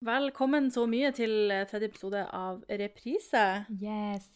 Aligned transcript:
Velkommen 0.00 0.70
så 0.72 0.86
mye 0.88 1.10
til 1.12 1.50
eh, 1.52 1.66
tredje 1.68 1.90
episode 1.90 2.22
av 2.32 2.62
Reprise. 2.72 3.42
Yes. 3.68 4.30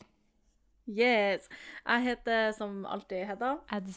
Yes. 0.85 1.47
Jeg 1.87 2.05
heter 2.05 2.51
som 2.53 2.83
alltid 2.85 3.25
Hedda. 3.31 3.55
Ed 3.73 3.89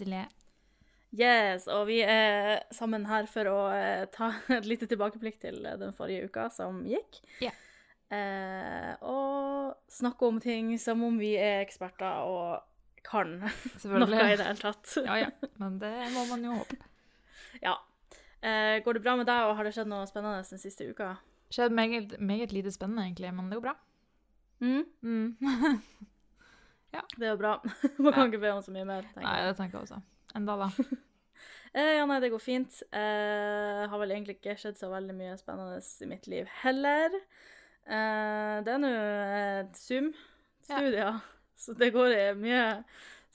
Yes, 1.11 1.67
og 1.67 1.89
vi 1.89 1.97
er 2.07 2.63
sammen 2.71 3.03
her 3.11 3.27
for 3.27 3.51
å 3.51 3.57
eh, 3.75 4.07
ta 4.15 4.31
et 4.55 4.63
lite 4.63 4.87
tilbakeblikk 4.87 5.43
til 5.43 5.59
eh, 5.67 5.75
den 5.75 5.91
forrige 5.91 6.31
uka 6.31 6.47
som 6.55 6.85
gikk. 6.87 7.19
Ja. 7.43 7.51
Eh, 8.15 8.95
og 9.03 9.75
snakke 9.91 10.23
om 10.31 10.39
ting 10.39 10.71
som 10.79 11.03
om 11.03 11.19
vi 11.19 11.35
er 11.35 11.65
eksperter 11.67 12.31
og 12.31 12.63
kan 13.03 13.41
noe 13.91 14.07
i 14.07 14.37
det 14.39 14.47
hele 14.47 14.61
tatt. 14.63 15.01
Ja, 15.03 15.19
ja. 15.27 15.31
Men 15.59 15.81
det 15.83 15.97
må 16.15 16.29
man 16.31 16.47
jo 16.47 16.61
håpe. 16.61 16.79
Ja. 17.67 17.75
Eh, 18.39 18.77
går 18.85 18.95
det 18.95 19.03
bra 19.03 19.19
med 19.19 19.27
deg, 19.27 19.49
og 19.49 19.57
har 19.59 19.67
det 19.67 19.75
skjedd 19.75 19.89
noe 19.91 20.07
spennende 20.07 20.45
den 20.47 20.61
siste 20.61 20.87
uka? 20.87 21.17
Skjedd 21.53 21.71
meget, 21.71 22.15
meget 22.19 22.51
lite 22.51 22.71
spennende, 22.75 23.03
egentlig, 23.07 23.33
men 23.33 23.49
det 23.49 23.57
går 23.61 23.65
bra. 23.69 23.75
Mm? 24.59 24.85
Mm. 25.01 25.37
Det 27.17 27.25
er 27.27 27.29
jo 27.35 27.37
bra. 27.37 27.51
Man 28.01 28.13
kan 28.13 28.21
Ja. 28.23 28.25
ikke 28.31 28.39
be 28.41 28.51
om 28.55 28.61
så 28.63 28.71
mye 28.73 28.85
mer. 28.87 29.03
tenker 29.13 29.27
Nei, 29.27 29.41
det 29.45 29.57
tenker 29.57 29.77
jeg 29.77 29.85
også. 29.87 30.01
Enda 30.35 30.55
da. 30.63 30.69
Eh, 31.77 31.97
ja, 31.99 32.05
nei, 32.09 32.15
det 32.23 32.31
går 32.31 32.39
fint. 32.41 32.73
Eh, 32.95 33.83
har 33.91 33.99
vel 34.01 34.09
egentlig 34.15 34.37
ikke 34.39 34.55
skjedd 34.57 34.77
så 34.79 34.87
veldig 34.89 35.13
mye 35.13 35.33
spennende 35.37 35.75
i 35.83 36.07
mitt 36.09 36.25
liv 36.31 36.47
heller. 36.63 37.13
Eh, 37.85 38.53
det 38.65 38.71
er 38.73 38.79
nå 38.81 38.89
et 38.95 39.77
Zoom-studier, 39.77 41.19
så 41.59 41.75
det 41.77 41.91
går 41.93 42.15
i 42.15 42.23
mye. 42.39 42.63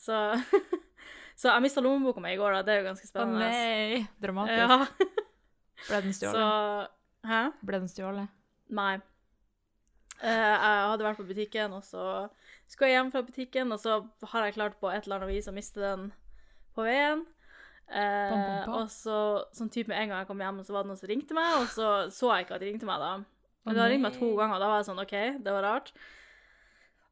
Så, 0.00 0.16
så 1.38 1.52
jeg 1.52 1.62
mista 1.68 1.84
lommeboka 1.84 2.24
mi 2.24 2.32
i 2.34 2.40
går, 2.40 2.56
da. 2.56 2.64
Det 2.66 2.74
er 2.74 2.80
jo 2.80 2.88
ganske 2.88 3.12
Å 3.22 3.28
nei! 3.30 4.02
Dramatisk. 4.24 4.58
Ja, 4.58 4.80
Ble 5.86 6.02
den 6.08 6.16
stjålet? 6.18 6.90
Hæ? 7.26 7.42
Ble 7.62 7.82
den 7.82 7.90
stjålet? 7.90 8.30
Nei. 8.72 8.96
Eh, 10.22 10.30
jeg 10.30 10.88
hadde 10.90 11.06
vært 11.06 11.18
på 11.18 11.26
butikken, 11.26 11.74
og 11.74 11.84
så 11.86 12.28
skulle 12.70 12.90
jeg 12.90 12.98
hjem 12.98 13.12
fra 13.14 13.22
butikken, 13.26 13.74
og 13.74 13.80
så 13.82 14.00
har 14.32 14.46
jeg 14.46 14.56
klart 14.58 14.78
på 14.80 14.90
et 14.90 15.06
eller 15.06 15.20
annet 15.20 15.32
vis 15.34 15.50
å 15.50 15.54
miste 15.54 15.82
den 15.82 16.10
på 16.76 16.86
veien. 16.86 17.24
Eh, 17.92 18.64
pom. 18.64 18.76
og 18.78 18.88
så, 18.88 19.16
sånn 19.52 19.70
type 19.72 19.90
med 19.90 19.98
en 19.98 20.12
gang 20.12 20.22
jeg 20.22 20.30
kom 20.30 20.40
hjem, 20.40 20.62
så 20.64 20.76
var 20.76 20.84
det 20.84 20.92
noen 20.92 21.00
som 21.00 21.10
ringte 21.10 21.36
meg, 21.36 21.56
og 21.58 21.66
så 21.74 21.88
så 22.14 22.30
jeg 22.32 22.46
ikke 22.46 22.56
at 22.56 22.62
de 22.62 22.70
ringte 22.70 22.88
meg 22.88 23.02
da. 23.02 23.12
Men 23.62 23.76
de 23.76 23.82
har 23.82 23.92
ringt 23.92 24.06
meg 24.06 24.16
to 24.16 24.30
ganger, 24.38 24.56
og 24.56 24.62
da 24.62 24.70
var 24.70 24.80
jeg 24.80 24.88
sånn 24.90 25.02
OK, 25.02 25.16
det 25.44 25.56
var 25.56 25.66
rart. 25.66 25.92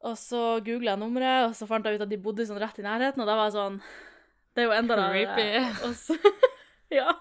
Og 0.08 0.14
så 0.16 0.44
googla 0.64 0.94
jeg 0.94 1.02
nummeret, 1.02 1.50
og 1.50 1.58
så 1.58 1.68
fant 1.68 1.84
jeg 1.84 1.98
ut 1.98 2.06
at 2.06 2.10
de 2.10 2.22
bodde 2.22 2.46
sånn 2.48 2.62
rett 2.62 2.78
i 2.80 2.86
nærheten, 2.86 3.20
og 3.20 3.28
da 3.28 3.36
var 3.36 3.50
jeg 3.50 3.58
sånn 3.58 3.82
Det 4.54 4.62
er 4.62 4.66
jo 4.66 4.78
enda 4.78 4.96
rarere. 4.98 5.34
Creepy. 5.34 5.84
Og 5.86 5.92
så, 5.98 6.16
ja. 7.00 7.12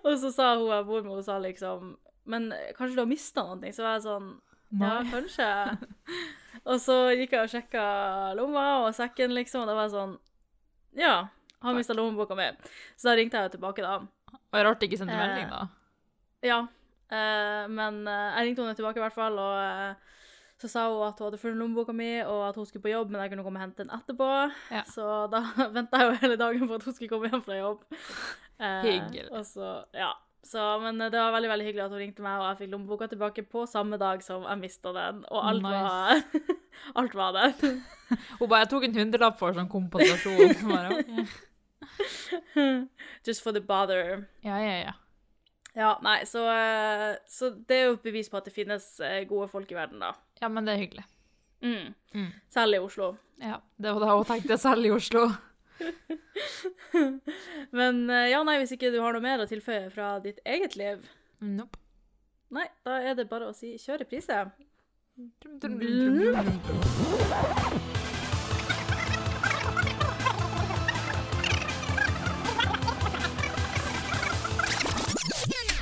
Og 0.00 0.14
så 0.22 0.30
sa 0.32 0.52
hun 0.54 0.70
jeg 0.70 0.86
bor 0.88 1.02
med, 1.02 1.18
hun 1.18 1.26
sa 1.26 1.40
liksom 1.42 1.90
Men 2.24 2.50
kanskje 2.76 2.96
du 2.96 3.02
har 3.02 3.10
mista 3.10 3.44
noe? 3.46 3.72
Så 3.74 3.84
var 3.84 3.96
jeg 3.96 4.06
sånn 4.06 4.30
ja, 4.80 5.00
kanskje. 5.10 5.48
og 6.70 6.76
så 6.82 6.96
gikk 7.18 7.34
jeg 7.34 7.42
og 7.42 7.52
sjekka 7.52 7.84
lomma 8.38 8.66
og 8.84 8.94
sekken, 8.94 9.34
liksom, 9.34 9.64
og 9.64 9.70
da 9.70 9.76
var 9.78 9.88
jeg 9.88 9.96
sånn 9.96 10.16
Ja, 10.98 11.14
har 11.62 11.76
mista 11.76 11.96
lommeboka 11.96 12.36
mi. 12.38 12.48
Så 12.96 13.10
da 13.10 13.16
ringte 13.18 13.38
jeg 13.40 13.50
jo 13.50 13.56
tilbake, 13.56 13.82
da. 13.84 13.98
Og 14.36 14.58
det 14.58 14.66
rart 14.66 14.86
ikke 14.86 14.98
sendte 15.00 15.16
Eh, 15.16 15.24
melding, 15.24 15.50
da. 15.50 15.66
Ja. 16.46 16.60
Eh, 17.10 17.66
men 17.70 18.06
eh, 18.06 18.30
jeg 18.38 18.46
ringte 18.46 18.64
henne 18.64 18.78
tilbake, 18.78 19.00
i 19.00 19.04
hvert 19.04 19.16
fall, 19.16 19.38
og 19.38 19.58
eh, 19.60 20.16
så 20.60 20.68
sa 20.68 20.86
hun 20.92 21.02
at 21.06 21.18
hun 21.18 21.30
hadde 21.30 21.40
funnet 21.40 21.60
lommeboka 21.60 21.92
mi, 21.96 22.10
og 22.20 22.42
at 22.48 22.56
hun 22.58 22.66
skulle 22.68 22.84
på 22.84 22.92
jobb, 22.92 23.10
men 23.10 23.22
jeg 23.22 23.32
kunne 23.32 23.44
komme 23.46 23.60
og 23.60 23.64
hente 23.64 23.82
den 23.82 23.92
etterpå. 23.96 24.30
Ja. 24.70 24.82
Så 24.88 25.06
da 25.32 25.42
venta 25.76 26.02
jeg 26.02 26.10
jo 26.10 26.18
hele 26.24 26.40
dagen 26.40 26.68
på 26.68 26.76
at 26.76 26.84
hun 26.84 26.96
skulle 26.96 27.12
komme 27.12 27.30
hjem 27.30 27.44
fra 27.46 27.56
jobb. 27.58 27.86
Eh, 28.60 28.82
Hyggelig. 28.84 29.30
Og 29.32 29.46
så, 29.48 29.70
ja. 29.96 30.12
Så, 30.46 30.62
men 30.80 31.00
eh, 31.00 31.10
det 31.12 31.20
var 31.20 31.34
veldig 31.34 31.50
veldig 31.52 31.66
hyggelig 31.68 31.84
at 31.84 31.92
hun 31.94 32.00
ringte 32.00 32.24
meg, 32.24 32.38
og 32.40 32.46
jeg 32.48 32.58
fikk 32.62 32.72
lommeboka 32.72 33.08
tilbake 33.10 33.44
på 33.44 33.66
samme 33.68 33.98
dag 34.00 34.22
som 34.24 34.46
jeg 34.48 34.62
mista 34.62 34.92
den. 34.96 35.22
Og 35.28 35.44
alt 35.50 35.66
var 35.66 36.24
Alt 37.00 37.14
var 37.14 37.34
der. 37.36 37.52
Hun 38.40 38.48
bare 38.48 38.62
Jeg 38.64 38.70
tok 38.72 38.84
en 38.86 38.96
hundrelapp 38.96 39.36
for 39.38 39.52
sånn 39.54 39.68
kompensasjon. 39.70 40.54
Bare, 40.64 41.02
okay. 41.02 41.26
Just 43.26 43.44
for 43.44 43.52
the 43.52 43.60
bother. 43.60 44.24
Ja, 44.46 44.56
ja, 44.64 44.76
ja. 44.88 44.94
Ja, 45.76 45.90
nei, 46.02 46.24
så, 46.26 46.46
eh, 46.50 47.12
så 47.30 47.52
det 47.68 47.76
er 47.76 47.84
jo 47.90 47.98
et 47.98 48.06
bevis 48.08 48.32
på 48.32 48.40
at 48.40 48.48
det 48.48 48.54
finnes 48.54 48.86
eh, 49.04 49.22
gode 49.28 49.46
folk 49.52 49.70
i 49.70 49.76
verden, 49.78 50.00
da. 50.02 50.14
Ja, 50.40 50.48
men 50.50 50.66
det 50.66 50.74
er 50.74 50.82
hyggelig. 50.82 51.04
Mm. 51.62 51.92
Mm. 52.16 52.32
Selv 52.50 52.74
i 52.74 52.80
Oslo. 52.82 53.12
Ja, 53.44 53.60
Det 53.76 53.92
var 53.92 54.00
det 54.02 54.10
hun 54.10 54.26
tenkte 54.32 54.58
selv 54.58 54.88
i 54.88 54.90
Oslo. 54.96 55.28
Men 57.78 58.02
eh, 58.10 58.28
ja, 58.32 58.42
nei, 58.46 58.56
hvis 58.62 58.74
ikke 58.76 58.90
du 58.94 59.00
har 59.02 59.14
noe 59.16 59.24
mer 59.24 59.42
å 59.44 59.48
tilføye 59.50 59.90
fra 59.94 60.14
ditt 60.24 60.40
eget 60.44 60.76
liv, 60.80 61.06
Nope. 61.40 61.78
nei, 62.52 62.66
da 62.84 62.98
er 63.00 63.14
det 63.18 63.28
bare 63.30 63.48
å 63.50 63.56
si 63.56 63.76
kjør 63.80 64.02
reprise. 64.04 64.42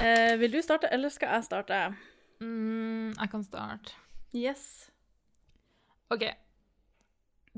Eh, 0.00 0.38
vil 0.40 0.52
du 0.52 0.62
starte, 0.62 0.88
eller 0.94 1.08
skal 1.08 1.28
jeg 1.34 1.44
starte? 1.44 1.78
Mm, 2.40 3.08
jeg 3.20 3.30
kan 3.30 3.44
starte. 3.44 3.92
Yes. 4.34 4.90
OK. 6.10 6.22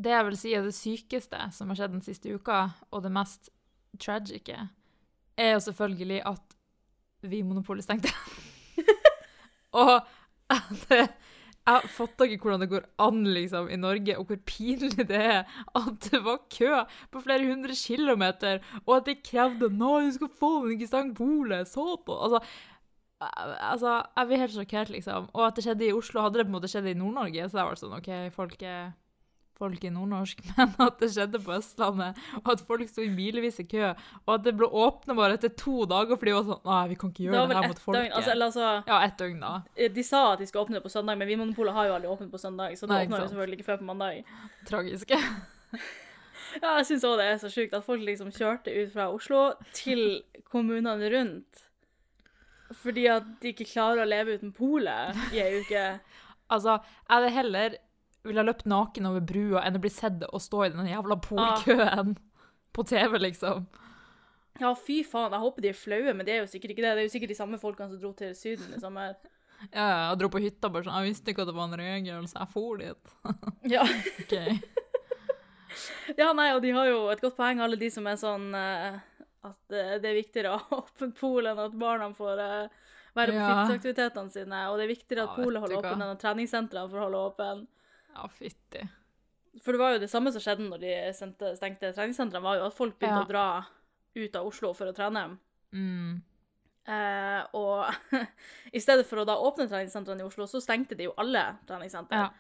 Det 0.01 0.13
jeg 0.15 0.27
vil 0.29 0.39
si 0.39 0.53
er 0.57 0.65
det 0.65 0.77
sykeste 0.77 1.41
som 1.53 1.71
har 1.71 1.81
skjedd 1.81 1.97
den 1.97 2.05
siste 2.05 2.33
uka, 2.33 2.63
og 2.91 3.03
det 3.05 3.13
mest 3.13 3.51
tragice, 4.01 4.69
er 5.37 5.53
jo 5.55 5.61
selvfølgelig 5.67 6.23
at 6.31 6.57
vi 7.29 7.41
i 7.41 7.45
Monopolet 7.45 7.85
stengte. 7.85 8.13
og 9.83 10.01
det, 10.89 11.03
jeg 11.69 11.91
fatter 11.93 12.33
ikke 12.33 12.49
hvordan 12.49 12.65
det 12.65 12.71
går 12.71 12.87
an 13.05 13.21
liksom, 13.29 13.69
i 13.71 13.77
Norge, 13.77 14.17
og 14.19 14.31
hvor 14.31 14.41
pinlig 14.49 15.07
det 15.11 15.21
er 15.21 15.45
at 15.77 16.09
det 16.09 16.23
var 16.25 16.41
kø 16.53 16.83
på 17.13 17.23
flere 17.25 17.47
hundre 17.51 17.77
kilometer, 17.77 18.61
og 18.87 18.97
at 18.97 19.07
de 19.07 19.15
krevde 19.21 19.69
'Nå, 19.69 19.93
du 20.01 20.13
skal 20.17 20.33
få 20.41 20.53
den, 20.65 20.73
ikke 20.73 20.87
steng 20.87 21.15
polet! 21.17 21.69
på. 22.07 22.17
Altså, 22.25 22.41
altså, 23.21 24.03
jeg 24.17 24.27
blir 24.27 24.37
helt 24.37 24.55
sjokkert, 24.55 24.91
liksom. 24.91 25.29
Og 25.33 25.47
at 25.47 25.57
det 25.57 25.65
skjedde 25.65 25.87
i 25.87 25.93
Oslo, 25.93 26.21
hadde 26.21 26.39
det 26.39 26.47
på 26.47 26.49
en 26.49 26.59
måte 26.59 26.69
skjedd 26.69 26.89
i 26.89 26.95
Nord-Norge, 26.95 27.49
så 27.49 27.59
det 27.59 27.67
var 27.69 27.77
sånn 27.77 27.99
OK, 27.99 28.11
folk 28.33 28.63
er 28.63 28.93
folk 29.61 29.85
i 29.85 29.93
nordnorsk, 29.93 30.41
men 30.57 30.73
at 30.87 30.99
det 31.03 31.11
skjedde 31.15 31.41
på 31.45 31.53
Østlandet, 31.59 32.19
og 32.41 32.51
at 32.55 32.65
folk 32.67 32.89
sto 32.91 33.05
i 33.05 33.11
milevis 33.13 33.61
i 33.63 33.67
kø, 33.71 33.91
og 34.25 34.33
at 34.39 34.47
det 34.49 34.55
ble 34.59 34.69
åpna 34.83 35.17
bare 35.19 35.37
etter 35.39 35.53
to 35.61 35.85
dager 35.91 36.17
fordi 36.17 36.33
de 36.33 36.37
var 36.39 36.49
sånn 36.49 36.67
Nei, 36.71 36.81
vi 36.95 36.99
kan 37.01 37.13
ikke 37.15 37.27
gjøre 37.29 37.45
det, 37.45 37.49
det, 37.53 37.59
her 37.61 37.71
mot 37.71 37.83
folket. 37.85 38.01
døgn. 38.01 38.17
Altså, 38.19 38.35
eller 38.35 38.51
altså 38.51 38.67
ja, 38.91 39.01
ett 39.07 39.17
døgn, 39.21 39.41
da. 39.45 39.53
eh, 39.77 39.93
De 40.01 40.05
sa 40.11 40.23
at 40.33 40.43
de 40.43 40.49
skulle 40.51 40.67
åpne 40.67 40.81
det 40.81 40.85
på 40.89 40.93
søndag, 40.97 41.21
men 41.21 41.31
Vinmonopolet 41.31 41.77
har 41.77 41.91
jo 41.91 41.97
aldri 42.01 42.13
åpnet 42.17 42.33
på 42.35 42.43
søndag, 42.43 42.77
så 42.81 42.89
nå 42.91 42.99
åpner 43.05 43.21
de 43.25 43.31
selvfølgelig 43.33 43.61
ikke 43.61 43.69
før 43.71 43.83
på 43.85 43.91
mandag. 43.93 44.23
Tragiske. 44.71 45.21
Ja, 46.59 46.73
jeg 46.81 46.87
syns 46.89 47.05
òg 47.07 47.21
det 47.21 47.27
er 47.31 47.37
så 47.39 47.47
sjukt 47.53 47.75
at 47.79 47.85
folk 47.87 48.03
liksom 48.03 48.33
kjørte 48.35 48.73
ut 48.75 48.89
fra 48.91 49.05
Oslo 49.15 49.53
til 49.77 50.01
kommunene 50.51 51.11
rundt. 51.13 51.61
Fordi 52.81 53.05
at 53.11 53.29
de 53.43 53.53
ikke 53.53 53.69
klarer 53.71 54.03
å 54.03 54.09
leve 54.09 54.35
uten 54.39 54.51
polet 54.55 55.15
i 55.35 55.39
ei 55.43 55.61
uke. 55.63 55.85
Altså, 56.51 56.77
jeg 56.83 57.13
hadde 57.15 57.31
heller 57.37 57.77
ville 58.27 58.41
ha 58.43 58.47
løpt 58.47 58.67
naken 58.69 59.07
over 59.11 59.23
brua 59.25 59.63
enn 59.65 59.79
å 59.79 59.83
bli 59.83 59.91
sett 59.93 60.25
og 60.29 60.43
stå 60.45 60.65
i 60.67 60.73
den 60.75 60.89
jævla 60.91 61.17
polkøen 61.25 62.17
på 62.77 62.85
TV, 62.87 63.19
liksom. 63.19 63.67
Ja, 64.61 64.75
fy 64.77 65.01
faen, 65.09 65.33
jeg 65.33 65.41
håper 65.41 65.65
de 65.65 65.71
er 65.73 65.79
flaue, 65.79 66.13
men 66.15 66.27
det 66.29 66.35
er 66.35 66.43
jo 66.43 66.51
sikkert 66.53 66.75
ikke 66.75 66.85
det. 66.85 66.91
Det 66.99 67.03
er 67.05 67.09
jo 67.09 67.13
sikkert 67.15 67.33
de 67.33 67.39
samme 67.39 67.61
folkene 67.63 67.89
som 67.95 68.01
dro 68.03 68.11
til 68.19 68.35
Syden 68.37 68.75
i 68.77 68.81
sommer. 68.83 69.15
Ja, 69.73 69.87
jeg 70.11 70.19
dro 70.21 70.29
på 70.33 70.41
hytta 70.41 70.71
bare 70.73 70.87
sånn 70.87 70.95
Jeg 71.03 71.11
visste 71.13 71.33
ikke 71.33 71.43
at 71.45 71.51
det 71.51 71.55
var 71.57 71.67
en 71.69 71.77
regel, 71.81 72.29
så 72.29 72.39
jeg 72.43 72.53
for 72.53 72.81
dit. 72.81 73.11
Ja. 73.75 73.85
Ja, 76.19 76.33
nei, 76.35 76.49
og 76.57 76.63
de 76.65 76.73
har 76.75 76.89
jo 76.91 77.03
et 77.13 77.21
godt 77.23 77.37
poeng, 77.39 77.61
alle 77.63 77.79
de 77.79 77.89
som 77.93 78.07
er 78.11 78.17
sånn 78.19 78.49
uh, 78.57 78.99
at 79.47 79.75
uh, 79.77 79.93
det 80.03 80.09
er 80.11 80.17
viktigere 80.19 80.55
å 80.57 80.61
ha 80.65 80.81
åpent 80.83 81.15
pol 81.21 81.47
enn 81.47 81.61
at 81.63 81.77
barna 81.79 82.09
får 82.17 82.41
uh, 82.43 82.89
være 83.17 83.35
på 83.35 83.39
Ja. 83.39 83.51
fritidsaktivitetene 83.51 84.35
sine, 84.35 84.63
og 84.71 84.79
det 84.81 84.87
er 84.89 84.93
viktigere 84.95 85.27
at 85.29 85.37
Ja, 85.37 85.45
polet 85.45 85.63
holder 85.63 85.79
åpent 85.79 86.03
enn 86.03 86.15
at 86.17 86.25
treningssentrene 86.25 86.91
får 86.91 87.05
holde 87.07 87.23
åpen. 87.31 87.63
Ja, 88.21 88.29
fytti. 88.37 88.83
For 89.65 89.73
det 89.75 89.81
var 89.81 89.95
jo 89.97 90.01
det 90.05 90.11
samme 90.13 90.31
som 90.35 90.43
skjedde 90.45 90.67
når 90.69 90.83
de 90.85 90.91
sendte, 91.17 91.55
stengte 91.59 91.89
treningssentrene, 91.97 92.43
var 92.45 92.59
jo 92.61 92.67
at 92.69 92.77
folk 92.77 92.99
begynte 93.01 93.23
Ja. 93.23 93.25
å 93.25 93.31
dra 93.31 93.45
ut 94.21 94.37
av 94.37 94.47
Oslo 94.47 94.73
for 94.77 94.91
å 94.91 94.95
trene. 94.95 95.25
Mm. 95.73 96.21
Eh, 96.91 97.41
og 97.55 97.91
i 98.77 98.81
stedet 98.83 99.07
for 99.09 99.23
å 99.23 99.27
da 99.29 99.37
åpne 99.41 99.67
treningssentrene 99.71 100.23
i 100.23 100.27
Oslo, 100.29 100.47
så 100.51 100.61
stengte 100.63 100.95
de 100.99 101.09
jo 101.09 101.15
alle 101.19 101.43
treningssentre. 101.67 102.21
Ja. 102.21 102.31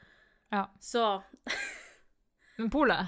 Ja. 0.53 0.65
Så 0.83 1.23
Men 2.59 2.71
polet? 2.71 3.07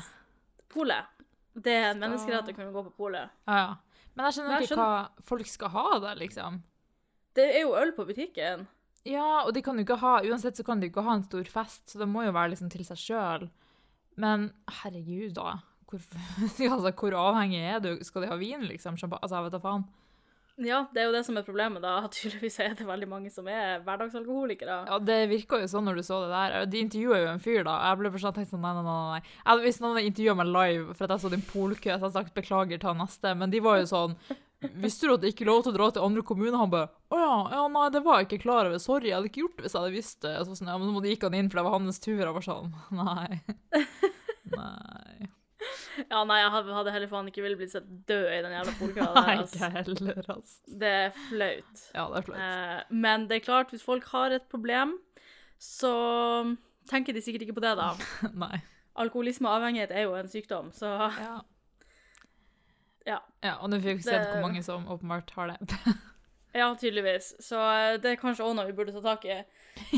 polet 0.73 1.05
Det 1.53 1.73
er 1.75 1.91
en 1.93 1.99
menneskerett 2.01 2.49
å 2.49 2.55
kunne 2.57 2.73
gå 2.73 2.85
på 2.89 2.95
polet. 2.97 3.31
Ja, 3.47 3.57
ja. 3.59 3.73
Men 4.15 4.27
jeg 4.29 4.37
skjønner 4.39 4.65
ikke 4.67 4.77
hva 4.77 5.25
folk 5.25 5.49
skal 5.49 5.71
ha 5.73 5.87
der, 6.05 6.19
liksom. 6.21 6.63
Det 7.37 7.45
er 7.57 7.63
jo 7.65 7.75
øl 7.77 7.93
på 7.97 8.05
butikken. 8.09 8.67
Ja, 9.09 9.43
og 9.43 9.51
de 9.57 9.63
kan 9.67 9.79
jo 9.79 9.83
ikke 9.83 9.99
ha 9.99 10.21
Uansett 10.23 10.59
så 10.59 10.65
kan 10.67 10.79
de 10.79 10.87
ikke 10.91 11.03
ha 11.03 11.17
en 11.17 11.25
stor 11.27 11.49
fest, 11.51 11.83
så 11.91 12.03
det 12.03 12.07
må 12.11 12.23
jo 12.27 12.35
være 12.37 12.53
liksom 12.53 12.71
til 12.71 12.85
seg 12.87 13.01
sjøl. 13.01 13.49
Men 14.21 14.51
herregud, 14.83 15.33
da. 15.39 15.57
Hvor, 15.91 16.05
altså, 16.77 16.93
hvor 16.93 17.19
avhengig 17.19 17.65
er 17.67 17.83
du? 17.83 17.97
Skal 18.07 18.25
de 18.25 18.31
ha 18.31 18.39
vin, 18.41 18.63
liksom? 18.69 18.97
Altså, 18.97 19.35
jeg 19.35 19.49
vet 19.49 19.57
da 19.57 19.63
faen. 19.65 19.89
Ja, 20.61 20.83
det 20.93 21.01
er 21.01 21.07
jo 21.09 21.15
det 21.15 21.23
som 21.25 21.39
er 21.41 21.47
problemet, 21.47 21.83
da. 21.83 21.95
Tydeligvis 22.13 22.59
er 22.63 22.77
det 22.79 22.87
veldig 22.87 23.09
mange 23.09 23.33
som 23.33 23.49
er 23.51 23.81
hverdagsalkoholikere. 23.87 24.79
Ja, 24.91 24.99
det 25.03 25.19
virka 25.33 25.59
jo 25.63 25.69
sånn 25.71 25.89
når 25.89 25.99
du 25.99 26.05
så 26.07 26.21
det 26.23 26.31
der. 26.35 26.57
De 26.71 26.83
intervjua 26.85 27.23
jo 27.23 27.31
en 27.33 27.43
fyr, 27.43 27.63
da. 27.67 27.79
Jeg 27.89 28.01
ble 28.03 28.13
forstått 28.15 28.39
tenkt 28.39 28.53
sånn, 28.53 28.63
nei, 28.65 28.75
nei, 28.77 28.85
nei. 28.87 29.17
nei. 29.17 29.35
Jeg, 29.41 29.63
hvis 29.65 29.81
noen 29.81 29.97
hadde 29.97 30.07
intervjua 30.11 30.39
meg 30.43 30.53
live 30.53 30.97
for 30.99 31.09
at 31.09 31.17
jeg 31.17 31.25
så 31.25 31.33
din 31.33 31.47
polkø, 31.49 31.89
så 31.89 31.99
hadde 31.99 32.11
jeg 32.13 32.19
sagt 32.19 32.37
beklager, 32.37 32.83
ta 32.85 32.95
neste. 32.97 33.35
Men 33.41 33.55
de 33.55 33.63
var 33.65 33.81
jo 33.81 33.89
sånn 33.91 34.17
Visste 34.83 35.09
du 35.09 35.15
at 35.17 35.23
det 35.25 35.33
ikke 35.35 35.45
er 35.47 35.51
lov 35.51 35.63
til 35.67 35.73
å 35.73 35.77
dra 35.77 35.89
til 35.97 36.05
andre 36.07 36.23
kommuner? 36.27 36.57
Han 36.61 36.71
bare 36.73 36.89
Å 37.13 37.19
ja, 37.19 37.35
ja, 37.57 37.63
nei, 37.75 37.89
det 37.95 38.03
var 38.07 38.21
jeg 38.21 38.29
ikke 38.31 38.43
klar 38.45 38.69
over. 38.71 38.79
Sorry, 38.83 39.09
jeg 39.11 39.17
hadde 39.19 39.31
ikke 39.33 39.43
gjort 39.45 39.57
det 39.59 39.65
hvis 39.67 39.75
jeg 39.77 39.83
hadde 39.83 39.97
visst 39.97 40.19
det. 40.25 40.35
Så 40.47 40.57
sånn, 40.59 40.71
ja, 40.73 40.79
men 40.79 40.95
så 40.95 41.03
gikk 41.11 41.27
han 41.27 41.35
inn, 41.39 41.51
for 41.51 41.61
det 41.61 41.65
var 41.67 41.77
hans 41.79 42.01
tur. 42.03 42.19
Jeg 42.23 42.37
var 42.39 42.47
sånn 42.47 42.73
Nei. 43.03 43.41
Nei. 44.53 45.29
Ja, 46.11 46.23
nei, 46.27 46.39
jeg 46.41 46.51
hadde 46.55 46.93
heller 46.95 47.11
faen 47.11 47.29
ikke 47.31 47.43
villet 47.45 47.61
blitt 47.61 47.73
sett 47.75 47.87
død 48.09 48.25
i 48.33 48.41
den 48.43 48.55
jævla 48.57 48.73
polkøa 48.81 49.09
Nei, 49.15 49.35
ikke 49.45 49.45
Altså. 49.45 49.69
heller, 49.77 50.23
altså. 50.35 50.59
Det 50.83 50.93
er 51.05 51.13
flaut. 51.29 51.85
Ja, 51.95 52.07
det 52.11 52.19
er 52.23 52.27
flaut. 52.27 52.43
Eh, 52.47 52.97
men 53.05 53.27
det 53.31 53.39
er 53.39 53.45
klart, 53.47 53.71
hvis 53.75 53.85
folk 53.87 54.09
har 54.11 54.35
et 54.35 54.49
problem, 54.53 54.97
så 55.63 55.93
tenker 56.91 57.15
de 57.15 57.23
sikkert 57.23 57.45
ikke 57.47 57.59
på 57.61 57.65
det, 57.65 57.77
da. 57.79 57.93
Nei. 58.45 58.57
Alkoholisme 58.99 59.49
og 59.49 59.61
avhengighet 59.61 59.93
er 59.95 60.09
jo 60.09 60.17
en 60.19 60.29
sykdom, 60.33 60.73
så 60.77 60.97
Ja. 61.21 61.39
Ja. 63.07 63.19
ja 63.43 63.57
og 63.61 63.71
nå 63.73 63.79
fikk 63.83 63.99
vi 63.99 64.03
sett 64.07 64.23
Det- 64.23 64.33
hvor 64.35 64.43
mange 64.47 64.63
som 64.63 64.85
åpenbart 64.89 65.31
har 65.37 65.49
det. 65.55 65.79
ja, 66.61 66.69
tydeligvis. 66.79 67.33
Så 67.43 67.57
eh, 67.59 67.97
det 68.03 68.13
er 68.13 68.21
kanskje 68.21 68.45
også 68.45 68.55
noe 68.59 68.67
vi 68.69 68.77
burde 68.79 68.93
ta 68.95 69.03
tak 69.15 69.25
i. 69.25 69.41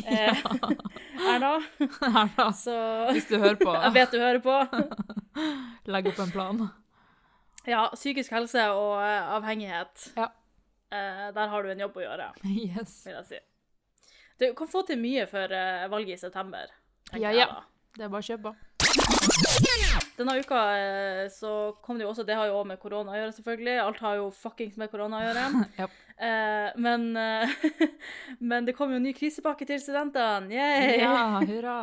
Eh, 0.06 0.44
Erna, 1.34 1.56
Erna. 1.80 2.44
så 2.54 2.74
Hvis 3.12 3.26
du 3.28 3.38
hører 3.42 3.56
på, 3.58 3.72
Jeg 3.74 3.92
vet 3.96 4.12
du 4.14 4.18
hører 4.22 4.38
på. 4.44 4.54
legg 5.90 6.06
opp 6.12 6.18
en 6.22 6.30
plan. 6.30 6.62
Ja, 7.66 7.88
psykisk 7.96 8.30
helse 8.36 8.68
og 8.76 9.00
eh, 9.02 9.32
avhengighet. 9.38 10.10
Ja. 10.16 10.28
Eh, 10.94 11.26
der 11.34 11.48
har 11.50 11.62
du 11.66 11.70
en 11.72 11.80
jobb 11.80 11.96
å 11.98 12.04
gjøre, 12.04 12.30
Yes. 12.44 13.00
vil 13.06 13.16
jeg 13.18 13.26
si. 13.32 13.40
Du 14.38 14.46
kan 14.58 14.68
få 14.70 14.82
til 14.86 14.98
mye 15.02 15.26
før 15.30 15.52
eh, 15.54 15.88
valget 15.90 16.18
i 16.18 16.22
september. 16.26 16.70
Ja, 17.14 17.30
ja. 17.34 17.48
Det 17.94 18.04
er 18.06 18.10
bare 18.12 18.22
å 18.24 18.26
kjøpe. 18.30 18.54
Denne 20.14 20.36
uka 20.38 20.60
eh, 20.78 21.24
så 21.32 21.74
kom 21.82 21.98
det 21.98 22.06
jo 22.06 22.12
også 22.12 22.24
Det 22.26 22.36
har 22.38 22.46
jo 22.46 22.58
også 22.60 22.70
med 22.70 22.80
korona 22.82 23.14
å 23.14 23.18
gjøre, 23.18 23.34
selvfølgelig. 23.38 23.76
Alt 23.82 24.02
har 24.04 24.18
jo 24.20 24.26
fuckings 24.34 24.76
med 24.80 24.90
korona 24.92 25.20
å 25.20 25.24
gjøre. 25.26 25.44
yep. 25.82 26.00
Eh, 26.14 26.68
men, 26.78 27.08
eh, 27.18 27.54
men 28.52 28.68
det 28.68 28.76
kom 28.78 28.92
jo 28.94 29.00
en 29.00 29.08
ny 29.08 29.14
krisepakke 29.16 29.66
til 29.68 29.80
studentene, 29.82 30.52
yay! 30.54 31.00
Ja, 31.02 31.40
hurra. 31.50 31.78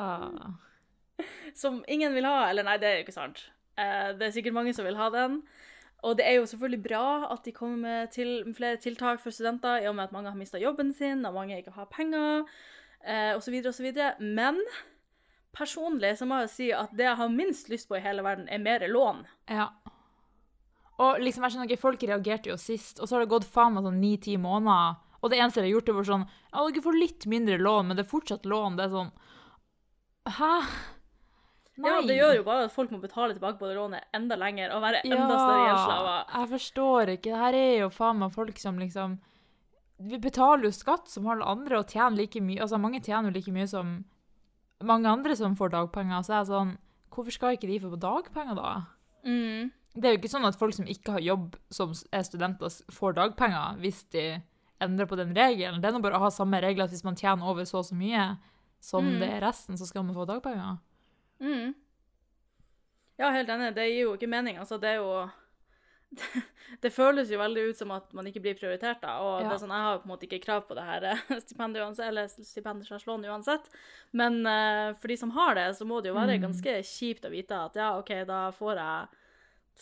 Som 1.58 1.82
ingen 1.92 2.16
vil 2.16 2.30
ha. 2.30 2.46
Eller 2.50 2.68
nei, 2.68 2.78
det 2.82 2.88
er 2.88 3.00
jo 3.00 3.08
ikke 3.08 3.18
sant. 3.18 3.44
Eh, 3.76 4.14
det 4.16 4.30
er 4.30 4.38
sikkert 4.38 4.56
mange 4.58 4.76
som 4.78 4.88
vil 4.88 5.00
ha 5.00 5.10
den. 5.14 5.42
Og 6.02 6.16
det 6.18 6.26
er 6.26 6.40
jo 6.40 6.48
selvfølgelig 6.50 6.84
bra 6.84 7.08
at 7.34 7.44
de 7.46 7.54
kommer 7.54 7.78
med 7.78 8.14
til, 8.16 8.40
flere 8.58 8.80
tiltak 8.82 9.22
for 9.22 9.34
studenter, 9.34 9.84
i 9.84 9.90
og 9.90 9.96
med 9.96 10.08
at 10.08 10.16
mange 10.16 10.32
har 10.32 10.40
mista 10.40 10.58
jobben 10.58 10.94
sin, 10.98 11.26
og 11.26 11.36
mange 11.36 11.60
ikke 11.60 11.76
har 11.76 11.92
penger, 11.94 12.48
eh, 13.06 13.36
osv., 13.36 13.60
osv. 13.70 13.92
Men 14.20 14.58
personlig 15.56 16.16
så 16.20 16.28
må 16.30 16.42
jeg 16.44 16.52
si 16.54 16.70
at 16.76 16.94
det 16.96 17.08
jeg 17.08 17.20
har 17.20 17.32
minst 17.34 17.72
lyst 17.72 17.90
på 17.90 17.98
i 18.00 18.04
hele 18.04 18.24
verden, 18.26 18.48
er 18.50 18.62
mer 18.64 18.86
lån. 18.88 19.26
Ja. 19.52 19.70
Og 21.02 21.22
liksom, 21.24 21.44
jeg 21.46 21.54
skjønner 21.54 21.70
ikke, 21.70 21.82
folk 21.82 22.04
reagerte 22.06 22.52
jo 22.52 22.58
sist, 22.62 23.00
og 23.00 23.10
så 23.10 23.18
har 23.18 23.26
det 23.26 23.34
gått 23.34 23.50
faen 23.50 23.76
meg 23.76 23.88
sånn 23.88 24.02
ni-ti 24.02 24.38
måneder, 24.42 25.00
og 25.22 25.30
det 25.30 25.38
eneste 25.38 25.62
de 25.62 25.70
har 25.70 25.76
gjort, 25.76 25.90
er 25.92 25.98
bare 26.00 26.10
sånn 26.10 26.24
Ja, 26.26 26.64
dere 26.66 26.84
får 26.86 26.98
litt 26.98 27.28
mindre 27.30 27.60
lån, 27.62 27.88
men 27.88 27.98
det 27.98 28.06
er 28.06 28.10
fortsatt 28.10 28.48
lån. 28.50 28.78
Det 28.80 28.88
er 28.88 28.96
sånn 28.96 29.12
Hæ? 30.38 30.54
Nei. 31.82 31.90
Ja, 31.90 32.02
det 32.06 32.16
gjør 32.18 32.34
jo 32.36 32.46
bare 32.46 32.66
at 32.68 32.74
folk 32.74 32.92
må 32.94 33.00
betale 33.02 33.34
tilbake 33.34 33.58
på 33.62 33.70
det 33.70 33.78
lånet 33.78 34.18
enda 34.18 34.36
lenger 34.38 34.74
og 34.76 34.84
være 34.84 35.02
enda 35.08 35.30
større 35.30 35.62
gjeldsslaver. 35.66 36.26
Jeg 36.36 36.50
forstår 36.52 37.12
ikke. 37.16 37.30
Det 37.30 37.42
her 37.42 37.58
er 37.58 37.72
jo 37.80 37.92
faen 37.96 38.20
meg 38.22 38.34
folk 38.36 38.60
som 38.62 38.82
liksom 38.82 39.16
Vi 40.02 40.18
betaler 40.22 40.66
jo 40.68 40.74
skatt 40.74 41.10
som 41.10 41.30
alle 41.30 41.46
andre 41.46 41.80
og 41.80 41.90
tjener 41.90 42.18
like 42.18 42.42
mye. 42.42 42.60
Altså, 42.62 42.80
mange 42.82 43.02
tjener 43.06 43.30
jo 43.30 43.38
like 43.38 43.54
mye 43.54 43.70
som 43.70 44.00
mange 44.84 45.10
andre 45.10 45.36
som 45.36 45.56
får 45.56 45.72
dagpenger. 45.74 46.24
Så 46.24 46.34
jeg 46.36 46.40
er 46.42 46.50
sånn 46.54 46.78
Hvorfor 47.12 47.34
skal 47.36 47.58
ikke 47.58 47.68
de 47.68 47.80
få 47.84 47.98
dagpenger, 48.00 48.56
da? 48.56 48.70
Mm. 49.28 49.72
Det 50.00 50.06
er 50.08 50.14
jo 50.14 50.20
ikke 50.22 50.30
sånn 50.32 50.46
at 50.48 50.56
folk 50.56 50.72
som 50.74 50.86
ikke 50.88 51.12
har 51.18 51.20
jobb, 51.26 51.58
som 51.70 51.92
er 52.16 52.24
studenter, 52.24 52.72
får 52.96 53.18
dagpenger 53.18 53.82
hvis 53.82 54.06
de 54.16 54.24
endrer 54.80 55.10
på 55.10 55.18
den 55.20 55.34
regelen. 55.36 55.82
Det 55.84 55.90
er 55.90 55.98
nå 55.98 56.00
bare 56.02 56.16
å 56.16 56.24
ha 56.24 56.30
samme 56.32 56.62
regler 56.64 56.86
at 56.88 56.94
hvis 56.96 57.04
man 57.04 57.20
tjener 57.20 57.44
over 57.44 57.68
så 57.68 57.82
og 57.82 57.90
så 57.90 57.98
mye 58.00 58.38
som 58.80 59.04
Mm. 59.04 59.20
det 59.20 59.30
er 59.30 59.42
resten, 59.44 59.76
så 59.78 59.86
skal 59.86 60.04
man 60.08 60.16
få 60.16 60.26
dagpenger. 60.26 60.80
Mm. 61.42 61.76
Ja, 63.20 63.30
helt 63.32 63.50
enig. 63.50 63.76
Det 63.76 63.90
gir 63.92 64.02
jo 64.08 64.16
ikke 64.16 64.30
mening. 64.32 64.58
Altså, 64.58 64.80
det 64.80 64.90
er 64.90 64.96
jo 65.04 65.30
Det 66.82 66.90
føles 66.96 67.30
jo 67.32 67.38
veldig 67.40 67.64
ut 67.70 67.78
som 67.78 67.92
at 67.92 68.14
man 68.16 68.26
ikke 68.30 68.42
blir 68.44 68.56
prioritert, 68.58 69.02
da. 69.04 69.18
Og 69.24 69.42
det 69.44 69.52
Ja. 69.52 69.58
sånn, 69.60 69.72
jeg 69.76 69.86
har 69.86 69.98
på 70.00 70.08
en 70.08 70.12
måte 70.14 70.28
ikke 70.28 70.40
krav 70.44 70.62
på 70.68 70.76
det 70.78 70.84
her 70.88 71.04
eh, 71.12 71.22
stipendet 71.46 71.84
uansett, 71.84 72.08
eller 72.08 72.28
stipendet 72.32 73.28
uansett. 73.30 73.68
Men 74.16 74.40
uh, 74.48 74.94
for 74.96 75.08
de 75.12 75.18
som 75.18 75.32
har 75.36 75.56
det, 75.56 75.68
så 75.78 75.86
må 75.86 76.02
det 76.02 76.10
jo 76.12 76.16
være 76.16 76.38
Mm. 76.40 76.46
ganske 76.48 76.78
kjipt 76.88 77.26
å 77.28 77.32
vite 77.32 77.56
at 77.66 77.76
ja, 77.76 77.90
OK, 78.00 78.12
da 78.28 78.52
får 78.56 78.76
jeg 78.80 79.08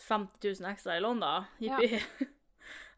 50 0.08 0.60
000 0.62 0.70
ekstra 0.72 0.96
i 0.96 1.00
lån, 1.00 1.20
da. 1.20 1.44
Ja. 1.58 1.78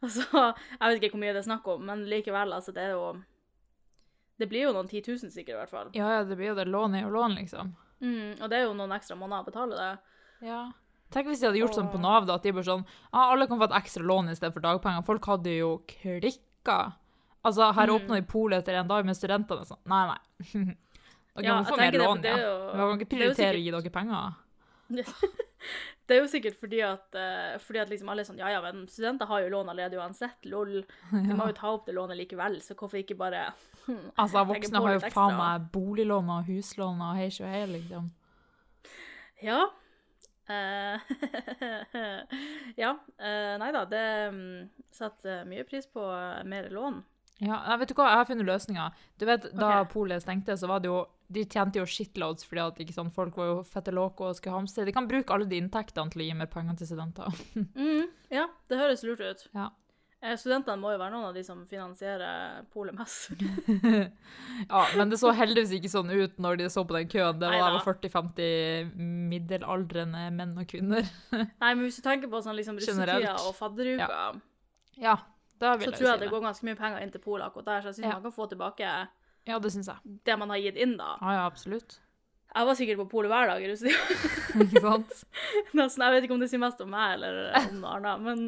Altså, 0.02 0.24
jeg 0.26 0.80
vet 0.82 0.96
ikke 0.98 1.12
hvor 1.14 1.20
mye 1.22 1.30
det 1.32 1.38
er 1.44 1.46
snakk 1.46 1.68
om, 1.70 1.84
men 1.86 2.00
likevel, 2.10 2.50
altså, 2.52 2.72
det 2.74 2.82
er 2.88 2.96
jo 2.96 3.22
Det 4.40 4.48
blir 4.50 4.64
jo 4.66 4.72
noen 4.74 4.88
10 4.90 5.04
000 5.06 5.30
sikkert, 5.30 5.54
i 5.54 5.58
hvert 5.60 5.70
fall. 5.70 5.90
Ja, 5.94 6.08
ja, 6.16 6.24
det 6.26 6.34
blir 6.40 6.48
jo 6.50 6.56
det. 6.58 6.64
Lån 6.66 6.96
er 6.98 7.04
jo 7.04 7.12
lån, 7.14 7.36
liksom. 7.38 7.70
Mm, 8.02 8.40
og 8.42 8.50
det 8.50 8.56
er 8.58 8.64
jo 8.66 8.72
noen 8.74 8.90
ekstra 8.96 9.14
måneder 9.14 9.44
å 9.44 9.46
betale 9.46 9.78
det. 9.78 9.92
Ja. 10.48 10.62
Tenk 11.12 11.28
hvis 11.28 11.40
de 11.42 11.46
hadde 11.50 11.60
gjort 11.60 11.76
sånn 11.76 11.90
på 11.92 12.00
Nav, 12.00 12.26
da, 12.26 12.34
at 12.40 12.42
de 12.46 12.52
bare 12.56 12.64
sånn 12.66 12.84
ah, 13.12 13.30
Alle 13.32 13.46
kan 13.50 13.58
få 13.60 13.68
et 13.68 13.76
ekstra 13.82 14.02
lån 14.08 14.30
i 14.32 14.36
stedet 14.38 14.54
for 14.56 14.64
dagpenger. 14.64 15.04
Folk 15.06 15.26
hadde 15.28 15.52
jo 15.58 15.74
klikka. 15.88 16.94
Altså, 17.44 17.72
her 17.74 17.86
Mm. 17.90 17.96
åpna 17.98 18.14
de 18.20 18.22
polet 18.30 18.62
etter 18.62 18.78
en 18.78 18.88
dag 18.88 19.04
med 19.04 19.16
studentene 19.18 19.66
sånn. 19.66 19.80
Nei, 19.86 20.06
nei. 20.06 20.20
Dere 21.34 21.44
Ja, 21.46 21.58
må 21.62 21.66
få 21.66 21.76
mer 21.80 21.92
lån, 21.92 22.22
det 22.22 22.32
ja. 22.36 22.52
Vi 22.72 22.78
kan 22.78 22.98
ikke 23.00 23.08
er 23.08 23.16
prioritere 23.16 23.56
å 23.56 23.62
gi 23.64 23.70
dere 23.70 23.90
penger. 23.90 24.32
Det 26.02 26.16
er 26.16 26.24
jo 26.24 26.28
sikkert 26.28 26.56
fordi 26.58 26.80
at, 26.84 27.14
eh, 27.14 27.58
fordi 27.62 27.78
at 27.80 27.88
liksom 27.88 28.08
alle 28.10 28.20
er 28.24 28.26
sånn 28.26 28.38
Ja, 28.40 28.48
ja, 28.50 28.60
men 28.60 28.86
studenter 28.90 29.28
har 29.30 29.40
jo 29.44 29.52
lån 29.54 29.70
allerede 29.70 29.96
uansett. 29.96 30.44
Lol. 30.44 30.82
De 31.12 31.36
må 31.38 31.46
jo 31.46 31.54
ta 31.56 31.70
opp 31.72 31.86
det 31.86 31.94
lånet 31.94 32.18
likevel, 32.18 32.58
så 32.60 32.74
hvorfor 32.74 32.98
ikke 33.00 33.16
bare 33.16 33.52
Altså, 34.18 34.42
voksne 34.44 34.82
har 34.82 34.98
jo 34.98 35.04
faen 35.14 35.38
meg 35.38 35.68
boliglån 35.72 36.28
og 36.34 36.50
huslån 36.50 37.00
og 37.06 37.14
hei 37.16 37.30
og 37.30 37.48
hei, 37.54 37.62
liksom. 37.78 38.10
Ja. 39.42 39.60
Eh, 40.48 41.00
ja. 42.82 42.92
Uh, 43.18 43.54
nei 43.62 43.70
da, 43.74 43.84
det 43.88 44.04
um, 44.32 44.44
setter 44.92 45.46
mye 45.48 45.64
pris 45.68 45.86
på 45.90 46.02
eh, 46.02 46.42
mer 46.48 46.70
lån. 46.72 47.02
Ja, 47.42 47.58
vet 47.80 47.90
du 47.90 47.96
hva, 47.98 48.06
jeg 48.10 48.20
har 48.20 48.28
funnet 48.28 48.46
løsninger. 48.46 49.02
Du 49.18 49.26
vet, 49.26 49.48
Da 49.50 49.80
okay. 49.80 49.90
polet 49.90 50.22
stengte, 50.22 50.54
så 50.58 50.68
var 50.70 50.82
det 50.82 50.92
jo 50.92 51.00
De 51.32 51.42
tjente 51.48 51.80
jo 51.80 51.86
shitloads 51.88 52.44
fordi 52.44 52.60
at 52.60 52.80
ikke 52.84 52.92
sant, 52.92 53.14
folk 53.14 53.38
var 53.40 53.46
jo 53.48 53.60
fette 53.64 53.94
loco 53.94 54.28
og 54.28 54.36
skulle 54.36 54.58
hamstre. 54.58 54.84
De 54.84 54.92
kan 54.94 55.08
bruke 55.08 55.32
alle 55.32 55.48
de 55.48 55.58
inntektene 55.58 56.12
til 56.12 56.22
å 56.22 56.26
gi 56.26 56.34
mer 56.36 56.50
penger 56.52 56.76
til 56.78 56.92
studenter. 56.92 57.38
Mm, 57.82 58.10
ja, 58.32 58.46
det 58.68 58.78
høres 58.78 59.02
lurt 59.06 59.22
ut. 59.24 59.46
Ja. 59.56 59.70
Eh, 60.22 60.36
studentene 60.38 60.78
må 60.78 60.92
jo 60.94 61.00
være 61.00 61.10
noen 61.16 61.24
av 61.32 61.34
de 61.34 61.42
som 61.42 61.64
finansierer 61.66 62.62
polet 62.70 62.94
mest. 62.94 63.32
Ja, 64.70 64.84
men 64.94 65.10
det 65.10 65.18
så 65.18 65.32
heldigvis 65.34 65.72
ikke 65.74 65.90
sånn 65.90 66.12
ut 66.14 66.36
når 66.42 66.60
de 66.60 66.68
så 66.70 66.84
på 66.86 66.94
den 66.94 67.08
køen. 67.10 67.40
Det 67.40 67.48
var, 67.50 67.78
40-50 67.82 68.92
middelaldrende 69.32 70.28
menn 70.36 70.52
og 70.60 70.68
kvinner. 70.70 71.08
Nei, 71.62 71.72
men 71.72 71.82
hvis 71.86 71.98
du 71.98 72.04
tenker 72.06 72.30
på 72.30 72.42
sånn 72.44 72.54
liksom 72.58 72.78
russetida 72.78 73.34
og 73.42 73.56
fadderuka, 73.58 74.20
Ja, 75.02 75.16
da 75.58 75.74
vil 75.80 75.88
så 75.88 75.90
jeg 75.90 75.98
tror 75.98 76.08
jeg 76.12 76.18
si 76.20 76.24
det 76.24 76.30
går 76.36 76.46
ganske 76.46 76.68
mye 76.68 76.78
penger 76.78 77.02
inn 77.02 77.12
til 77.14 77.24
polet 77.24 77.48
akkurat 77.48 77.70
der, 77.72 77.82
så 77.82 77.90
jeg 77.90 77.98
syns 77.98 78.06
Ja. 78.08 78.14
man 78.20 78.26
kan 78.28 78.36
få 78.38 78.46
tilbake 78.52 78.92
Ja, 79.48 79.58
det 79.58 79.74
jeg. 79.74 80.18
det 80.26 80.38
man 80.38 80.54
har 80.54 80.62
gitt 80.62 80.78
inn, 80.78 80.96
da. 81.00 81.16
Ja, 81.18 81.34
ja, 81.40 81.46
absolutt. 81.50 81.98
Jeg 82.52 82.66
var 82.68 82.76
sikkert 82.76 82.98
på 83.00 83.04
polet 83.08 83.30
hver 83.32 83.48
dag 83.48 83.62
i 83.64 83.68
russetida. 83.70 84.16
Ikke 84.64 84.80
sant? 84.84 85.12
Nesten. 85.78 86.02
Jeg 86.04 86.12
vet 86.14 86.26
ikke 86.26 86.34
om 86.36 86.42
det 86.42 86.48
sier 86.52 86.60
mest 86.60 86.80
om 86.84 86.90
meg 86.92 87.14
eller 87.16 87.38
om 87.62 87.78
noe 87.80 87.92
annet, 87.96 88.18
men 88.26 88.40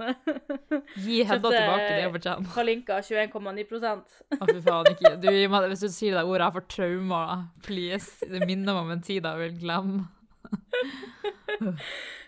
Gi 1.07 1.23
Hedda 1.25 1.53
tilbake 1.55 1.87
det 1.89 2.03
hun 2.05 2.17
fortjener. 2.19 2.51
Kalinka 2.53 2.99
21,9 3.01 3.65
Å, 3.81 4.49
fy 4.51 4.59
faen. 4.67 4.91
Ikke. 4.93 5.15
Du, 5.23 5.31
hvis 5.71 5.85
du 5.87 5.89
sier 5.89 6.19
det 6.19 6.27
ordet, 6.29 6.45
jeg 6.51 6.57
får 6.59 6.67
traumer. 6.77 7.47
Please. 7.65 8.29
Det 8.29 8.45
minner 8.45 8.77
meg 8.77 8.83
om 8.83 8.93
en 8.97 9.05
tid 9.09 9.25
jeg 9.25 9.41
vil 9.41 9.57
glemme. 9.63 10.05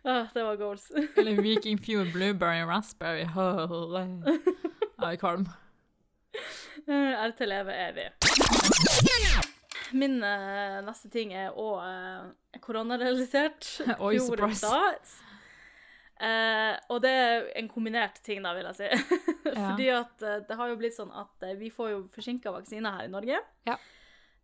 ah, 0.06 0.24
Det 0.32 0.46
var 0.46 0.56
goals. 0.62 0.88
Eller 0.96 1.42
Viking 1.44 1.76
Fuel 1.82 2.08
Blueberry 2.14 2.64
Raspberry. 2.64 3.26
Jeg 3.28 5.12
er 5.12 5.20
kvalm. 5.20 5.44
RT 6.86 7.44
leve 7.50 7.76
evig. 7.88 9.52
Min 9.94 10.18
uh, 10.24 10.80
neste 10.86 11.10
ting 11.12 11.34
er 11.36 11.54
òg 11.54 11.78
uh, 11.84 12.58
koronarealisert. 12.64 13.68
Oi, 14.06 14.16
surprise. 14.18 14.72
Eh, 16.16 16.74
og 16.88 17.02
det 17.04 17.10
er 17.12 17.42
en 17.60 17.66
kombinert 17.68 18.22
ting, 18.24 18.40
da, 18.44 18.54
vil 18.56 18.64
jeg 18.70 18.78
si. 18.78 19.18
Fordi 19.52 19.88
at 19.92 20.24
eh, 20.24 20.38
det 20.48 20.56
har 20.56 20.70
jo 20.70 20.78
blitt 20.80 20.96
sånn 20.96 21.12
at 21.12 21.44
eh, 21.44 21.56
vi 21.60 21.68
får 21.72 21.90
jo 21.92 21.98
forsinka 22.14 22.54
vaksiner 22.54 22.96
her 22.96 23.08
i 23.08 23.12
Norge. 23.12 23.40
Ja. 23.68 23.76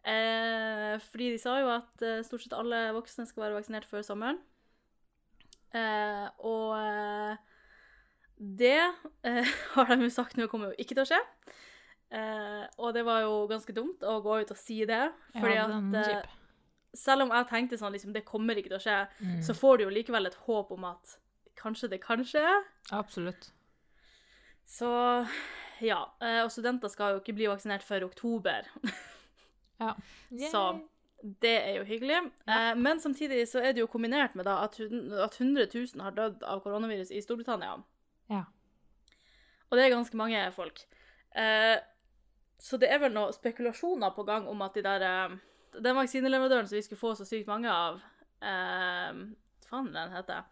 Eh, 0.02 0.96
fordi 0.98 1.30
de 1.30 1.38
sa 1.38 1.54
jo 1.62 1.68
at 1.70 2.02
eh, 2.02 2.24
stort 2.26 2.42
sett 2.42 2.56
alle 2.58 2.88
voksne 2.96 3.24
skal 3.28 3.46
være 3.46 3.56
vaksinert 3.60 3.86
før 3.88 4.02
sommeren. 4.04 4.40
Eh, 5.72 6.26
og 6.44 6.74
eh, 6.76 7.36
det 8.36 8.80
eh, 8.82 9.52
har 9.76 9.94
de 9.94 10.10
jo 10.10 10.12
sagt 10.12 10.36
nå 10.36 10.50
kommer 10.52 10.72
jo 10.72 10.82
ikke 10.82 10.98
til 10.98 11.06
å 11.06 11.10
skje. 11.14 11.22
Eh, 12.12 12.64
og 12.78 12.92
det 12.94 13.02
var 13.08 13.22
jo 13.24 13.46
ganske 13.48 13.72
dumt 13.76 14.02
å 14.04 14.18
gå 14.24 14.40
ut 14.42 14.50
og 14.52 14.58
si 14.60 14.82
det. 14.88 15.06
Fordi 15.38 15.54
ja, 15.56 15.64
at 15.78 15.96
eh, 16.02 16.34
selv 16.94 17.24
om 17.24 17.32
jeg 17.32 17.48
tenkte 17.48 17.78
sånn 17.80 17.94
liksom, 17.96 18.12
det 18.12 18.24
kommer 18.28 18.58
ikke 18.60 18.68
til 18.74 18.80
å 18.80 18.84
skje, 18.84 18.98
Mm. 19.22 19.40
så 19.46 19.54
får 19.56 19.78
du 19.80 19.84
jo 19.86 19.94
likevel 19.96 20.28
et 20.28 20.36
håp 20.46 20.72
om 20.76 20.84
at 20.90 21.16
kanskje 21.56 21.88
det 21.88 22.02
kan 22.04 22.20
skje. 22.26 22.44
Absolutt. 22.92 23.50
Så 24.68 24.88
ja. 25.80 26.00
Eh, 26.20 26.42
og 26.44 26.50
studenter 26.52 26.88
skal 26.92 27.14
jo 27.16 27.20
ikke 27.22 27.34
bli 27.36 27.48
vaksinert 27.50 27.82
før 27.86 28.04
oktober. 28.10 28.68
Ja. 29.80 29.94
Så 30.52 30.64
det 31.42 31.54
er 31.62 31.76
jo 31.78 31.84
hyggelig. 31.86 32.18
Eh, 32.50 32.72
men 32.78 33.00
samtidig 33.00 33.44
så 33.50 33.60
er 33.62 33.72
det 33.72 33.80
jo 33.84 33.88
kombinert 33.90 34.34
med 34.38 34.44
da 34.48 34.60
at, 34.64 34.78
at 34.80 35.36
100 35.40 35.68
000 35.74 36.02
har 36.02 36.14
dødd 36.16 36.42
av 36.44 36.60
koronavirus 36.64 37.12
i 37.14 37.20
Storbritannia. 37.22 37.76
Ja. 38.30 38.44
Og 39.70 39.78
det 39.78 39.84
er 39.86 39.94
ganske 39.94 40.18
mange 40.18 40.40
folk. 40.54 40.82
Eh, 41.38 41.78
så 42.62 42.78
det 42.78 42.92
er 42.94 43.00
vel 43.02 43.14
noen 43.14 43.34
spekulasjoner 43.34 44.14
på 44.14 44.24
gang 44.28 44.46
om 44.50 44.60
at 44.62 44.76
de 44.78 44.84
der 44.86 45.04
eh, 45.06 45.38
Den 45.82 45.96
vaksineleverandøren 45.96 46.68
som 46.68 46.76
vi 46.76 46.82
skulle 46.84 47.00
få 47.00 47.14
så 47.16 47.24
sykt 47.26 47.48
mange 47.48 47.70
av 47.72 48.02
eh, 48.44 49.22
faen 49.66 49.88
den 49.94 50.12
heter? 50.12 50.44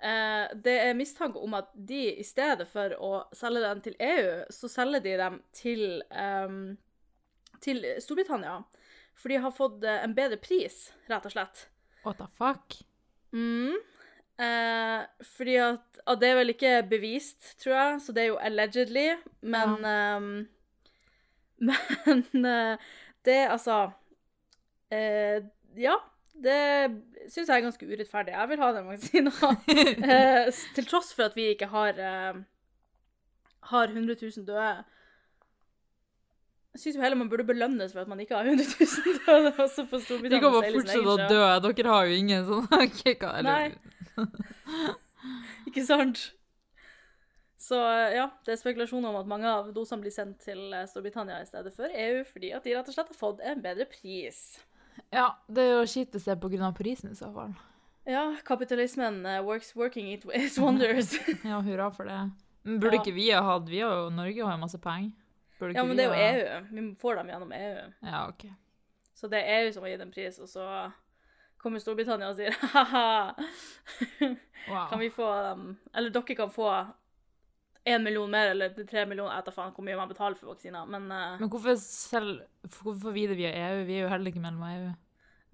Eh, 0.00 0.54
det 0.64 0.74
er 0.86 0.96
mistanke 0.98 1.38
om 1.38 1.54
at 1.54 1.68
de 1.74 2.00
i 2.18 2.24
stedet 2.26 2.66
for 2.68 2.96
å 2.98 3.12
selge 3.36 3.62
den 3.64 3.84
til 3.84 3.98
EU, 4.02 4.32
så 4.50 4.70
selger 4.72 5.04
de 5.04 5.14
dem 5.20 5.38
til, 5.54 6.02
eh, 6.10 6.56
til 7.64 7.84
Storbritannia. 8.02 8.62
For 9.14 9.30
de 9.30 9.40
har 9.44 9.54
fått 9.54 9.84
eh, 9.84 10.02
en 10.04 10.16
bedre 10.16 10.40
pris, 10.42 10.88
rett 11.12 11.28
og 11.28 11.36
slett. 11.36 11.66
What 12.04 12.18
the 12.18 12.28
fuck? 12.40 12.80
Mm. 13.32 13.76
Eh, 14.42 15.04
fordi 15.36 15.54
at, 15.62 16.00
at 16.06 16.20
Det 16.20 16.28
er 16.28 16.36
vel 16.40 16.52
ikke 16.52 16.74
bevist, 16.90 17.54
tror 17.62 17.74
jeg, 17.76 18.00
så 18.02 18.12
det 18.12 18.24
er 18.24 18.32
jo 18.32 18.42
allegedly. 18.42 19.06
Men 19.40 19.86
ehm, 19.86 20.32
Men 21.64 22.44
eh, 22.54 22.88
det, 23.24 23.38
altså 23.50 23.78
eh, 24.92 25.40
Ja. 25.80 25.96
Det 26.44 26.56
syns 27.30 27.46
jeg 27.46 27.54
er 27.56 27.62
ganske 27.62 27.86
urettferdig. 27.86 28.32
Jeg 28.34 28.48
vil 28.50 28.58
ha 28.64 28.68
den 28.74 28.88
vaksina. 28.90 29.30
eh, 30.14 30.48
til 30.74 30.86
tross 30.90 31.12
for 31.14 31.28
at 31.30 31.36
vi 31.38 31.44
ikke 31.52 31.68
har 31.70 32.00
har 33.70 33.84
100 33.94 34.16
000 34.20 34.42
døde. 34.48 34.72
Jeg 36.74 36.80
syns 36.82 36.96
heller 36.98 37.16
man 37.20 37.30
burde 37.30 37.46
belønnes 37.46 37.92
for 37.94 38.02
at 38.02 38.08
man 38.10 38.18
ikke 38.20 38.34
har 38.34 38.50
100 38.50 38.66
000 38.66 39.20
døde. 39.28 39.52
Også 39.62 39.86
De 39.92 40.00
Storbritannia. 40.02 40.50
bare 40.50 40.64
seile 40.66 40.82
sin 40.82 41.06
fortsette 41.06 41.14
å 41.14 41.28
dø. 41.30 41.72
Dere 41.78 41.94
har 41.94 42.10
jo 42.10 42.18
ingen 42.18 42.44
sånn 42.50 42.66
okay, 42.82 43.14
hva- 43.14 44.26
Ikke 45.70 45.84
sant? 45.86 46.24
Så 47.64 47.78
ja, 48.12 48.26
det 48.44 48.52
er 48.52 48.58
spekulasjoner 48.60 49.08
om 49.08 49.16
at 49.22 49.28
mange 49.30 49.48
av 49.48 49.70
dosene 49.72 50.02
blir 50.04 50.12
sendt 50.12 50.42
til 50.44 50.66
eh, 50.74 50.82
Storbritannia 50.90 51.38
i 51.40 51.46
stedet 51.48 51.70
for 51.72 51.88
EU, 51.88 52.18
fordi 52.28 52.50
at 52.52 52.64
de 52.66 52.74
rett 52.76 52.88
og 52.90 52.96
slett 52.96 53.12
har 53.12 53.16
fått 53.16 53.40
en 53.46 53.62
bedre 53.64 53.86
pris. 53.88 54.40
Ja, 55.14 55.30
det 55.48 55.62
er 55.64 55.70
jo 55.78 55.86
kjipt 55.88 56.18
å 56.18 56.20
se 56.22 56.34
pga. 56.36 56.72
prisen 56.76 57.12
i 57.14 57.16
så 57.16 57.30
fall. 57.32 57.54
Ja, 58.04 58.34
kapitalismen 58.44 59.22
eh, 59.26 59.40
works 59.46 59.72
working 59.76 60.10
it 60.12 60.26
is 60.36 60.58
wonders. 60.60 61.14
Ja, 61.44 61.60
hurra 61.64 61.88
for 61.94 62.04
det. 62.10 62.18
Men 62.64 62.80
burde 62.82 62.96
Ja. 62.98 63.02
ikke 63.02 63.14
vi 63.16 63.30
ha 63.30 63.40
hatt 63.44 63.66
Vi 63.68 63.80
har 63.80 63.94
jo 64.02 64.10
Norge 64.10 64.44
har 64.44 64.52
jo 64.58 64.60
masse 64.60 64.78
penger. 64.80 65.12
Burde 65.60 65.74
ja, 65.78 65.84
men 65.88 65.96
det 65.96 66.04
er 66.04 66.10
jo 66.10 66.18
ha- 66.18 66.58
EU. 66.58 66.66
Vi 66.74 66.84
får 67.00 67.16
dem 67.22 67.28
gjennom 67.32 67.52
EU. 67.52 67.86
Ja, 68.10 68.26
OK. 68.28 68.44
Så 69.14 69.28
det 69.32 69.40
er 69.40 69.62
EU 69.64 69.72
som 69.72 69.84
har 69.86 69.94
gitt 69.94 70.02
en 70.04 70.12
pris, 70.12 70.38
og 70.42 70.48
så 70.52 70.66
kommer 71.62 71.80
Storbritannia 71.80 72.28
og 72.28 72.36
sier 72.36 72.52
ha-ha, 72.74 73.32
Wow. 74.68 74.88
kan 74.90 74.98
vi 75.00 75.10
få 75.12 75.26
dem 75.44 75.64
Eller 75.94 76.10
dere 76.10 76.34
kan 76.36 76.50
få 76.52 76.68
én 77.84 78.02
million 78.02 78.30
mer, 78.30 78.50
eller 78.54 78.72
tre 78.88 79.04
millioner, 79.06 79.34
jeg 79.36 79.46
da 79.46 79.52
faen 79.54 79.72
hvor 79.76 79.84
mye 79.84 79.96
man 79.98 80.08
betaler 80.08 80.38
for 80.38 80.54
vaksiner, 80.54 80.86
men 80.88 81.10
uh, 81.12 81.36
Men 81.40 81.50
hvorfor 81.52 81.76
selv 81.80 82.44
Hvorfor 82.62 82.96
får 83.02 83.12
vi 83.12 83.26
det 83.28 83.36
via 83.36 83.52
EU? 83.52 83.84
Vi 83.84 83.98
er 83.98 84.06
jo 84.06 84.12
heller 84.12 84.32
ikke 84.32 84.40
mellom 84.40 84.64
E 84.64 84.72
EU. 84.78 84.90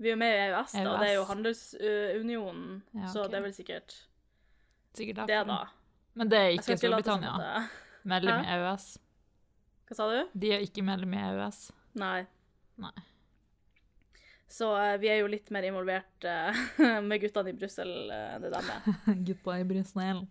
Vi 0.00 0.08
er 0.08 0.14
jo 0.14 0.20
med 0.20 0.32
i 0.32 0.40
EØS, 0.46 0.72
da. 0.78 0.94
Det 1.02 1.08
er 1.10 1.14
jo 1.18 1.26
handelsunionen, 1.28 2.82
Ja, 2.94 3.10
så 3.12 3.26
det 3.28 3.40
er 3.40 3.44
vel 3.44 3.54
sikkert 3.54 3.98
Sikkert 4.96 5.26
det, 5.28 5.42
da. 5.46 5.60
Men 6.14 6.30
det 6.30 6.38
er 6.38 6.48
ikke 6.56 6.76
Storbritannia. 6.78 7.34
at 7.34 7.44
det 7.44 8.10
Medlem 8.10 8.40
i 8.42 8.48
EØS. 8.54 8.86
Hva 9.90 9.96
sa 9.98 10.06
du? 10.08 10.18
De 10.40 10.52
er 10.54 10.64
ikke 10.64 10.82
medlem 10.86 11.14
i 11.14 11.20
EØS. 11.20 11.58
Nei. 12.00 12.24
Nei. 12.80 12.94
Så 14.50 14.70
uh, 14.74 14.96
vi 14.98 15.10
er 15.12 15.20
jo 15.20 15.28
litt 15.30 15.50
mer 15.54 15.66
involvert 15.68 16.26
uh, 16.26 16.56
med 17.08 17.22
guttene 17.22 17.52
i 17.52 17.58
Brussel 17.58 17.92
uh, 18.10 18.34
enn 18.34 18.46
det 18.46 18.50
der 18.54 18.66
med. 18.66 19.00
Gutta 19.28 19.58
i 19.60 19.66
Brussel. 19.68 20.24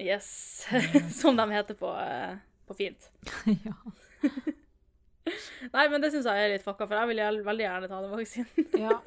Yes. 0.00 0.66
Som 1.20 1.36
de 1.38 1.46
heter 1.52 1.76
på, 1.78 1.90
eh, 2.00 2.36
på 2.68 2.76
fint. 2.78 3.10
ja. 3.66 3.74
Nei, 5.74 5.84
men 5.88 6.02
det 6.02 6.10
syns 6.12 6.26
jeg 6.28 6.46
er 6.46 6.52
litt 6.52 6.64
fucka, 6.66 6.86
for 6.88 6.98
jeg 6.98 7.12
vil 7.12 7.44
veldig 7.46 7.64
gjerne 7.64 7.88
ta 7.90 8.00
den 8.04 8.12
vaksinen. 8.12 8.66
ja. 8.80 8.98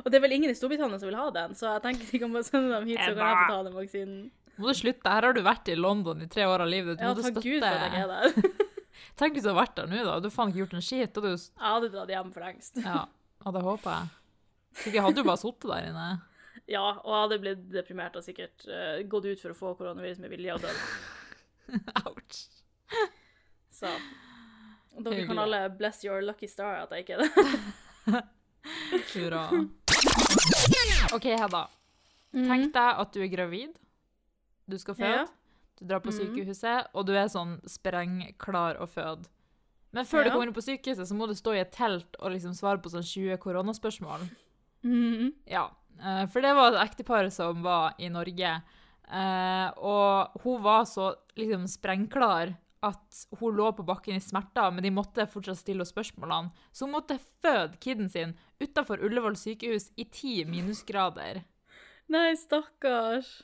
Og 0.00 0.06
det 0.08 0.16
er 0.16 0.22
vel 0.24 0.32
ingen 0.32 0.48
i 0.48 0.56
Storbritannia 0.56 0.96
som 0.96 1.10
vil 1.10 1.18
ha 1.20 1.26
den, 1.34 1.52
så 1.52 1.74
jeg 1.74 1.82
tenker 1.84 2.08
de 2.08 2.20
kan 2.22 2.32
bare 2.32 2.46
sende 2.46 2.72
dem 2.72 2.86
hit, 2.88 2.96
så 2.96 3.10
kan 3.12 3.26
jeg 3.28 3.36
få 3.36 3.48
ta 3.50 3.58
den 3.66 3.74
vaksinen. 3.76 4.22
Må 4.56 4.70
du 4.70 4.78
slutte? 4.78 5.12
Her 5.12 5.26
har 5.28 5.36
du 5.36 5.42
vært 5.44 5.68
i 5.68 5.74
London 5.76 6.22
i 6.24 6.28
tre 6.32 6.46
år 6.48 6.64
av 6.64 6.70
livet 6.72 6.96
ditt. 6.96 7.04
Ja, 7.04 7.12
takk 7.12 7.42
Gud 7.44 7.60
for 7.60 7.84
at 7.84 7.92
jeg 7.92 8.06
er 8.06 8.14
der. 8.14 8.54
Tenk 9.20 9.36
hvis 9.36 9.44
du 9.44 9.50
hadde 9.50 9.58
vært 9.60 9.74
der 9.76 9.90
nå, 9.90 9.98
da. 10.06 10.14
Du 10.24 10.30
faen 10.32 10.48
ikke 10.52 10.62
gjort 10.62 10.78
en 10.78 10.84
skit. 10.84 11.12
Du 11.12 11.28
Jeg 11.28 11.60
hadde 11.60 11.90
dratt 11.92 12.12
hjem 12.14 12.30
for 12.32 12.44
lengst. 12.46 12.80
Ja, 12.80 13.02
og 13.44 13.52
det 13.56 13.62
håper 13.66 13.92
jeg. 13.92 14.08
Sikkert 14.80 15.06
hadde 15.06 15.20
du 15.20 15.28
bare 15.28 15.40
sittet 15.40 15.68
der 15.72 15.90
inne. 15.90 16.08
Ja, 16.68 16.82
og 16.98 17.12
jeg 17.12 17.20
hadde 17.22 17.38
blitt 17.44 17.64
deprimert 17.70 18.16
og 18.18 18.24
sikkert 18.26 18.64
uh, 18.66 18.98
gått 19.06 19.24
ut 19.30 19.40
for 19.40 19.52
å 19.54 19.58
få 19.58 19.74
koronavirus 19.78 20.18
med 20.24 20.30
vilje 20.34 20.54
og 20.56 20.64
dødd. 20.64 20.80
Ouch. 22.06 22.40
Så 23.70 23.86
dere 24.96 25.12
Hyggelig. 25.14 25.26
kan 25.28 25.38
alle 25.42 25.60
bless 25.78 26.02
your 26.06 26.22
lucky 26.24 26.48
star 26.48 26.80
at 26.86 26.90
jeg 26.96 27.04
ikke 27.04 27.18
er 27.18 27.22
det. 27.22 28.22
Hurra. 29.12 29.44
OK, 31.14 31.26
Hedda. 31.38 31.64
Tenk 32.36 32.72
deg 32.74 33.00
at 33.02 33.12
du 33.14 33.20
er 33.22 33.30
gravid. 33.32 33.76
Du 34.66 34.76
skal 34.82 34.96
føde. 34.98 35.22
Ja. 35.22 35.26
Du 35.78 35.84
drar 35.86 36.00
på 36.00 36.10
Mhm. 36.10 36.18
sykehuset, 36.18 36.86
og 36.96 37.06
du 37.06 37.12
er 37.14 37.28
sånn 37.28 37.58
sprengklar 37.68 38.78
å 38.80 38.86
føde. 38.88 39.28
Men 39.92 40.04
før 40.04 40.24
du 40.24 40.30
kommer 40.30 40.46
inn 40.48 40.56
på 40.56 40.64
sykehuset, 40.64 41.06
så 41.06 41.14
må 41.14 41.28
du 41.28 41.34
stå 41.34 41.54
i 41.54 41.60
et 41.60 41.70
telt 41.72 42.16
og 42.18 42.32
liksom 42.32 42.54
svare 42.56 42.80
på 42.82 42.90
sånn 42.90 43.04
20 43.06 43.36
koronaspørsmål. 43.38 44.26
Mhm. 44.82 45.32
Ja, 45.46 45.68
for 46.32 46.44
det 46.44 46.52
var 46.56 46.74
et 46.74 46.82
ektepar 46.84 47.30
som 47.34 47.62
var 47.64 47.96
i 47.98 48.10
Norge, 48.12 48.52
eh, 49.08 49.66
og 49.76 50.42
hun 50.44 50.62
var 50.64 50.84
så 50.88 51.12
liksom 51.38 51.66
sprengklar 51.70 52.54
at 52.86 53.26
hun 53.40 53.56
lå 53.56 53.70
på 53.74 53.84
bakken 53.86 54.18
i 54.18 54.22
smerter, 54.22 54.70
men 54.70 54.84
de 54.84 54.92
måtte 54.94 55.26
fortsatt 55.30 55.58
stille 55.58 55.80
henne 55.82 55.90
spørsmålene. 55.90 56.66
Så 56.70 56.86
hun 56.86 56.94
måtte 56.94 57.18
føde 57.42 57.80
kiden 57.82 58.10
sin 58.12 58.36
utenfor 58.60 59.02
Ullevål 59.02 59.38
sykehus 59.40 59.90
i 59.96 60.04
10 60.04 60.46
minusgrader. 60.52 61.42
Nei, 62.12 62.28
stakkars. 62.38 63.40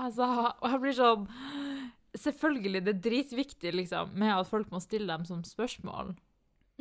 Altså, 0.00 0.24
og 0.56 0.70
jeg 0.70 0.80
blir 0.86 0.96
sånn 0.96 1.26
Selvfølgelig, 2.12 2.82
det 2.84 2.90
er 2.92 3.04
dritviktig 3.04 3.70
liksom, 3.72 4.10
med 4.20 4.34
at 4.34 4.48
folk 4.48 4.68
må 4.72 4.82
stille 4.84 5.08
dem 5.08 5.22
som 5.24 5.38
spørsmål 5.48 6.10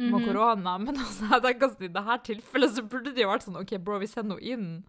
om 0.01 0.15
Mhm. 0.21 0.25
korona, 0.27 0.77
men 0.81 0.95
altså, 0.97 1.29
jeg 1.29 1.41
tenker 1.45 1.71
at 1.71 1.81
i 1.81 1.87
dette 1.87 2.17
tilfellet 2.31 2.71
så 2.75 2.83
burde 2.89 3.13
de 3.13 3.21
jo 3.21 3.29
vært 3.29 3.45
sånn 3.45 3.59
OK, 3.61 3.77
bro, 3.77 3.99
vi 4.01 4.07
sender 4.09 4.39
henne 4.39 4.53
inn. 4.53 4.83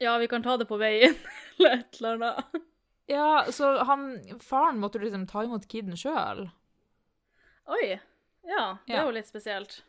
Ja, 0.00 0.16
vi 0.18 0.26
kan 0.26 0.42
ta 0.42 0.56
det 0.58 0.66
på 0.68 0.78
vei 0.80 1.04
inn, 1.06 1.16
eller 1.58 1.78
et 1.78 2.00
eller 2.00 2.16
annet. 2.18 2.62
Ja, 3.08 3.44
så 3.50 3.84
han, 3.86 4.08
faren 4.40 4.78
måtte 4.80 4.98
liksom 5.02 5.26
ta 5.28 5.42
imot 5.44 5.66
kiden 5.68 5.94
sjøl. 5.98 6.48
Oi. 7.70 8.00
Ja, 8.48 8.78
det 8.88 8.96
er 8.96 9.04
jo 9.06 9.12
litt 9.14 9.28
spesielt. 9.30 9.82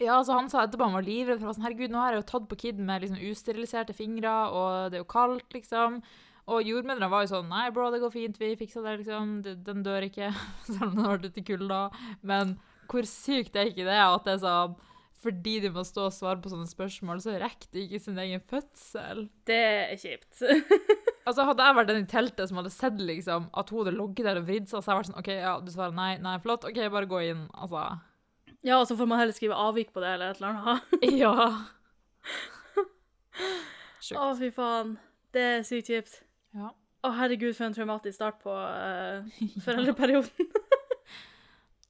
Ja, 0.00 0.16
så 0.24 0.32
han 0.34 0.48
sa 0.50 0.64
etterpå 0.64 0.86
han 0.88 0.96
var 0.96 1.04
livredd, 1.06 1.42
for 1.42 1.52
sånn, 1.52 1.66
herregud, 1.68 1.92
nå 1.92 2.00
har 2.00 2.14
jeg 2.14 2.22
jo 2.22 2.28
tatt 2.30 2.48
på 2.48 2.56
kiden 2.62 2.86
med 2.88 3.02
liksom 3.04 3.20
usteriliserte 3.30 3.94
fingre, 3.94 4.32
og 4.50 4.90
det 4.90 4.98
er 4.98 5.04
jo 5.04 5.10
kaldt, 5.12 5.46
liksom. 5.54 6.00
Og 6.50 6.64
jordmødrene 6.66 7.10
var 7.12 7.22
jo 7.26 7.30
sånn, 7.34 7.50
nei, 7.52 7.66
bro, 7.70 7.90
det 7.92 8.00
går 8.02 8.10
fint, 8.14 8.38
vi 8.40 8.54
fikser 8.58 8.82
det, 8.82 8.94
liksom, 9.04 9.36
den 9.44 9.84
dør 9.86 10.08
ikke, 10.08 10.32
selv 10.66 10.88
om 10.88 10.94
den 10.96 11.04
har 11.04 11.18
vært 11.18 11.28
ute 11.30 11.42
i 11.44 11.46
kulda. 11.52 11.80
Men 12.26 12.56
hvor 12.90 13.06
sykt 13.08 13.58
er 13.58 13.70
ikke 13.70 13.86
det 13.86 13.98
at 14.02 14.26
det 14.26 14.36
er 14.36 14.42
sånn, 14.42 14.78
fordi 15.20 15.58
de 15.60 15.70
må 15.74 15.82
stå 15.84 16.06
og 16.08 16.14
svare 16.16 16.40
på 16.40 16.50
sånne 16.52 16.68
spørsmål, 16.68 17.20
så 17.20 17.34
rekker 17.40 17.68
de 17.76 17.84
ikke 17.84 18.00
sin 18.00 18.18
egen 18.22 18.40
fødsel. 18.50 19.26
Det 19.48 19.62
er 19.62 19.96
kjipt. 20.00 20.40
Altså, 21.28 21.44
hadde 21.44 21.62
jeg 21.62 21.76
vært 21.76 21.88
den 21.90 21.98
i 22.00 22.06
teltet 22.08 22.48
som 22.48 22.58
hadde 22.58 22.70
sett 22.72 22.96
liksom, 22.98 23.44
at 23.60 23.68
hun 23.70 23.82
hadde 23.82 23.92
ligget 23.92 24.26
der 24.26 24.38
og 24.40 24.46
vridd 24.48 24.64
seg, 24.70 24.80
så 24.80 24.88
hadde 24.88 24.94
jeg 24.94 25.00
vært 25.00 25.08
sånn, 25.10 25.18
ok, 25.20 25.28
ja, 25.36 25.50
du 25.62 25.68
svarer 25.70 25.92
nei, 25.94 26.08
nei, 26.24 26.32
flott, 26.42 26.64
ok, 26.66 26.78
bare 26.90 27.10
gå 27.10 27.20
inn, 27.28 27.42
altså. 27.52 27.82
ja, 28.66 28.78
og 28.80 28.86
så 28.88 28.96
får 28.98 29.10
man 29.12 29.20
heller 29.20 29.36
skrive 29.36 29.58
avvik 29.60 29.92
på 29.94 30.02
det, 30.02 30.14
eller 30.16 30.32
et 30.32 30.40
eller 30.40 30.56
annet. 30.56 30.96
Ja. 31.20 31.34
Sjukt. 34.00 34.16
Å, 34.16 34.30
fy 34.40 34.48
faen. 34.56 34.96
Det 35.36 35.44
er 35.52 35.62
sykt 35.68 35.92
kjipt. 35.92 36.18
Ja. 36.56 36.72
Å, 37.04 37.12
herregud, 37.20 37.52
for 37.54 37.68
en 37.68 37.76
traumatisk 37.76 38.16
start 38.16 38.40
på 38.42 38.56
uh, 38.56 39.44
foreldreperioden. 39.68 40.50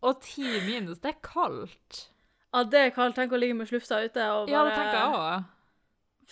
Og 0.02 0.20
ti 0.24 0.44
minus, 0.64 0.98
det 1.02 1.10
er 1.14 1.18
kaldt. 1.22 2.06
Ja, 2.54 2.62
det 2.64 2.80
er 2.86 2.92
kaldt. 2.96 3.16
Tenk 3.18 3.32
å 3.36 3.40
ligge 3.40 3.54
med 3.58 3.68
slufsa 3.68 4.00
ute 4.04 4.24
og 4.32 4.46
bare 4.48 4.54
Ja, 4.54 4.62
det 4.64 4.76
tenker 4.78 4.96
jeg 4.96 5.08
òg. 5.08 5.16
også. 5.16 5.44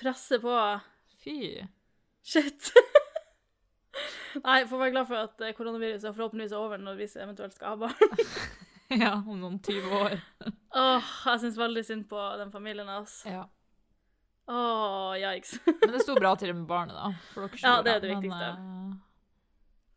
fresse 0.00 0.38
på. 0.42 0.54
Fy. 1.24 1.36
Shit. 2.24 2.70
Nei, 4.44 4.62
får 4.68 4.78
være 4.80 4.92
glad 4.94 5.08
for 5.08 5.18
at 5.26 5.40
eh, 5.42 5.52
koronaviruset 5.56 6.14
forhåpentligvis 6.14 6.52
er 6.54 6.62
over 6.62 6.78
når 6.80 6.98
vi 7.00 7.06
eventuelt 7.18 7.54
skal 7.56 7.74
ha 7.74 7.76
barn. 7.86 8.24
Ja, 9.02 9.18
om 9.20 9.36
noen 9.36 9.58
20 9.60 9.90
år. 9.98 10.14
Åh, 10.78 11.08
jeg 11.28 11.40
syns 11.42 11.58
veldig 11.60 11.82
synd 11.84 12.06
på 12.08 12.20
den 12.40 12.52
familien. 12.54 12.88
Altså. 12.88 13.28
Ja. 13.28 13.42
Åh, 14.48 15.12
yikes. 15.20 15.58
Men 15.66 15.92
det 15.92 16.00
sto 16.06 16.14
bra 16.16 16.30
til 16.40 16.54
med 16.56 16.64
barnet, 16.70 16.96
da. 16.96 17.10
For 17.34 17.50
dere 17.52 17.60
Ja, 17.66 17.74
det 17.84 17.92
er 17.98 18.00
det 18.00 18.08
men, 18.14 18.22
viktigste. 18.22 18.48
eh, 18.48 18.94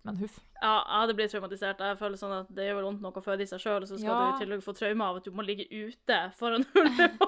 Men 0.04 0.18
huff. 0.18 0.40
Ja, 0.62 0.72
jeg 0.80 1.00
hadde 1.04 1.14
blitt 1.18 1.32
traumatisert. 1.34 1.82
Jeg 1.86 1.98
føler 2.00 2.18
sånn 2.18 2.34
at 2.40 2.48
Det 2.56 2.66
gjør 2.66 2.80
vel 2.80 2.88
vondt 2.90 3.04
nok 3.06 3.20
å 3.20 3.24
føde 3.26 3.46
i 3.46 3.50
seg 3.50 3.62
sjøl, 3.62 3.84
og 3.84 3.90
så 3.90 4.00
skal 4.00 4.10
Ja. 4.10 4.20
du 4.32 4.36
i 4.36 4.42
tillegg 4.46 4.64
få 4.66 4.74
traume 4.78 5.06
av 5.06 5.20
at 5.20 5.28
du 5.28 5.32
må 5.32 5.46
ligge 5.46 5.68
ute 5.70 6.20
foran 6.40 6.66
hullet. 6.74 7.22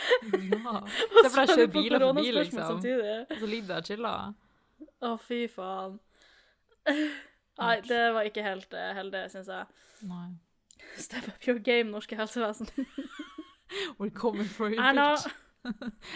Ja. 0.00 0.80
Se 1.22 1.28
for 1.30 1.46
deg 1.46 1.50
å 1.50 1.56
bil 1.56 1.68
biler 1.74 2.02
forbi, 2.02 2.30
liksom. 2.32 2.62
Samtidig. 2.66 3.16
Og 3.30 3.40
så 3.42 3.46
ligger 3.46 3.66
du 3.66 3.72
der 3.72 3.82
og 3.82 3.88
chiller. 3.90 4.32
Å, 5.00 5.10
fy 5.20 5.40
faen. 5.52 5.98
Nei, 7.60 7.74
det 7.84 8.00
var 8.16 8.28
ikke 8.28 8.42
helt 8.44 8.72
uh, 8.72 8.86
heldig, 8.96 9.26
syns 9.32 9.50
jeg. 9.52 9.66
Nei. 10.08 10.30
Step 10.96 11.28
up 11.28 11.46
your 11.46 11.60
game, 11.60 11.92
norske 11.92 12.16
helsevesen. 12.16 12.70
We're 14.00 14.10
coming 14.10 14.48
for 14.48 14.72
you, 14.72 14.80
Erna, 14.80 15.10
bitch. 15.14 15.28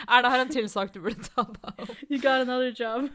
Erna 0.09 0.33
har 0.33 0.41
en 0.47 0.49
til 0.49 0.69
sak 0.73 0.95
du 0.95 1.01
burde 1.05 1.21
ta 1.29 1.45
deg 1.45 1.85
av. 1.85 1.97
you 2.09 2.19
got 2.19 2.41
another 2.41 2.73
job. 2.73 3.11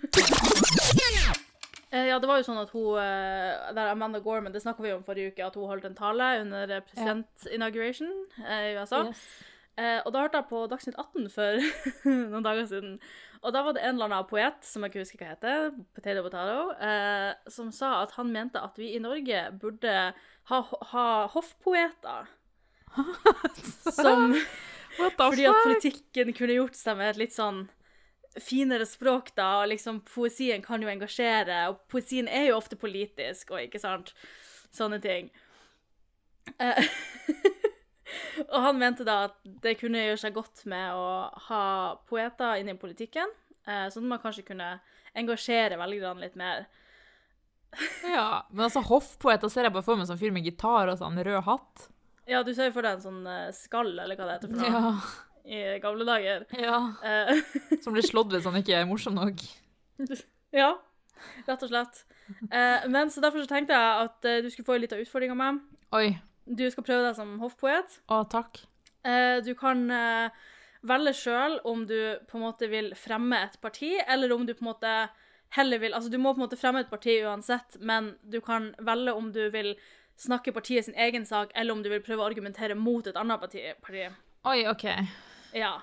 Eh, 1.91 2.08
ja, 2.12 2.19
det 2.22 2.29
var 2.29 2.38
jo 2.38 2.46
sånn 2.46 2.62
at 2.62 2.74
hun 2.74 3.00
eh, 3.01 3.69
der 3.74 3.91
Amanda 3.91 4.22
Gorman, 4.22 4.53
det 4.53 4.62
snakka 4.62 4.84
vi 4.86 4.91
om 4.93 5.05
forrige 5.05 5.34
uke, 5.34 5.46
at 5.46 5.55
hun 5.58 5.69
holdt 5.72 5.88
en 5.89 5.98
tale 5.98 6.27
under 6.43 6.75
president-inauguration 6.86 8.12
eh, 8.43 8.67
i 8.69 8.75
USA. 8.77 9.08
Yes. 9.10 9.24
Og 9.79 10.12
da 10.12 10.25
hørte 10.25 10.41
jeg 10.41 10.50
på 10.50 10.60
Dagsnytt 10.67 10.98
18 11.00 11.29
for 11.31 11.62
noen 12.34 12.43
dager 12.43 12.65
siden. 12.67 12.98
Og 13.39 13.53
da 13.55 13.62
var 13.63 13.75
det 13.75 13.84
en 13.86 13.96
eller 13.96 14.10
annen 14.10 14.27
poet, 14.27 14.58
som 14.67 14.84
jeg 14.84 14.91
ikke 14.91 15.05
husker 15.05 15.22
hva 15.22 15.29
heter, 15.31 15.69
potato 15.96 16.24
potato, 16.25 16.58
eh, 16.84 17.29
som 17.48 17.69
sa 17.72 17.93
at 18.01 18.17
han 18.17 18.34
mente 18.34 18.60
at 18.60 18.75
vi 18.79 18.91
i 18.96 19.00
Norge 19.00 19.46
burde 19.62 19.93
ha, 20.51 20.60
ha 20.91 21.05
hoffpoeter. 21.31 22.27
som 24.00 24.34
Fordi 24.98 25.46
at 25.48 25.63
politikken 25.63 26.34
kunne 26.36 26.58
gjort 26.58 26.75
seg 26.75 26.98
med 27.00 27.13
et 27.13 27.22
litt 27.22 27.36
sånn 27.36 27.67
finere 28.38 28.86
språk, 28.86 29.32
da, 29.38 29.62
og 29.62 29.72
liksom 29.72 30.02
poesien 30.08 30.62
kan 30.66 30.82
jo 30.84 30.92
engasjere, 30.92 31.64
og 31.72 31.82
poesien 31.92 32.30
er 32.30 32.50
jo 32.50 32.58
ofte 32.60 32.78
politisk, 32.80 33.54
og 33.56 33.64
ikke 33.64 33.82
sant, 33.82 34.14
sånne 34.76 35.00
ting. 35.04 35.32
Eh, 36.62 36.84
og 38.52 38.60
han 38.68 38.82
mente 38.82 39.06
da 39.08 39.24
at 39.30 39.40
det 39.64 39.78
kunne 39.82 40.04
gjøre 40.04 40.22
seg 40.22 40.38
godt 40.38 40.66
med 40.70 40.94
å 40.98 41.08
ha 41.50 41.64
poeter 42.10 42.62
inn 42.62 42.72
i 42.74 42.78
politikken, 42.80 43.34
eh, 43.66 43.88
sånn 43.90 44.06
at 44.08 44.14
man 44.14 44.24
kanskje 44.24 44.46
kunne 44.52 44.76
engasjere 45.18 45.80
velgerne 45.82 46.26
litt 46.26 46.38
mer. 46.40 46.68
Ja, 48.02 48.48
men 48.50 48.66
altså 48.66 48.82
hoffpoeter 48.82 49.50
ser 49.52 49.68
jeg 49.68 49.74
bare 49.76 49.86
for 49.86 50.00
meg 50.00 50.08
som 50.10 50.18
fyr 50.18 50.32
med 50.34 50.42
gitar 50.48 50.90
og 50.90 50.98
sånn 50.98 51.20
rød 51.22 51.44
hatt. 51.46 51.84
Ja, 52.30 52.42
du 52.46 52.50
ser 52.54 52.70
jo 52.70 52.74
for 52.74 52.86
deg 52.86 52.98
en 52.98 53.04
sånn 53.04 53.28
eh, 53.30 53.50
skall, 53.54 53.92
eller 53.94 54.18
hva 54.18 54.26
det 54.26 54.38
heter 54.38 54.54
for 54.54 54.62
noe, 54.62 54.70
Ja. 54.74 54.94
I 55.50 55.79
gamle 55.82 56.06
dager. 56.08 56.46
ja. 56.53 56.77
Eh, 57.03 57.41
Som 57.84 57.96
blir 57.96 58.06
slått 58.06 58.32
hvis 58.34 58.46
han 58.46 58.60
ikke 58.60 58.77
er 58.77 58.88
morsom 58.89 59.18
nok. 59.18 59.41
Ja, 60.56 60.75
rett 61.48 61.65
og 61.65 61.72
slett. 61.72 62.03
Eh, 62.51 62.86
men 62.89 63.10
så 63.10 63.24
derfor 63.24 63.44
så 63.44 63.50
tenkte 63.50 63.77
jeg 63.77 64.06
at 64.06 64.29
eh, 64.29 64.41
du 64.46 64.50
skulle 64.53 64.68
få 64.70 64.77
en 64.77 64.86
liten 64.86 65.01
utfordring 65.01 65.34
av 65.34 65.39
meg. 65.41 65.63
Oi. 65.98 66.08
Du 66.46 66.65
skal 66.70 66.86
prøve 66.86 67.08
deg 67.08 67.18
som 67.18 67.36
hoffpoet. 67.41 68.00
Å, 68.10 68.24
takk. 68.29 68.62
Du 69.46 69.53
kan 69.56 69.86
velge 70.86 71.13
sjøl 71.15 71.60
om 71.68 71.86
du 71.88 72.18
på 72.27 72.38
en 72.38 72.44
måte 72.44 72.68
vil 72.72 72.89
fremme 72.98 73.38
et 73.46 73.56
parti, 73.62 73.94
eller 74.08 74.34
om 74.34 74.46
du 74.48 74.56
på 74.56 74.65
en 74.65 74.72
måte 74.72 74.94
heller 75.56 75.82
vil 75.82 75.96
Altså, 75.98 76.10
du 76.10 76.18
må 76.22 76.34
på 76.34 76.41
en 76.41 76.46
måte 76.48 76.60
fremme 76.60 76.84
et 76.84 76.91
parti 76.91 77.20
uansett, 77.25 77.77
men 77.79 78.15
du 78.24 78.39
kan 78.41 78.72
velge 78.86 79.13
om 79.13 79.32
du 79.34 79.44
vil 79.53 79.75
snakke 80.20 80.51
partiet 80.53 80.86
sin 80.86 80.98
egen 81.00 81.25
sak, 81.25 81.53
eller 81.56 81.74
om 81.74 81.84
du 81.84 81.89
vil 81.89 82.03
prøve 82.03 82.25
å 82.25 82.27
argumentere 82.27 82.75
mot 82.75 83.08
et 83.08 83.18
annet 83.18 83.39
parti. 83.39 83.63
parti. 83.86 84.10
Oi, 84.50 84.60
OK. 84.68 84.86
Ja. 85.53 85.79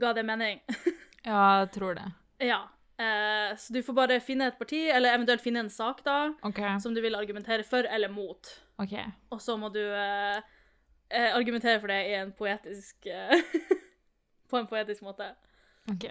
Ga 0.00 0.12
det 0.12 0.26
mening? 0.26 0.62
Ja, 1.26 1.58
jeg 1.58 1.70
tror 1.74 1.96
det. 1.98 2.04
ja. 2.38 2.60
Eh, 3.02 3.56
så 3.58 3.72
du 3.74 3.80
får 3.82 3.92
bare 3.96 4.20
finne 4.22 4.46
et 4.46 4.58
parti, 4.60 4.78
eller 4.88 5.16
eventuelt 5.16 5.42
finne 5.42 5.64
en 5.64 5.70
sak, 5.70 6.04
da. 6.06 6.30
okay. 6.46 6.78
som 6.80 6.94
du 6.94 7.00
vil 7.02 7.18
argumentere 7.18 7.66
for 7.66 7.82
eller 7.82 8.08
mot. 8.08 8.52
Okay. 8.78 9.10
Og 9.34 9.42
så 9.42 9.56
må 9.58 9.68
du 9.74 9.80
eh, 9.82 10.38
eh, 11.10 11.34
argumentere 11.34 11.80
for 11.82 11.90
det 11.90 11.98
i 12.12 12.14
en 12.20 12.30
poetisk 12.32 13.10
eh, 13.10 13.34
På 14.50 14.60
en 14.60 14.70
poetisk 14.70 15.02
måte. 15.02 15.32
ok. 15.90 16.06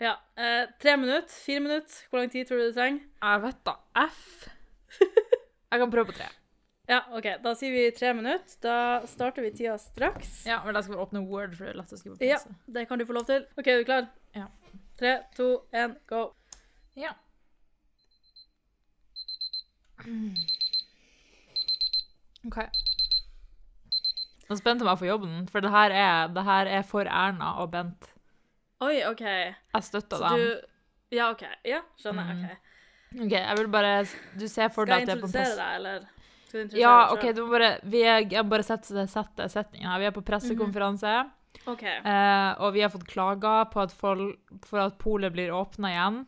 Ja. 0.00 0.16
Eh, 0.34 0.66
tre 0.82 0.96
minutter? 0.96 1.30
Fire 1.30 1.60
minutter? 1.60 2.02
Hvor 2.10 2.18
lang 2.18 2.30
tid 2.32 2.48
tror 2.48 2.58
du 2.58 2.68
du 2.68 2.74
trenger? 2.74 3.00
Jeg 3.22 3.42
vet 3.42 3.64
da. 3.68 3.76
F. 4.02 4.48
Jeg 5.70 5.78
kan 5.78 5.90
prøve 5.90 6.10
på 6.10 6.16
tre. 6.18 6.26
Ja, 6.90 7.04
OK. 7.14 7.26
Da 7.44 7.52
sier 7.54 7.70
vi 7.70 7.84
tre 7.94 8.10
minutter. 8.18 8.56
Da 8.64 9.06
starter 9.06 9.44
vi 9.46 9.52
tida 9.54 9.76
straks. 9.78 10.40
Ja, 10.48 10.58
men 10.64 10.74
da 10.74 10.82
skal 10.82 10.96
vi 10.96 11.02
åpne 11.04 11.22
Word, 11.28 11.54
for 11.54 11.68
det 11.68 11.74
er 11.76 11.78
lett 11.78 11.92
å 11.94 11.98
skrive 12.00 12.16
på 12.18 12.26
Ja. 12.26 12.40
Det 12.66 12.86
kan 12.90 12.98
du 12.98 13.04
få 13.06 13.14
lov 13.14 13.28
til. 13.28 13.44
OK, 13.54 13.66
er 13.70 13.78
du 13.78 13.86
klar? 13.86 14.08
Ja. 14.34 14.48
Tre, 14.98 15.12
to, 15.36 15.46
én, 15.72 15.94
go. 16.10 16.24
Ja. 16.98 17.12
OK. 22.48 22.58
Nå 24.50 24.56
spente 24.58 24.82
jeg 24.82 24.88
meg 24.88 24.98
for 24.98 25.06
jobben, 25.06 25.34
for 25.50 25.62
det 25.62 25.70
her 25.70 25.94
er, 25.94 26.30
det 26.34 26.42
her 26.46 26.70
er 26.80 26.82
for 26.86 27.06
Erna 27.06 27.52
og 27.62 27.70
Bent. 27.74 28.10
Oi, 28.82 28.96
OK. 29.06 29.22
Jeg 29.22 29.86
støtter 29.86 30.16
Så 30.18 30.30
dem. 30.34 30.38
du 30.40 31.16
Ja, 31.16 31.30
OK. 31.30 31.42
Ja, 31.66 31.82
skjønner. 32.00 32.32
Mm. 32.34 32.44
OK. 32.44 33.20
OK, 33.26 33.32
jeg 33.34 33.58
vil 33.58 33.68
bare 33.68 33.94
Du 34.38 34.46
ser 34.48 34.68
for 34.74 34.86
deg 34.90 35.02
at 35.02 35.08
det 35.10 35.16
er 35.16 35.22
på 35.22 35.28
plass. 35.30 35.34
Skal 35.34 35.40
jeg 35.40 35.50
introdusere 35.50 35.66
deg, 35.66 35.76
eller? 35.76 36.19
Ja, 36.74 37.12
OK, 37.12 37.26
du 37.36 37.44
må 37.44 37.52
bare 37.54 37.78
Vi 37.86 38.00
er, 38.02 38.24
jeg 38.30 38.48
bare 38.48 38.66
sette, 38.66 39.06
sette 39.10 39.46
setningen 39.52 39.90
her. 39.90 40.00
Vi 40.02 40.08
er 40.08 40.14
på 40.16 40.24
pressekonferanse, 40.26 41.12
OK. 41.66 41.82
eh, 41.84 42.50
og 42.58 42.72
vi 42.74 42.82
har 42.84 42.90
fått 42.92 43.06
klager 43.10 43.68
på 43.72 43.82
at 43.84 43.92
folk, 43.92 44.38
for 44.66 44.82
at 44.84 44.98
polet 44.98 45.32
blir 45.32 45.52
åpna 45.54 45.92
igjen. 45.94 46.20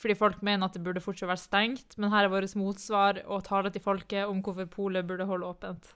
Fordi 0.00 0.16
folk 0.16 0.40
mener 0.46 0.64
at 0.66 0.72
det 0.78 0.82
burde 0.84 1.02
fortsatt 1.04 1.28
være 1.28 1.42
stengt, 1.42 1.98
men 2.00 2.10
her 2.10 2.24
er 2.24 2.32
vårt 2.32 2.54
motsvar 2.56 3.20
og 3.26 3.44
tale 3.44 3.70
til 3.74 3.82
folket 3.84 4.24
om 4.24 4.40
hvorfor 4.40 4.70
polet 4.72 5.04
burde 5.06 5.26
holde 5.28 5.50
åpent. 5.50 5.92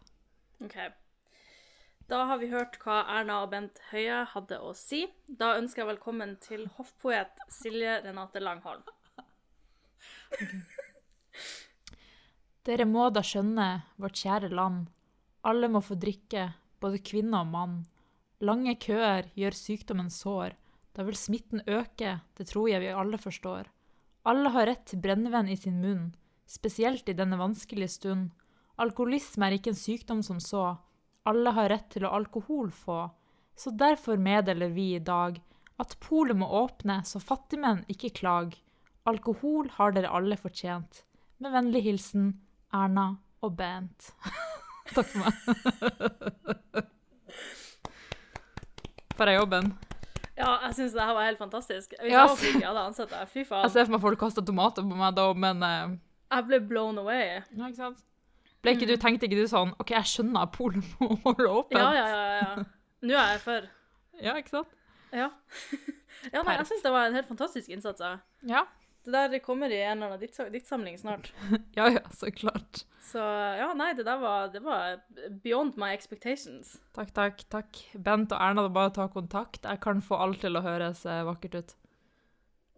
Ok. 0.65 0.77
Da 2.13 2.27
har 2.29 2.37
vi 2.37 2.51
hørt 2.53 2.77
hva 2.83 2.99
Erna 3.17 3.39
og 3.47 3.55
Bent 3.55 3.81
Høie 3.89 4.27
hadde 4.35 4.59
å 4.61 4.75
si. 4.77 5.07
Da 5.25 5.55
ønsker 5.57 5.81
jeg 5.83 5.95
velkommen 5.95 6.37
til 6.45 6.67
hoffpoet 6.77 7.33
Silje 7.49 8.03
Renate 8.05 8.45
Langholm. 8.45 8.85
Dere 12.65 12.87
må 12.89 13.11
da 13.13 13.21
skjønne, 13.21 13.69
vårt 14.01 14.17
kjære 14.17 14.49
land, 14.49 14.87
alle 15.45 15.69
må 15.69 15.83
få 15.85 15.99
drikke, 16.01 16.47
både 16.81 17.03
kvinne 17.05 17.43
og 17.45 17.51
mann. 17.53 17.75
Lange 18.41 18.73
køer 18.81 19.29
gjør 19.37 19.57
sykdommen 19.59 20.09
sår, 20.13 20.55
da 20.97 21.05
vil 21.05 21.19
smitten 21.19 21.61
øke, 21.69 22.21
det 22.39 22.47
tror 22.49 22.71
jeg 22.71 22.81
vi 22.81 22.95
alle 22.95 23.21
forstår. 23.21 23.69
Alle 24.25 24.53
har 24.55 24.71
rett 24.71 24.87
til 24.89 25.03
brennevin 25.05 25.51
i 25.53 25.59
sin 25.61 25.83
munn, 25.83 26.15
spesielt 26.49 27.09
i 27.13 27.17
denne 27.19 27.37
vanskelige 27.37 27.93
stund. 27.99 28.31
Alkoholisme 28.81 29.45
er 29.45 29.59
ikke 29.59 29.75
en 29.75 29.81
sykdom 29.81 30.23
som 30.25 30.41
så, 30.41 30.79
alle 31.29 31.53
har 31.57 31.69
rett 31.73 31.91
til 31.93 32.07
å 32.09 32.15
alkohol 32.17 32.73
få. 32.73 33.03
Så 33.57 33.75
derfor 33.77 34.17
meddeler 34.17 34.73
vi 34.73 34.95
i 34.95 35.05
dag 35.05 35.37
at 35.81 35.97
polet 36.01 36.37
må 36.37 36.49
åpne, 36.63 37.03
så 37.05 37.21
fattigmenn 37.21 37.85
ikke 37.93 38.15
klag. 38.17 38.57
Alkohol 39.05 39.69
har 39.77 39.93
dere 39.93 40.13
alle 40.17 40.41
fortjent. 40.41 41.03
Med 41.45 41.53
vennlig 41.53 41.85
hilsen 41.85 42.33
Erna 42.75 43.07
og 43.45 43.57
Bent. 43.57 44.11
Takk 44.95 45.07
for 45.07 45.19
meg. 45.23 45.33
Får 49.15 49.31
jeg 49.31 49.39
jobben? 49.39 49.69
Ja, 50.35 50.57
jeg 50.67 50.75
syns 50.75 50.97
det 50.97 51.05
her 51.07 51.15
var 51.15 51.29
helt 51.29 51.39
fantastisk. 51.39 51.95
Hvis 52.01 52.11
yes. 52.11 52.17
jeg 52.19 52.41
flink, 52.41 52.65
hadde 52.67 52.83
ansatt 52.89 53.13
deg. 53.13 53.29
Fy 53.31 53.45
faen. 53.47 53.63
Jeg 53.69 53.77
ser 53.77 53.87
for 53.87 53.95
meg 53.95 54.03
folk 54.03 54.19
kaster 54.25 54.43
tomater 54.47 54.83
på 54.83 54.99
meg 54.99 55.15
da, 55.15 55.29
men 55.39 55.63
uh... 55.63 55.95
Jeg 56.35 56.47
ble 56.49 56.59
blown 56.67 56.99
away. 56.99 57.39
Ja, 57.55 57.69
ikke 57.69 57.79
sant? 57.79 58.03
Ble 58.65 58.75
ikke 58.75 58.89
du, 58.91 58.97
tenkte 58.99 59.29
ikke 59.29 59.39
du 59.39 59.47
sånn 59.47 59.75
OK, 59.79 59.93
jeg 59.95 60.11
skjønner 60.11 60.49
at 60.49 60.55
polet 60.57 60.83
må 60.99 61.15
holde 61.29 61.51
åpent. 61.61 61.79
Ja, 61.79 61.91
ja, 61.95 62.07
ja. 62.11 62.39
ja. 62.41 62.67
Nå 63.05 63.19
er 63.21 63.37
jeg 63.37 63.45
for. 63.45 63.69
Ja, 64.25 64.35
ikke 64.41 64.57
sant? 64.57 64.75
Ja. 65.15 65.29
ja 66.35 66.43
nei, 66.43 66.57
jeg 66.59 66.67
syns 66.73 66.83
det 66.83 66.95
var 66.97 67.07
en 67.07 67.19
helt 67.21 67.31
fantastisk 67.31 67.71
innsats. 67.71 68.03
jeg. 68.03 68.19
Ja. 68.51 68.65
Det 69.05 69.13
der 69.13 69.39
kommer 69.45 69.69
i 69.69 69.79
en 69.85 69.99
eller 70.03 70.15
annen 70.15 70.21
dikt- 70.23 70.51
diktsamling 70.53 70.99
snart. 70.99 71.31
Ja, 71.77 71.89
ja, 71.93 72.01
så 72.11 72.31
klart. 72.33 72.85
Så 73.05 73.21
ja, 73.21 73.67
nei, 73.77 73.91
det 73.95 74.07
der 74.07 74.17
var, 74.23 74.49
det 74.49 74.63
var 74.65 74.97
beyond 75.45 75.77
my 75.77 75.91
expectations. 75.93 76.79
Takk, 76.97 77.13
takk, 77.15 77.43
takk. 77.53 77.81
Bent 77.95 78.33
og 78.33 78.41
Erna, 78.41 78.65
det 78.65 78.71
er 78.73 78.77
bare 78.79 78.93
å 78.93 78.97
ta 78.97 79.09
kontakt. 79.13 79.67
Jeg 79.69 79.81
kan 79.85 80.01
få 80.03 80.17
alt 80.25 80.41
til 80.41 80.57
å 80.57 80.63
høres 80.65 81.05
eh, 81.07 81.21
vakkert 81.29 81.59
ut. 81.61 81.75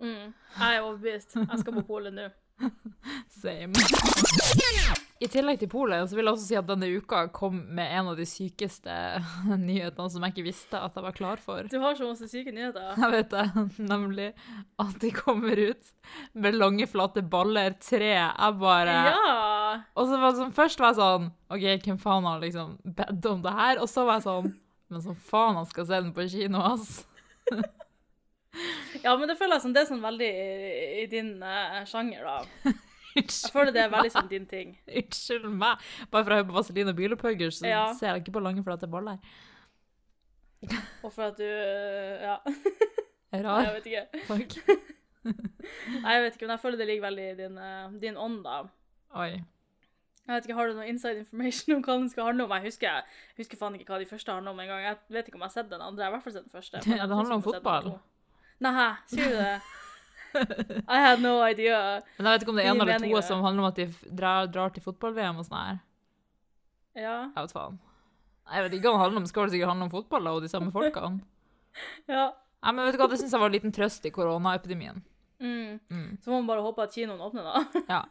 Mm. 0.03 0.35
Jeg 0.59 0.67
er 0.77 0.83
overbevist. 0.83 1.37
Jeg 1.39 1.63
skal 1.63 1.79
på 1.79 1.87
polet 1.89 2.13
nå. 2.17 2.27
Same. 3.43 3.73
I 5.17 5.29
tillegg 5.33 5.61
til 5.63 5.71
Polen 5.73 6.05
så 6.09 6.17
vil 6.17 6.27
jeg 6.27 6.35
også 6.37 6.45
si 6.45 6.57
at 6.59 6.67
denne 6.69 6.89
uka 6.99 7.23
kom 7.35 7.57
med 7.77 7.89
en 7.89 8.11
av 8.11 8.19
de 8.19 8.27
sykeste 8.29 8.93
nyhetene 9.69 10.13
som 10.13 10.25
jeg 10.27 10.35
ikke 10.35 10.45
visste 10.51 10.81
at 10.81 10.97
jeg 10.97 11.07
var 11.07 11.17
klar 11.17 11.41
for. 11.43 11.69
Du 11.73 11.79
har 11.81 11.97
så 11.97 12.09
masse 12.11 12.29
syke 12.29 12.53
nyheter. 12.53 12.93
Jeg 13.01 13.13
vet 13.15 13.33
det, 13.33 13.47
nemlig 13.93 14.29
at 14.83 14.99
de 15.01 15.13
kommer 15.17 15.63
ut 15.71 15.93
med 16.37 16.59
lange, 16.59 16.89
flate 16.91 17.25
baller, 17.25 17.79
tre. 17.81 18.13
Jeg 18.19 18.61
bare 18.61 18.99
Ja! 19.09 19.33
Og 19.97 20.09
så 20.09 20.21
var 20.21 20.33
det 20.33 20.43
sånn, 20.43 20.55
først 20.57 20.85
var 20.85 20.93
jeg 20.93 21.01
sånn 21.01 21.31
OK, 21.53 21.67
hvem 21.87 21.99
faen 22.03 22.29
har 22.29 22.45
liksom 22.45 22.77
bedt 22.85 23.31
om 23.33 23.43
det 23.45 23.57
her? 23.57 23.81
Og 23.81 23.89
så 23.91 24.05
var 24.09 24.21
jeg 24.21 24.27
sånn 24.27 24.53
Men 24.93 25.03
som 25.03 25.17
faen 25.29 25.57
han 25.59 25.67
skal 25.69 25.89
se 25.89 25.99
den 25.99 26.13
på 26.15 26.29
kino, 26.31 26.61
ass. 26.75 27.01
Ja, 29.05 29.17
men 29.17 29.29
det 29.29 29.37
føler 29.39 29.57
jeg 29.59 29.65
som 29.67 29.73
det 29.77 29.83
er 29.85 29.89
sånn 29.91 30.03
veldig 30.05 30.29
i, 30.29 31.03
i 31.03 31.07
din 31.13 31.35
uh, 31.43 31.81
sjanger, 31.89 32.25
da. 32.27 32.73
Jeg 33.17 33.31
føler 33.53 33.73
det 33.73 33.81
er 33.81 33.89
veldig 33.93 34.11
sånn 34.13 34.27
din 34.29 34.45
ting. 34.49 34.75
Unnskyld 35.01 35.47
meg. 35.57 35.81
Bare 36.13 36.27
for 36.27 36.35
å 36.35 36.37
høre 36.37 36.49
på 36.51 36.57
Vazelina 36.59 36.93
Bilopphugger, 36.97 37.49
så 37.55 37.65
Ja. 37.71 37.85
ser 37.97 38.11
jeg 38.13 38.27
ikke 38.27 38.35
på 38.37 38.43
lange, 38.45 38.61
flate 38.67 38.89
baller. 38.93 39.17
Og 41.05 41.09
for 41.15 41.31
at 41.31 41.39
du 41.39 41.47
eh, 41.47 42.27
Ja, 42.27 42.37
rar. 43.47 43.63
jeg 43.65 43.75
vet 43.79 43.89
ikke. 43.89 44.05
Takk. 44.29 44.57
Nei, 45.27 46.13
jeg 46.13 46.23
vet 46.27 46.37
ikke, 46.37 46.47
men 46.47 46.55
jeg 46.55 46.63
føler 46.63 46.81
det 46.81 46.89
ligger 46.91 47.07
veldig 47.09 47.27
i 47.31 47.37
din, 47.41 47.57
eh, 47.59 47.97
din 48.05 48.19
ånd, 48.21 48.43
da. 48.45 48.59
Oi. 49.17 49.31
Jeg 50.27 50.35
vet 50.35 50.47
ikke, 50.49 50.55
Har 50.59 50.69
du 50.69 50.75
noe 50.75 50.89
inside 50.91 51.21
information 51.23 51.77
om 51.79 51.83
hva 51.87 51.97
den 52.01 52.09
skal 52.11 52.29
handle 52.29 52.45
om? 52.49 52.55
Jeg 52.59 52.67
husker, 52.69 53.01
jeg 53.33 53.41
husker 53.45 53.61
faen 53.61 53.77
ikke 53.79 53.93
hva 53.95 54.01
de 54.03 54.09
første 54.11 54.33
handler 54.35 54.53
om 54.53 54.61
engang. 54.65 54.83
Jeg 54.83 54.99
vet 55.15 55.29
ikke 55.31 55.39
om 55.39 55.45
jeg 55.47 55.53
har 55.53 55.57
sett 55.57 55.71
den 55.71 55.85
andre. 55.87 56.03
Jeg 56.03 56.11
har 56.11 56.13
i 56.13 56.17
hvert 56.19 56.27
fall 56.27 56.35
sett 56.37 56.49
den 56.49 56.57
første. 56.57 56.83
Ja, 56.91 57.07
det 57.07 57.19
handler 57.21 57.39
om 57.39 57.45
fotball. 57.47 57.93
Nei, 58.65 58.91
sier 59.11 59.33
du 59.33 59.37
det? 59.37 59.57
I 60.95 61.01
had 61.01 61.23
no 61.25 61.39
idea. 61.45 62.03
Men 62.19 62.29
jeg 62.29 62.33
vet 62.33 62.45
ikke 62.45 62.53
om 62.53 62.61
det 62.61 62.65
er 62.65 62.73
en 62.75 62.83
eller 62.85 63.05
to 63.05 63.23
som 63.25 63.45
handler 63.45 63.65
om 63.65 63.69
at 63.71 63.81
de 63.81 64.15
drar, 64.19 64.49
drar 64.53 64.75
til 64.75 64.85
fotball-VM 64.85 65.41
og 65.41 65.49
sånn 65.49 65.61
her. 65.61 65.79
Ja. 66.97 67.17
Jeg 67.35 67.47
vet 67.47 67.55
faen. 67.57 67.79
Jeg 68.47 68.67
vet 68.67 68.77
ikke 68.79 68.91
om 68.91 68.99
det 68.99 69.05
handler 69.05 69.23
om, 69.23 69.29
skal 69.31 69.49
det 69.49 69.57
sikkert 69.57 69.73
handle 69.73 69.89
om 69.89 69.95
fotball 69.95 70.29
og 70.33 70.45
de 70.45 70.51
samme 70.53 70.73
folkene. 70.75 71.25
ja. 72.13 72.29
Nei, 72.65 72.73
men 72.73 72.87
vet 72.87 72.97
du 72.97 73.03
hva, 73.03 73.09
det 73.13 73.21
synes 73.21 73.35
jeg 73.35 73.43
var 73.43 73.53
en 73.53 73.57
liten 73.57 73.75
trøst 73.75 74.07
i 74.09 74.13
koronaepidemien. 74.15 75.03
Mm. 75.43 75.81
Mm. 75.93 76.13
Så 76.23 76.31
må 76.31 76.41
man 76.41 76.49
bare 76.49 76.65
håpe 76.65 76.85
at 76.87 76.95
kinoen 76.97 77.21
åpner, 77.21 77.45
da. 77.49 77.83
Ja. 77.91 78.05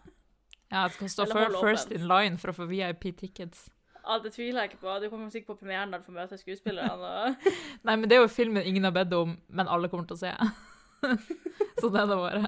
Ja, 0.72 0.88
jeg 0.88 0.96
skal 0.96 1.10
stå 1.14 1.26
first 1.62 1.92
in 1.94 2.08
line 2.10 2.40
for 2.42 2.52
å 2.52 2.56
få 2.58 2.66
VIP-tickets. 2.70 3.68
Ja, 4.06 4.20
det 4.22 4.34
tviler 4.36 4.62
jeg 4.62 4.70
ikke 4.72 4.82
på. 4.84 5.00
Du 5.02 5.10
kommer 5.10 5.30
sikkert 5.34 5.48
på 5.56 5.60
premieren 5.64 5.92
der 5.92 6.02
du 6.04 6.06
får 6.06 6.14
møte 6.20 6.38
skuespillerne. 6.38 6.94
og- 6.94 7.36
Nei, 7.88 7.96
men 7.96 8.10
det 8.10 8.18
er 8.18 8.22
jo 8.22 8.28
filmen 8.30 8.62
ingen 8.64 8.84
har 8.86 8.92
bedt 8.94 9.14
om, 9.18 9.38
men 9.50 9.68
alle 9.68 9.90
kommer 9.90 10.06
til 10.06 10.18
å 10.18 10.22
se. 10.22 10.34
Så 11.82 11.90
det 11.90 12.02
er 12.04 12.08
det 12.12 12.18
bare. 12.22 12.44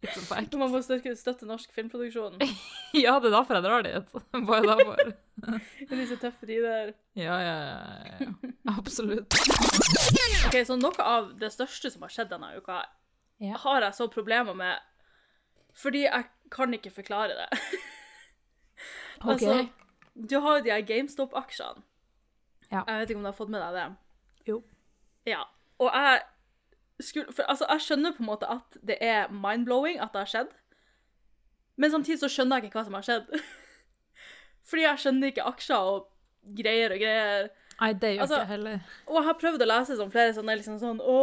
It's 0.00 0.14
a 0.16 0.22
fact. 0.22 0.54
Man 0.54 0.70
må 0.70 0.78
støtte, 0.86 1.10
støtte 1.18 1.46
norsk 1.46 1.72
filmproduksjon 1.74 2.36
Ja, 2.94 3.16
det 3.18 3.32
er 3.32 3.34
derfor 3.34 3.56
jeg 3.58 3.64
drar 3.64 3.82
dit. 3.82 4.12
Bare 4.46 4.68
derfor. 4.70 5.10
i 5.82 5.88
disse 5.98 6.16
tøffe 6.22 6.46
tider. 6.46 6.92
Ja, 7.18 7.38
ja, 7.42 7.56
ja, 7.66 8.20
ja. 8.22 8.52
Absolutt. 8.78 9.34
Ok, 10.46 10.60
Så 10.68 10.76
noe 10.78 11.02
av 11.02 11.32
det 11.42 11.50
største 11.50 11.90
som 11.90 12.06
har 12.06 12.14
skjedd 12.14 12.30
denne 12.30 12.52
uka, 12.60 12.84
Ja. 13.42 13.58
har 13.64 13.82
jeg 13.88 13.98
så 13.98 14.06
problemer 14.10 14.54
med 14.54 14.78
fordi 15.78 16.04
jeg 16.06 16.24
kan 16.50 16.72
ikke 16.74 16.90
forklare 16.94 17.34
det. 17.38 17.50
Altså, 19.26 19.66
du 20.18 20.40
har 20.40 20.58
jo 20.58 20.64
de 20.64 20.70
her 20.72 20.82
GameStop-aksjene. 20.86 21.82
Ja. 22.72 22.82
Jeg 22.86 22.98
vet 23.00 23.10
ikke 23.10 23.18
om 23.20 23.22
du 23.26 23.30
har 23.30 23.38
fått 23.38 23.52
med 23.52 23.62
deg 23.62 23.76
det? 23.78 23.86
Jo. 24.48 24.62
Ja. 25.26 25.44
Og 25.78 25.90
jeg 25.94 26.20
skulle 27.00 27.32
For 27.32 27.46
altså, 27.46 27.66
jeg 27.70 27.80
skjønner 27.84 28.16
på 28.16 28.24
en 28.24 28.26
måte 28.26 28.48
at 28.50 28.78
det 28.82 28.96
er 29.00 29.28
mind-blowing 29.30 30.00
at 30.02 30.10
det 30.12 30.24
har 30.24 30.30
skjedd, 30.32 30.50
men 31.78 31.92
samtidig 31.94 32.18
så 32.18 32.28
skjønner 32.32 32.58
jeg 32.58 32.68
ikke 32.68 32.80
hva 32.80 32.84
som 32.88 32.96
har 32.98 33.06
skjedd. 33.06 33.28
Fordi 34.68 34.82
jeg 34.82 34.98
skjønner 35.04 35.30
ikke 35.30 35.46
aksjer 35.46 35.90
og 35.92 36.08
greier 36.58 36.90
og 36.96 36.98
greier. 36.98 37.48
Nei, 37.78 37.92
det 37.92 38.10
gjør 38.16 38.24
Altså- 38.24 38.40
ikke 38.40 38.50
heller. 38.50 38.80
Og 39.06 39.14
jeg 39.14 39.24
har 39.28 39.38
prøvd 39.44 39.62
å 39.62 39.68
lese 39.70 39.96
sånn 40.00 40.10
flere 40.10 40.34
sånne 40.34 40.56
liksom 40.58 40.78
sånn 40.82 40.98
Å, 41.00 41.16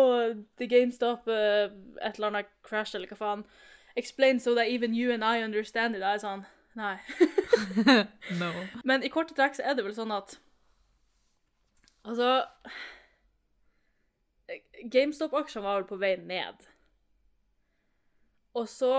The 0.58 0.67
GameStop, 0.71 1.27
uh, 1.27 1.67
et 1.99 2.15
eller 2.15 2.31
annet 2.31 2.51
crash, 2.63 2.95
eller 2.95 3.12
hva 3.12 3.17
faen. 3.19 3.43
Explain 3.99 4.39
so 4.39 4.55
that 4.55 4.67
even 4.71 4.95
you 4.95 5.12
and 5.12 5.23
I 5.23 5.43
understand 5.43 5.95
it. 5.95 6.01
Jeg 6.01 6.15
er 6.15 6.23
sånn 6.23 6.45
Nei. 6.76 6.98
No. 8.42 8.50
Men 8.84 9.04
i 9.06 9.10
korte 9.14 9.36
trekk 9.38 9.56
så 9.58 9.64
er 9.64 9.78
det 9.78 9.86
vel 9.86 9.96
sånn 9.96 10.12
at 10.12 10.36
Altså 12.06 12.30
GameStop-aksjene 14.94 15.64
var 15.66 15.80
vel 15.80 15.88
på 15.90 15.98
vei 16.02 16.12
ned. 16.22 16.68
Og 18.58 18.68
så 18.70 18.92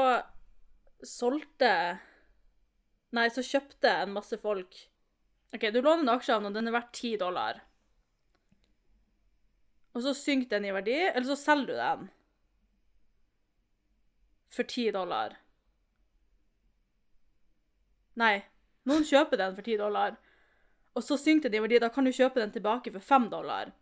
solgte 1.06 1.70
Nei, 3.14 3.28
så 3.30 3.44
kjøpte 3.46 3.92
en 4.02 4.14
masse 4.16 4.36
folk 4.42 4.80
OK, 5.54 5.68
du 5.70 5.78
låner 5.78 6.02
en 6.02 6.14
aksje 6.16 6.34
av 6.34 6.42
noen, 6.42 6.56
den 6.56 6.68
er 6.68 6.74
verdt 6.74 6.96
10 6.98 7.20
dollar. 7.22 7.60
Og 9.96 10.02
så 10.04 10.12
synker 10.18 10.56
den 10.56 10.66
i 10.68 10.72
verdi, 10.74 10.96
eller 11.06 11.28
så 11.30 11.36
selger 11.38 11.70
du 11.70 11.78
den 11.78 12.08
for 14.52 14.66
10 14.66 14.90
dollar. 14.96 15.36
Nei, 18.16 18.40
noen 18.88 19.04
kjøper 19.04 19.40
den 19.40 19.56
for 19.56 19.66
10 19.66 19.80
dollar, 19.82 20.16
og 20.96 21.04
så 21.04 21.18
synker 21.20 21.52
den 21.52 21.60
i 21.60 21.66
verdi. 21.66 21.82
Da 21.82 21.92
kan 21.92 22.06
du 22.06 22.14
kjøpe 22.14 22.40
den 22.40 22.54
tilbake 22.54 22.92
for 22.94 23.04
5 23.04 23.28
dollar. 23.32 23.74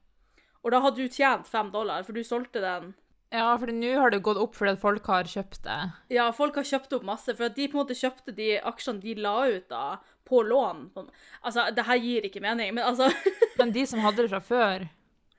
Og 0.64 0.73
da 0.73 0.81
hadde 0.83 1.05
du 1.05 1.12
tjent 1.12 1.47
5 1.47 1.70
dollar, 1.75 2.03
for 2.07 2.16
du 2.16 2.25
solgte 2.27 2.62
den. 2.64 2.94
Ja, 3.35 3.53
for 3.59 3.70
nå 3.75 3.92
har 3.99 4.12
det 4.14 4.23
gått 4.23 4.38
opp 4.38 4.55
fordi 4.55 4.77
folk 4.79 5.07
har 5.11 5.29
kjøpt 5.31 5.64
det. 5.64 5.79
Ja, 6.14 6.29
folk 6.35 6.59
har 6.59 6.66
kjøpt 6.66 6.92
opp 6.94 7.07
masse, 7.07 7.35
for 7.35 7.51
de 7.51 7.66
på 7.66 7.79
en 7.79 7.83
måte 7.83 7.97
kjøpte 7.99 8.35
de 8.37 8.53
aksjene 8.62 9.03
de 9.03 9.16
la 9.18 9.35
ut 9.51 9.66
da, 9.70 9.85
på 10.27 10.42
lån. 10.47 10.85
Altså, 11.42 11.66
det 11.75 11.87
her 11.88 11.99
gir 11.99 12.29
ikke 12.29 12.42
mening, 12.44 12.75
men 12.77 12.87
altså 12.87 13.11
Men 13.59 13.75
de 13.75 13.85
som 13.87 14.03
hadde 14.03 14.25
det 14.25 14.33
fra 14.33 14.42
før, 14.42 14.87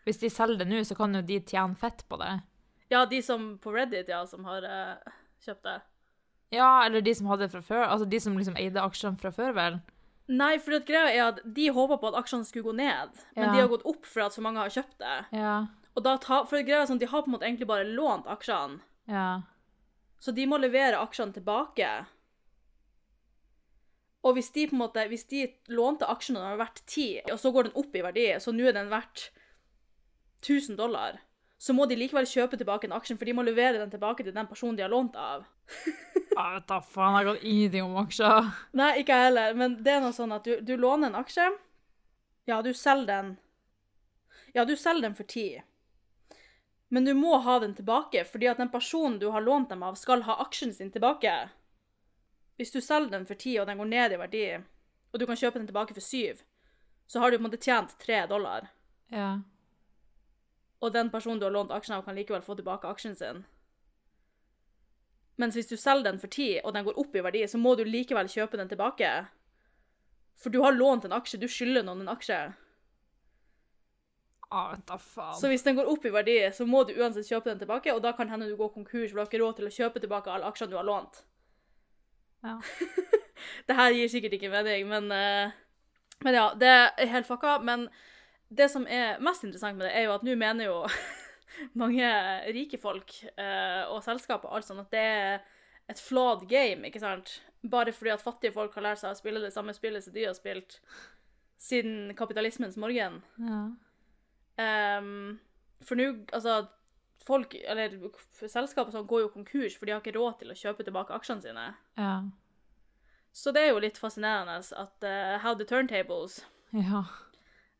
hvis 0.07 0.21
de 0.21 0.31
selger 0.31 0.61
det 0.61 0.69
nå, 0.69 0.83
så 0.87 0.95
kan 0.95 1.15
jo 1.15 1.23
de 1.25 1.39
tjene 1.41 1.75
fett 1.79 2.03
på 2.07 2.19
det. 2.21 2.33
Ja, 2.91 3.05
de 3.09 3.21
som 3.25 3.55
på 3.63 3.73
Reddit, 3.73 4.11
ja, 4.11 4.21
som 4.29 4.45
har 4.47 4.67
uh, 4.67 5.15
kjøpt 5.43 5.65
det. 5.65 5.79
Ja, 6.51 6.85
eller 6.85 7.01
de 7.01 7.13
som 7.15 7.27
hadde 7.27 7.47
det 7.47 7.51
fra 7.51 7.61
før. 7.61 7.87
Altså 7.89 8.05
de 8.09 8.19
som 8.19 8.37
liksom 8.37 8.55
eide 8.57 8.81
aksjene 8.81 9.17
fra 9.19 9.31
før, 9.31 9.53
vel. 9.57 9.79
Nei, 10.27 10.57
for 10.57 10.73
at 10.77 10.85
greia 10.87 11.11
er 11.13 11.23
at 11.27 11.39
de 11.53 11.67
håpa 11.69 11.97
på 12.01 12.07
at 12.09 12.15
aksjene 12.23 12.45
skulle 12.45 12.65
gå 12.65 12.75
ned, 12.75 13.09
men 13.35 13.45
Ja. 13.45 13.51
de 13.53 13.59
har 13.61 13.67
gått 13.69 13.85
opp 13.85 14.05
for 14.05 14.21
at 14.25 14.33
så 14.33 14.41
mange 14.41 14.57
har 14.57 14.69
kjøpt 14.69 14.97
det. 14.97 15.25
Ja. 15.37 15.67
Og 15.95 16.03
da 16.03 16.17
ta, 16.17 16.43
for 16.45 16.57
greia 16.63 16.81
er 16.81 16.87
sånn, 16.87 16.99
De 16.99 17.05
har 17.05 17.21
på 17.21 17.27
en 17.27 17.33
måte 17.37 17.45
egentlig 17.45 17.67
bare 17.67 17.85
lånt 17.85 18.25
aksjene, 18.25 18.79
Ja. 19.07 19.41
så 20.19 20.33
de 20.33 20.45
må 20.47 20.57
levere 20.59 20.97
aksjene 20.97 21.33
tilbake. 21.33 22.05
Og 24.25 24.33
hvis 24.35 24.49
de 24.55 24.65
på 24.67 24.73
en 24.73 24.79
måte, 24.81 25.07
hvis 25.07 25.27
de 25.29 25.43
lånte 25.69 26.07
aksjene 26.09 26.39
når 26.39 26.49
den 26.49 26.57
var 26.57 26.65
verdt 26.65 26.81
10, 26.87 27.21
og 27.31 27.37
så 27.39 27.51
går 27.53 27.63
den 27.69 27.77
opp 27.77 27.95
i 27.95 28.01
verdi, 28.01 28.25
så 28.41 28.51
nå 28.51 28.67
er 28.67 28.73
den 28.73 28.89
verdt 28.89 29.29
1000 30.41 30.75
dollar, 30.77 31.19
så 31.59 31.73
må 31.77 31.85
de 31.87 31.95
likevel 31.95 32.25
kjøpe 32.25 32.57
tilbake 32.57 32.81
den 32.89 32.97
aksjen, 32.97 33.17
for 33.19 33.25
de 33.25 33.33
må 33.33 33.45
levere 33.45 33.77
den 33.77 33.91
tilbake 33.93 34.23
til 34.25 34.33
den 34.33 34.47
personen 34.47 34.75
de 34.75 34.81
har 34.81 34.89
lånt 34.89 35.15
av. 35.15 35.45
Jeg 36.35 36.55
vet 36.57 36.67
da 36.67 36.81
faen, 36.83 37.15
jeg 37.15 37.27
kan 37.27 37.47
ingenting 37.51 37.85
om 37.85 38.01
aksjer. 38.01 38.49
Nei, 38.75 38.89
ikke 39.01 39.15
jeg 39.15 39.29
heller, 39.29 39.55
men 39.55 39.77
det 39.85 39.93
er 39.93 40.01
noe 40.03 40.15
sånn 40.15 40.35
at 40.35 40.47
du, 40.47 40.57
du 40.67 40.75
låner 40.75 41.07
en 41.07 41.21
aksje. 41.21 41.47
Ja, 42.49 42.59
du 42.61 42.73
selger 42.75 43.07
den. 43.07 43.31
Ja, 44.55 44.65
du 44.67 44.75
selger 44.75 45.07
den 45.07 45.15
for 45.15 45.23
10. 45.23 45.63
Men 46.93 47.07
du 47.07 47.13
må 47.17 47.37
ha 47.43 47.59
den 47.59 47.73
tilbake, 47.75 48.25
fordi 48.27 48.47
at 48.51 48.59
den 48.61 48.71
personen 48.71 49.17
du 49.19 49.29
har 49.31 49.41
lånt 49.41 49.71
dem 49.71 49.83
av, 49.83 49.95
skal 49.99 50.27
ha 50.27 50.37
aksjen 50.43 50.73
sin 50.73 50.91
tilbake. 50.91 51.33
Hvis 52.59 52.71
du 52.71 52.81
selger 52.81 53.15
den 53.15 53.25
for 53.27 53.35
10, 53.35 53.57
og 53.61 53.67
den 53.67 53.81
går 53.81 53.89
ned 53.91 54.15
i 54.15 54.19
verdi, 54.21 54.45
og 55.11 55.19
du 55.19 55.25
kan 55.27 55.39
kjøpe 55.39 55.59
den 55.59 55.67
tilbake 55.71 55.95
for 55.95 56.03
7, 56.03 56.43
så 57.07 57.19
har 57.19 57.31
du 57.31 57.37
på 57.37 57.43
en 57.43 57.47
måte 57.49 57.63
tjent 57.63 57.97
3 58.03 58.25
dollar. 58.31 58.69
Ja. 59.11 59.39
Og 60.83 60.93
den 60.93 61.09
personen 61.09 61.39
du 61.39 61.47
har 61.47 61.55
lånt 61.55 61.73
aksjen 61.73 61.97
av, 61.97 62.05
kan 62.05 62.15
likevel 62.15 62.43
få 62.45 62.55
tilbake 62.59 62.87
aksjen 62.87 63.15
sin. 63.15 63.43
Mens 65.41 65.57
hvis 65.57 65.67
du 65.67 65.75
selger 65.75 66.11
den 66.11 66.19
for 66.19 66.31
10, 66.31 66.61
og 66.63 66.75
den 66.75 66.85
går 66.87 66.99
opp 67.01 67.15
i 67.15 67.23
verdi, 67.23 67.41
så 67.47 67.59
må 67.59 67.75
du 67.75 67.83
likevel 67.83 68.29
kjøpe 68.31 68.59
den 68.59 68.69
tilbake. 68.71 69.09
For 70.39 70.51
du 70.51 70.61
har 70.63 70.75
lånt 70.75 71.07
en 71.07 71.15
aksje, 71.15 71.39
du 71.41 71.47
skylder 71.51 71.83
noen 71.83 72.05
en 72.05 72.13
aksje. 72.13 72.39
Ah, 74.49 74.75
da 74.87 74.97
faen. 75.01 75.35
Så 75.35 75.49
hvis 75.51 75.65
den 75.65 75.75
går 75.75 75.89
opp 75.91 76.05
i 76.05 76.13
verdi, 76.13 76.37
så 76.55 76.67
må 76.69 76.85
du 76.87 76.93
uansett 76.95 77.27
kjøpe 77.27 77.49
den 77.49 77.59
tilbake, 77.59 77.91
og 77.91 78.03
da 78.05 78.13
kan 78.15 78.31
hende 78.31 78.47
du 78.47 78.55
går 78.59 78.71
konkurs, 78.75 79.09
for 79.09 79.17
du 79.17 79.23
har 79.23 79.29
ikke 79.31 79.41
råd 79.43 79.59
til 79.59 79.69
å 79.69 79.75
kjøpe 79.79 80.03
tilbake 80.03 80.31
alle 80.31 80.47
aksjene 80.51 80.71
du 80.71 80.79
har 80.79 80.87
lånt. 80.87 81.23
Ja. 82.45 82.59
det 83.67 83.77
her 83.79 83.95
gir 83.97 84.11
sikkert 84.11 84.37
ikke 84.37 84.53
mening, 84.53 84.87
men, 84.87 85.11
eh, 85.11 85.55
men 86.23 86.37
ja, 86.37 86.49
det 86.55 86.71
er 86.71 87.11
helt 87.11 87.27
fucka. 87.27 87.57
Men 87.65 87.89
det 88.47 88.69
som 88.71 88.85
er 88.87 89.19
mest 89.23 89.43
interessant 89.43 89.79
med 89.79 89.89
det, 89.89 89.95
er 89.97 90.07
jo 90.07 90.15
at 90.15 90.23
nå 90.23 90.37
mener 90.39 90.69
jo 90.69 90.79
mange 91.81 92.11
rike 92.55 92.79
folk 92.81 93.13
uh, 93.37 93.91
og 93.93 94.03
selskap 94.05 94.45
og 94.45 94.57
alt 94.57 94.67
sånn 94.67 94.83
at 94.83 94.93
det 94.93 95.03
er 95.15 95.43
et 95.91 96.01
flawed 96.01 96.47
game, 96.49 96.87
ikke 96.87 97.01
sant? 97.03 97.39
Bare 97.65 97.93
fordi 97.93 98.13
at 98.13 98.23
fattige 98.23 98.53
folk 98.55 98.73
har 98.77 98.87
lært 98.87 99.01
seg 99.01 99.13
å 99.13 99.17
spille 99.17 99.41
det 99.43 99.53
samme 99.53 99.73
spillet 99.75 100.05
som 100.05 100.15
de 100.15 100.25
har 100.25 100.37
spilt 100.37 100.79
siden 101.61 102.13
kapitalismens 102.17 102.77
morgen. 102.81 103.21
ja. 103.41 103.65
Um, 104.55 105.41
for 105.83 105.99
nå, 105.99 106.05
altså 106.31 106.69
folk, 107.25 107.55
eller 107.67 107.97
selskaper 108.39 108.93
sånn, 108.93 109.07
går 109.09 109.25
jo 109.25 109.31
konkurs, 109.33 109.75
for 109.77 109.87
de 109.87 109.95
har 109.95 110.03
ikke 110.03 110.15
råd 110.15 110.39
til 110.39 110.53
å 110.53 110.57
kjøpe 110.57 110.85
tilbake 110.87 111.15
aksjene 111.15 111.43
sine. 111.43 111.65
Ja. 111.99 112.15
Så 113.35 113.51
det 113.51 113.65
er 113.65 113.73
jo 113.73 113.81
litt 113.83 113.99
fascinerende 113.99 114.61
at 114.61 115.07
uh, 115.07 115.37
how 115.43 115.55
the 115.59 115.67
turntables 115.67 116.39
Ja. 116.71 117.03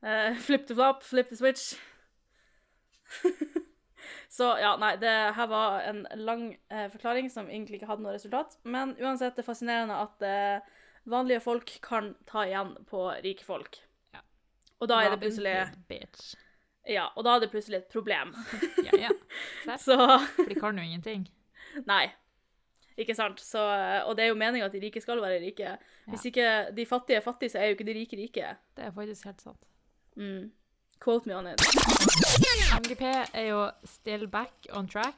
Uh, 0.04 0.36
flip 0.36 0.68
the 0.68 0.76
flop, 0.76 1.04
flip 1.04 1.30
the 1.30 1.38
switch. 1.40 1.76
Så 4.36 4.50
ja, 4.60 4.74
nei, 4.76 4.95
det 5.00 5.12
her 5.38 5.48
var 5.48 5.86
en 5.88 6.02
lang 6.19 6.50
eh, 6.67 6.89
forklaring 6.91 7.30
som 7.32 7.48
egentlig 7.48 7.78
ikke 7.80 7.88
hadde 7.88 8.04
noe 8.04 8.17
resultat. 8.17 8.58
Men 8.67 8.91
uansett, 9.00 9.38
det 9.38 9.45
er 9.45 9.48
fascinerende 9.48 9.95
at 9.95 10.26
eh, 10.28 10.82
vanlige 11.08 11.39
folk 11.45 11.71
kan 11.86 12.10
ta 12.28 12.43
igjen 12.43 12.74
på 12.89 13.06
rike 13.24 13.45
folk. 13.48 13.80
Ja. 14.12 14.26
Og 14.84 14.91
da 14.91 14.98
er 15.06 15.13
det 15.13 15.21
plutselig 15.21 15.54
bitch. 15.88 16.34
Ja, 16.84 17.06
og 17.15 17.24
da 17.24 17.38
er 17.38 17.45
det 17.45 17.50
plutselig 17.54 17.80
et 17.80 17.88
problem. 17.95 18.36
Ja, 18.89 19.00
ja. 19.08 19.13
Så 19.80 19.95
for 19.95 20.52
de 20.52 20.60
kan 20.60 20.84
jo 20.84 20.84
ingenting. 20.84 21.24
Nei. 21.93 22.10
Ikke 23.00 23.15
sant? 23.15 23.39
Så, 23.39 23.63
eh, 23.71 24.02
og 24.04 24.19
det 24.19 24.26
er 24.26 24.34
jo 24.34 24.41
meninga 24.43 24.67
at 24.67 24.76
de 24.76 24.84
rike 24.84 25.00
skal 25.04 25.24
være 25.24 25.39
rike. 25.48 25.78
Hvis 26.12 26.28
ikke 26.28 26.52
de 26.76 26.89
fattige 26.91 27.24
er 27.24 27.24
fattige, 27.24 27.56
så 27.56 27.63
er 27.63 27.71
jo 27.71 27.80
ikke 27.80 27.88
de 27.88 27.98
rike 28.02 28.19
rike. 28.19 28.52
Det 28.76 28.84
er 28.84 28.93
faktisk 29.00 29.32
helt 29.32 29.48
sant. 29.48 29.63
Mm. 30.19 30.52
Quote 30.99 31.25
me 31.29 31.34
on 31.36 31.47
it. 31.47 31.60
MGP 32.75 33.03
er 33.34 33.47
jo 33.49 33.60
still 33.88 34.25
back 34.27 34.67
on 34.73 34.88
track. 34.88 35.17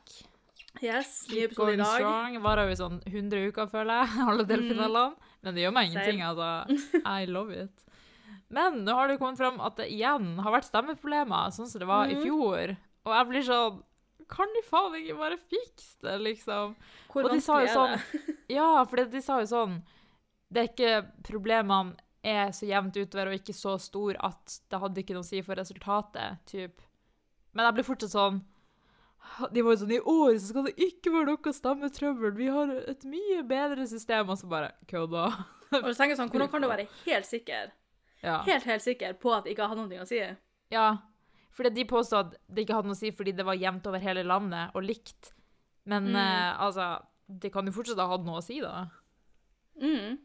Yes, 0.81 1.25
ny 1.31 1.43
episode 1.47 1.73
i 1.73 1.77
dag. 1.79 1.95
strong. 2.01 2.35
Varer 2.43 2.69
jo 2.69 2.75
sånn 2.77 2.99
100 3.07 3.47
uker, 3.49 3.69
føler 3.71 4.03
jeg, 4.03 4.19
alle 4.29 4.45
delfinalene. 4.49 5.15
Men 5.45 5.55
det 5.55 5.63
gjør 5.63 5.73
meg 5.77 5.89
ingenting, 5.91 6.21
altså. 6.25 7.01
I 7.07 7.25
love 7.29 7.55
it. 7.55 7.85
Men 8.53 8.83
nå 8.85 8.93
har 8.95 9.09
det 9.09 9.17
kommet 9.19 9.39
fram 9.39 9.57
at 9.63 9.75
det 9.79 9.89
igjen 9.91 10.37
har 10.43 10.53
vært 10.53 10.67
stemmeproblemer, 10.69 11.49
sånn 11.55 11.67
som 11.71 11.81
det 11.83 11.87
var 11.89 12.07
i 12.07 12.15
Mhm. 12.15 12.23
fjor. 12.23 12.75
Og 13.07 13.13
jeg 13.15 13.27
blir 13.33 13.43
sånn 13.47 13.83
Kan 14.27 14.49
de 14.51 14.59
faen 14.67 14.91
ikke 14.99 15.13
bare 15.15 15.37
fikse 15.39 16.01
det, 16.03 16.17
liksom? 16.19 16.73
Hvor 17.13 17.23
Og 17.23 17.31
de 17.31 17.39
sa 17.39 17.61
jo 17.63 17.67
vanskelig 17.71 17.93
er 17.95 18.25
det? 18.27 18.35
Ja, 18.57 18.83
for 18.83 19.05
de 19.05 19.21
sa 19.23 19.37
jo 19.39 19.45
sånn 19.47 19.77
Det 20.51 20.59
er 20.59 20.67
ikke 20.67 21.23
problemene 21.23 21.95
er 22.23 22.51
så 22.51 22.65
jevnt 22.67 22.95
utover 22.97 23.27
og 23.31 23.37
ikke 23.39 23.53
så 23.55 23.77
stor 23.79 24.17
at 24.25 24.59
det 24.69 24.79
hadde 24.81 25.01
ikke 25.03 25.13
noe 25.15 25.23
å 25.25 25.27
si 25.27 25.41
for 25.45 25.55
resultatet, 25.59 26.39
typ. 26.49 26.81
Men 27.53 27.65
jeg 27.65 27.73
blir 27.77 27.87
fortsatt 27.87 28.11
sånn 28.13 28.41
De 29.51 29.61
var 29.65 29.73
jo 29.73 29.79
sånn 29.81 29.91
I 29.95 29.99
år 29.99 30.35
så 30.39 30.47
skal 30.51 30.65
det 30.67 30.75
ikke 30.77 31.11
være 31.11 31.25
noe 31.33 31.53
stammetrøbbel. 31.53 32.35
Vi 32.37 32.47
har 32.53 32.69
et 32.93 33.03
mye 33.09 33.41
bedre 33.43 33.87
system. 33.89 34.29
Og 34.29 34.37
så 34.39 34.47
bare 34.47 34.69
Kødda. 34.87 35.23
Og 35.73 35.87
så 35.89 35.95
tenker 35.97 36.13
jeg 36.13 36.19
sånn, 36.21 36.29
Hvordan 36.31 36.51
kan 36.53 36.61
du 36.63 36.67
være 36.69 36.85
helt 37.09 37.25
sikker 37.27 37.71
Ja. 38.23 38.41
helt, 38.47 38.63
helt 38.63 38.81
sikker 38.85 39.13
på 39.19 39.33
at 39.35 39.43
det 39.45 39.51
ikke 39.55 39.67
hadde 39.67 39.83
noe 39.87 40.03
å 40.05 40.07
si? 40.07 40.21
ja. 40.71 40.97
Fordi 41.57 41.71
de 41.73 41.85
påstod 41.89 42.19
at 42.19 42.35
det 42.53 42.63
ikke 42.67 42.75
hadde 42.77 42.87
noe 42.91 42.93
å 42.95 42.99
si 42.99 43.09
fordi 43.11 43.31
det 43.33 43.43
var 43.45 43.57
jevnt 43.57 43.87
over 43.89 43.99
hele 43.99 44.21
landet 44.23 44.75
og 44.77 44.83
likt. 44.85 45.31
Men 45.89 46.11
Mm. 46.11 46.15
eh, 46.15 46.61
altså 46.61 47.01
Det 47.27 47.51
kan 47.51 47.65
jo 47.65 47.71
fortsatt 47.73 47.97
ha 47.97 48.07
hatt 48.07 48.23
noe 48.25 48.37
å 48.37 48.43
si, 48.45 48.59
da. 48.61 48.85
Mm. 49.81 50.17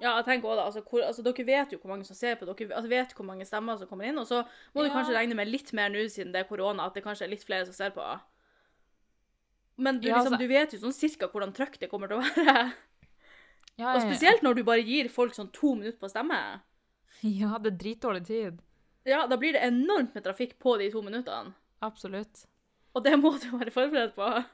Ja, 0.00 0.14
jeg 0.16 0.24
tenker 0.24 0.48
også 0.48 0.56
da, 0.56 0.64
altså, 0.64 0.80
hvor, 0.88 1.02
altså, 1.04 1.22
Dere 1.22 1.44
vet 1.46 1.72
jo 1.74 1.78
hvor 1.78 1.90
mange 1.92 2.06
som 2.08 2.16
ser 2.16 2.36
på, 2.40 2.46
dere 2.48 2.72
altså, 2.72 2.88
vet 2.88 3.12
hvor 3.14 3.26
mange 3.28 3.44
stemmer 3.44 3.76
som 3.76 3.88
kommer 3.90 4.08
inn. 4.08 4.18
Og 4.18 4.26
så 4.26 4.42
må 4.74 4.82
du 4.84 4.88
kanskje 4.94 5.12
regne 5.16 5.36
med 5.36 5.50
litt 5.50 5.72
mer 5.76 5.90
nå 5.92 6.06
siden 6.08 6.32
det 6.32 6.40
er 6.40 6.48
korona, 6.48 6.86
at 6.88 6.94
det 6.96 7.02
kanskje 7.04 7.26
er 7.26 7.32
litt 7.34 7.44
flere 7.44 7.66
som 7.68 7.76
ser 7.76 7.92
på. 7.92 8.06
Men 9.76 10.00
du, 10.00 10.08
Ja, 10.08 10.16
liksom, 10.16 10.34
altså- 10.34 10.40
du 10.40 10.48
vet 10.48 10.72
jo 10.72 10.78
sånn 10.80 10.96
cirka 10.96 11.28
hvordan 11.28 11.52
trøkk 11.56 11.78
det 11.78 11.90
kommer 11.90 12.08
til 12.08 12.18
å 12.20 12.24
være. 12.24 12.72
Ja, 13.80 13.94
Og 13.94 14.02
spesielt 14.02 14.42
når 14.42 14.56
du 14.56 14.62
bare 14.64 14.82
gir 14.84 15.08
folk 15.08 15.32
sånn 15.32 15.52
to 15.52 15.74
minutter 15.74 15.98
på 16.00 16.08
å 16.08 16.12
stemme. 16.12 16.60
Ja, 17.24 17.58
det 17.58 17.72
er 17.74 17.78
dritdårlig 17.80 18.24
tid. 18.26 18.58
Ja, 19.08 19.26
Da 19.26 19.36
blir 19.36 19.52
det 19.52 19.62
enormt 19.64 20.14
med 20.14 20.24
trafikk 20.24 20.58
på 20.60 20.78
de 20.78 20.90
to 20.90 21.00
minuttene. 21.02 21.54
Absolutt. 21.82 22.46
Og 22.94 23.04
det 23.04 23.14
må 23.20 23.32
du 23.40 23.48
være 23.56 23.70
forberedt 23.72 24.14
på. 24.16 24.44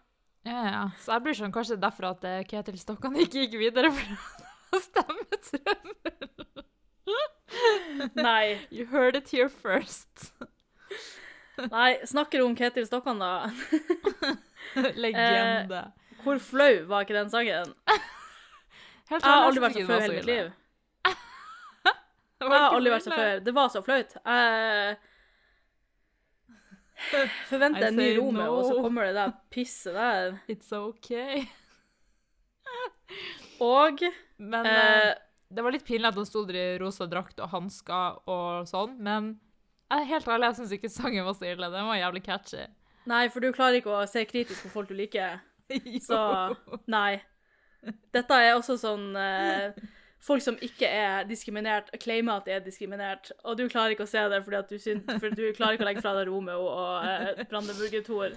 Ja, 0.47 0.61
ja. 0.71 0.83
Så 1.03 1.13
jeg 1.17 1.23
blir 1.25 1.35
sånn, 1.35 1.53
kanskje 1.55 1.75
er 1.75 1.83
derfor 1.83 2.11
at 2.13 2.25
eh, 2.25 2.45
Ketil 2.47 2.79
Stokkan 2.79 3.17
ikke 3.19 3.47
gikk 3.47 3.59
videre, 3.59 3.91
for 3.91 4.55
det 4.77 5.61
var. 5.67 6.65
Nei. 8.15 8.59
You 8.71 8.87
heard 8.87 9.17
it 9.17 9.29
here 9.31 9.49
first. 9.49 10.33
Nei, 11.71 12.07
snakker 12.07 12.43
om 12.45 12.57
Ketil 12.57 12.87
Stokkan, 12.87 13.19
da. 13.19 13.51
Legende. 14.95 15.93
Hvor 16.23 16.39
flau 16.43 16.85
var 16.91 17.07
ikke 17.07 17.17
den 17.17 17.31
sangen? 17.31 17.73
Helt 19.07 19.23
Jeg 19.23 19.31
har 19.31 19.47
aldri 19.47 19.63
vært 19.63 19.77
så 19.79 19.85
flau 19.87 19.99
i 19.99 20.03
hele 20.03 20.09
var 20.11 20.17
mitt 20.17 20.27
liv. 20.27 20.53
Jeg 22.41 22.51
har 22.51 22.75
aldri 22.77 22.93
vært 22.93 23.07
så 23.07 23.13
flau. 23.15 23.41
Det 23.47 23.55
var 23.57 23.69
så 23.73 23.83
flaut. 23.87 24.17
Jeg 24.27 24.97
forventer 27.49 27.85
I 27.85 27.89
en 27.89 27.99
ny 28.01 28.09
say 28.09 28.21
no. 28.35 28.47
og 28.51 28.65
så 28.67 28.75
kommer 28.83 29.09
det 29.09 29.15
der 29.17 29.33
pisset 29.53 29.95
der. 29.97 30.39
It's 30.51 30.73
okay. 30.77 31.47
Og 33.63 34.03
Men 34.39 34.69
eh, 34.69 35.09
eh, 35.11 35.13
det 35.49 35.65
var 35.65 35.75
litt 35.75 35.87
pinlig 35.87 36.11
at 36.11 36.19
han 36.19 36.29
sto 36.29 36.45
der 36.49 36.59
i 36.61 36.67
rosa 36.83 37.07
drakt 37.11 37.41
og 37.41 37.53
hansker 37.53 38.23
og 38.29 38.69
sånn, 38.69 38.97
men 39.03 39.37
helt 39.93 40.27
ærlig, 40.27 40.51
jeg 40.51 40.59
syns 40.59 40.75
ikke 40.75 40.91
sangen 40.91 41.27
var 41.27 41.37
så 41.39 41.47
ille. 41.47 41.71
Den 41.71 41.87
var 41.87 42.01
jævlig 42.01 42.25
catchy. 42.27 42.67
Nei, 43.07 43.27
for 43.31 43.45
du 43.45 43.53
klarer 43.55 43.79
ikke 43.79 43.95
å 43.95 44.07
se 44.11 44.25
kritisk 44.27 44.67
på 44.67 44.73
folk 44.73 44.91
du 44.91 44.97
liker. 44.99 45.39
Så 46.07 46.19
nei. 46.91 47.21
Dette 48.15 48.39
er 48.39 48.57
også 48.57 48.77
sånn 48.79 49.15
eh, 49.19 49.75
Folk 50.27 50.43
som 50.43 50.57
ikke 50.65 50.89
er 50.91 51.27
diskriminert, 51.29 51.93
claimer 52.03 52.41
at 52.41 52.49
de 52.49 52.55
er 52.57 52.63
diskriminert, 52.65 53.29
og 53.47 53.59
du 53.61 53.67
klarer 53.71 53.95
ikke 53.95 54.07
å 54.07 54.11
se 54.11 54.23
det 54.33 54.41
fordi 54.43 54.59
at 54.59 54.73
du, 54.73 54.79
syns, 54.83 55.05
for 55.21 55.31
du 55.31 55.43
klarer 55.55 55.77
ikke 55.77 55.85
å 55.85 55.89
legge 55.91 56.03
fra 56.03 56.15
deg 56.17 56.27
Romeo 56.27 56.65
og 56.67 57.05
uh, 57.05 57.45
Brandenburger 57.51 58.03
Tor. 58.03 58.35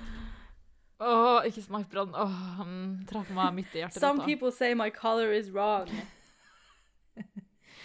Åh, 0.99 1.45
ikke 1.47 1.63
smak 1.63 1.89
brann. 1.91 2.11
Åh, 2.15 2.39
han 2.59 2.73
traff 3.09 3.29
meg 3.31 3.53
midt 3.61 3.75
i 3.75 3.83
hjertet. 3.83 4.01
Some 4.03 4.25
people 4.25 4.51
say 4.51 4.73
my 4.75 4.89
color 4.91 5.31
is 5.31 5.49
wrong. 5.51 5.87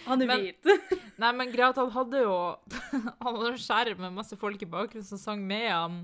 Han 0.05 0.21
er 0.21 0.27
Men- 0.29 0.41
hvit. 0.43 0.91
Nei, 1.21 1.31
men 1.33 1.49
greia 1.53 1.69
at 1.71 1.77
han 1.79 1.89
hadde 1.89 2.19
jo 2.21 2.33
Han 3.23 3.37
hadde 3.39 3.53
en 3.55 3.61
skjerm 3.63 4.01
med 4.03 4.13
masse 4.13 4.35
folk 4.37 4.61
i 4.61 4.67
bakgrunnen 4.69 5.07
som 5.07 5.17
sang 5.17 5.41
med 5.47 5.65
han. 5.71 5.95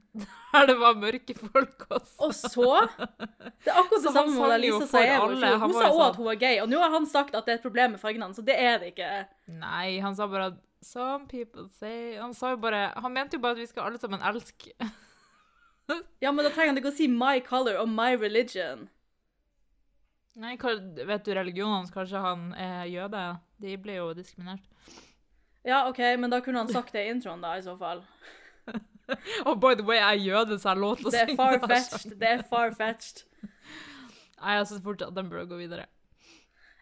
Der 0.54 0.66
det 0.72 0.74
var 0.80 0.96
mørke 0.98 1.36
folk 1.38 1.84
også. 1.86 2.16
Og 2.26 2.34
så 2.34 2.66
Det 2.96 3.70
er 3.70 3.78
akkurat 3.78 4.08
det 4.08 4.14
samme 4.16 4.34
med 4.48 4.60
Lisa 4.64 4.88
sa. 4.88 5.04
Saevo. 5.04 5.28
Hun 5.28 5.76
sa 5.76 5.84
òg 5.86 5.94
sånn- 5.94 6.08
at 6.08 6.18
hun 6.18 6.28
var 6.32 6.40
gay, 6.40 6.58
og 6.64 6.68
nå 6.72 6.80
har 6.82 6.90
han 6.96 7.06
sagt 7.06 7.34
at 7.38 7.46
det 7.46 7.54
er 7.54 7.60
et 7.60 7.66
problem 7.68 7.94
med 7.94 8.02
fargene 8.02 8.26
hans, 8.26 8.40
så 8.40 8.46
det 8.48 8.56
er 8.58 8.80
det 8.82 8.90
ikke. 8.94 9.12
Nei, 9.60 10.00
han 10.02 10.16
sa 10.18 10.26
bare 10.26 10.50
at 10.54 10.62
Some 10.84 11.24
people 11.30 11.68
say 11.78 12.18
Han 12.20 12.34
sa 12.36 12.50
jo 12.52 12.58
bare 12.60 12.90
Han 13.00 13.12
mente 13.14 13.38
jo 13.38 13.40
bare 13.40 13.54
at 13.56 13.60
vi 13.62 13.64
skal 13.70 13.86
alle 13.86 13.96
sammen 14.02 14.20
elske 14.20 14.74
Ja, 16.24 16.32
men 16.32 16.46
da 16.46 16.50
trenger 16.50 16.72
han 16.72 16.80
ikke 16.80 16.92
å 16.92 16.96
si 16.96 17.08
'my 17.08 17.40
color' 17.44 17.80
og 17.80 17.88
'my 17.88 18.14
religion'. 18.16 18.88
Nei, 20.34 20.56
hva, 20.58 20.72
vet 21.06 21.26
du 21.26 21.34
religionen 21.36 21.76
hans? 21.76 21.92
Kanskje 21.94 22.18
han 22.18 22.48
er 22.58 22.88
jøde? 22.90 23.24
De 23.62 23.76
ble 23.78 24.00
jo 24.00 24.08
diskriminert. 24.18 24.64
Ja, 25.64 25.84
OK, 25.88 26.00
men 26.18 26.32
da 26.32 26.40
kunne 26.44 26.64
han 26.64 26.72
sagt 26.72 26.92
det 26.92 27.04
i 27.06 27.12
introen, 27.12 27.40
da, 27.44 27.54
i 27.56 27.62
så 27.62 27.76
fall. 27.78 28.02
Og 29.48 29.60
by 29.60 29.76
the 29.78 29.84
way, 29.86 30.00
jeg 30.00 30.08
er 30.08 30.24
jøde, 30.24 30.58
så 30.58 30.68
jeg 30.68 30.72
har 30.72 30.80
lov 30.82 30.96
til 30.98 31.08
å 31.08 31.12
Det 31.14 31.20
er 31.20 31.30
synge 31.30 31.38
far-fetched. 31.40 32.16
Det 32.20 32.30
er 32.32 32.42
far-fetched. 32.50 33.22
Nei, 34.40 34.56
jeg 34.58 34.68
syns 34.68 34.84
fortsatt 34.84 35.12
at 35.12 35.18
den 35.20 35.30
burde 35.30 35.46
gå 35.48 35.60
videre. 35.60 35.86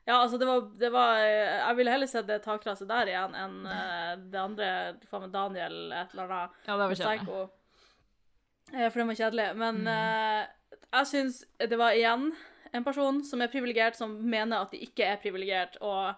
Ja, 0.07 0.17
altså, 0.17 0.39
det 0.41 0.49
var, 0.49 0.65
det 0.81 0.89
var 0.91 1.21
Jeg 1.23 1.77
ville 1.79 1.93
heller 1.95 2.09
sett 2.11 2.27
det 2.27 2.41
takraset 2.43 2.89
der 2.91 3.11
igjen 3.13 3.37
enn 3.39 3.59
uh, 3.69 4.15
det 4.33 4.41
andre, 4.41 4.71
faen 5.07 5.29
meg 5.29 5.35
Daniel 5.35 5.77
et 5.95 6.17
eller 6.17 6.33
annet. 6.39 6.57
Ja, 6.67 6.73
det 6.73 6.89
var 6.89 6.97
kjedelig. 7.03 7.43
Eh, 8.73 8.89
For 8.91 9.01
den 9.03 9.09
var 9.11 9.19
kjedelig. 9.19 9.49
Men 9.57 9.83
Mm. 9.83 9.89
uh, 9.89 10.47
jeg 10.93 11.07
syns 11.11 11.45
det 11.59 11.79
var 11.79 11.93
igjen 11.97 12.31
en 12.73 12.85
person 12.85 13.23
som 13.25 13.41
er 13.43 13.49
privilegert, 13.53 13.97
som 13.97 14.15
mener 14.23 14.63
at 14.63 14.71
de 14.73 14.79
ikke 14.87 15.05
er 15.05 15.17
privilegert, 15.21 15.77
og 15.81 16.15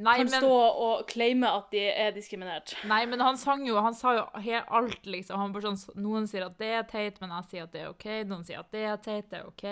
Nei, 0.00 0.16
kan 0.16 0.30
men, 0.30 0.40
stå 0.40 0.50
og 0.80 1.06
claime 1.10 1.44
at 1.50 1.66
de 1.74 1.80
er 1.90 2.12
diskriminert. 2.16 2.72
nei, 2.88 3.02
men 3.06 3.20
han 3.20 3.36
sang 3.36 3.66
jo 3.66 3.80
Han 3.82 3.92
sa 3.94 4.14
jo 4.16 4.22
helt 4.40 4.64
alt, 4.70 5.02
liksom. 5.04 5.36
Han 5.36 5.52
sånn, 5.76 5.96
Noen 6.00 6.26
sier 6.26 6.46
at 6.46 6.56
det 6.58 6.70
er 6.78 6.82
teit, 6.88 7.20
men 7.20 7.30
jeg 7.30 7.44
sier 7.50 7.62
at 7.64 7.72
det 7.72 7.82
er 7.82 7.90
OK. 7.90 8.06
Noen 8.26 8.44
sier 8.46 8.60
at 8.60 8.70
det 8.72 8.84
er 8.86 8.96
teit, 8.96 9.28
det 9.30 9.40
er 9.40 9.46
OK. 9.50 9.64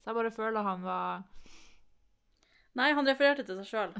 Så 0.00 0.06
jeg 0.10 0.14
bare 0.14 0.30
føler 0.30 0.62
han 0.62 0.82
var 0.82 1.24
Nei, 2.76 2.92
han 2.92 3.06
refererte 3.06 3.44
til 3.44 3.56
seg 3.64 3.66
sjøl. 3.66 3.92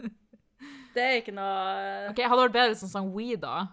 Det 0.94 1.02
er 1.02 1.20
ikke 1.20 1.32
noe 1.32 2.10
OK, 2.10 2.18
hadde 2.20 2.36
det 2.40 2.46
vært 2.48 2.56
bedre 2.56 2.80
han 2.80 2.90
sang 2.90 3.12
We, 3.14 3.36
da. 3.40 3.66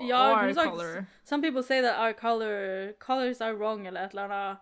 Ja, 0.00 0.32
Or 0.34 0.52
sagt- 0.52 0.70
Color. 0.70 1.06
Some 1.24 1.42
people 1.42 1.62
say 1.62 1.80
that 1.80 1.98
our 1.98 2.12
color, 2.12 2.92
colors 2.98 3.40
are 3.40 3.54
wrong, 3.54 3.86
eller 3.86 4.04
et 4.04 4.10
eller 4.10 4.22
annet. 4.24 4.58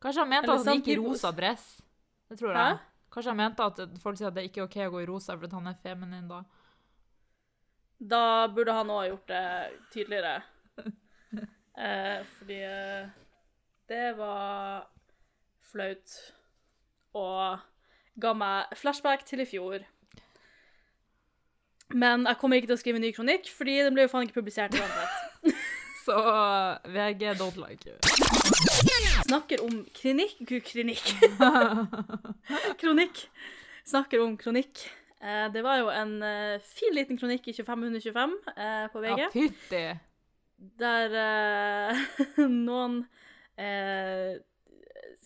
Kanskje 0.00 0.20
han 0.20 0.28
mente 0.28 0.52
at 0.52 0.66
han 0.66 0.80
gikk 0.80 0.88
i 0.88 0.96
rosa 1.00 1.30
dress. 1.32 1.82
Det 2.28 2.38
tror 2.38 2.52
Hæ? 2.54 2.78
Kanskje 3.12 3.30
han 3.30 3.36
mente 3.36 3.62
at 3.62 3.80
folk 4.02 4.18
sier 4.18 4.28
at 4.28 4.34
det 4.34 4.44
ikke 4.48 4.60
er 4.60 4.64
OK 4.68 4.76
å 4.84 4.90
gå 4.90 5.02
i 5.02 5.06
rosa 5.06 5.36
fordi 5.38 5.54
han 5.54 5.66
er 5.70 5.76
feminin 5.82 6.28
da. 6.28 6.42
Da 8.00 8.46
burde 8.48 8.72
han 8.72 8.90
òg 8.90 9.08
gjort 9.08 9.28
det 9.28 9.44
tydeligere. 9.92 10.42
Eh, 11.76 12.20
fordi 12.38 12.60
eh, 12.62 13.08
det 13.90 14.12
var 14.16 14.84
flaut. 15.66 16.12
Og 17.18 17.58
ga 18.22 18.32
meg 18.38 18.76
flashback 18.78 19.24
til 19.26 19.42
i 19.42 19.46
fjor. 19.48 19.82
Men 21.94 22.26
jeg 22.26 22.38
kommer 22.40 22.58
ikke 22.58 22.72
til 22.72 22.76
å 22.76 22.80
skrive 22.80 22.98
en 22.98 23.04
ny 23.06 23.12
kronikk, 23.14 23.48
fordi 23.54 23.78
den 23.86 23.94
ble 23.94 24.08
jo 24.08 24.10
faen 24.10 24.26
ikke 24.26 24.40
publisert 24.40 24.74
uansett. 24.74 25.54
Så 26.04 26.16
VG 26.92 27.30
don't 27.38 27.56
like 27.56 27.86
you. 27.88 27.94
Snakker 29.24 29.62
om 29.64 29.78
klinikk 29.96 30.42
Klinikk. 30.66 31.14
kronikk. 32.82 33.22
Snakker 33.88 34.20
om 34.20 34.34
kronikk. 34.36 34.82
Eh, 35.22 35.46
det 35.54 35.62
var 35.64 35.78
jo 35.80 35.88
en 35.92 36.18
eh, 36.26 36.60
fin 36.76 36.92
liten 36.92 37.16
kronikk 37.20 37.48
i 37.48 37.54
2525 37.56 38.34
eh, 38.52 38.84
på 38.92 39.04
VG. 39.04 39.22
Ja, 39.22 39.30
fytti. 39.32 39.84
der 40.80 41.16
noen 42.68 43.00
eh, 43.56 44.42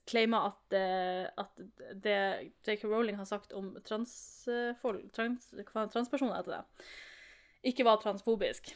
claimer 0.08 0.48
at, 0.50 0.74
eh, 0.76 1.26
at 1.38 1.62
det 2.04 2.18
J.K. 2.64 2.84
Rowling 2.88 3.18
har 3.20 3.28
sagt 3.28 3.52
om 3.56 3.74
transfolk, 3.86 5.08
trans, 5.12 5.50
transpersoner 5.92 6.38
etter 6.40 6.58
det, 6.58 6.88
ikke 7.72 7.86
var 7.88 8.00
transfobisk. 8.02 8.72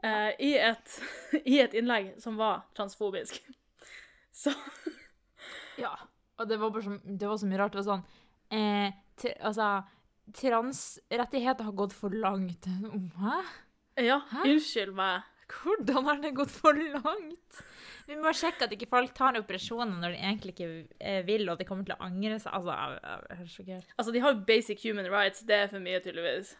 Uh, 0.00 0.30
i, 0.40 0.54
et, 0.56 0.94
I 1.52 1.58
et 1.60 1.74
innlegg 1.76 2.14
som 2.22 2.38
var 2.40 2.62
transfobisk. 2.76 3.42
Så 4.42 4.54
Ja. 5.80 5.92
Og 6.40 6.48
det 6.48 6.56
var 6.56 6.72
så, 6.80 6.96
det 7.04 7.28
var 7.28 7.36
så 7.36 7.48
mye 7.48 7.58
rart. 7.60 7.74
Det 7.74 7.82
var 7.82 7.88
sånn 7.90 8.04
eh, 8.56 8.94
tr 9.20 9.34
Altså, 9.44 9.66
transrettigheter 10.32 11.66
har 11.66 11.76
gått 11.76 11.92
for 11.96 12.14
langt. 12.16 12.64
Hæ? 13.24 13.40
ja, 14.00 14.22
Hæ? 14.30 14.46
unnskyld 14.46 14.94
meg. 14.96 15.26
Hvordan 15.50 16.06
har 16.06 16.20
det 16.22 16.32
gått 16.36 16.52
for 16.54 16.76
langt? 16.76 17.60
Vi 18.08 18.16
må 18.18 18.32
sjekke 18.34 18.66
at 18.66 18.74
ikke 18.74 18.88
folk 18.90 19.12
tar 19.16 19.38
operasjoner 19.38 19.98
når 20.00 20.14
de 20.14 20.20
egentlig 20.20 20.54
ikke 20.54 20.70
eh, 20.98 21.20
vil, 21.26 21.46
og 21.50 21.60
de 21.60 21.66
kommer 21.68 21.86
til 21.86 21.96
å 21.96 22.06
angre 22.06 22.38
seg. 22.42 22.54
Altså, 22.56 22.76
jeg, 22.76 23.66
jeg 23.66 23.80
er. 23.80 23.88
Altså, 23.96 24.14
de 24.14 24.22
har 24.24 24.34
jo 24.34 24.44
basic 24.48 24.82
human 24.86 25.10
rights. 25.12 25.44
Det 25.46 25.56
er 25.56 25.70
for 25.72 25.82
mye, 25.82 26.00
tydeligvis. 26.04 26.54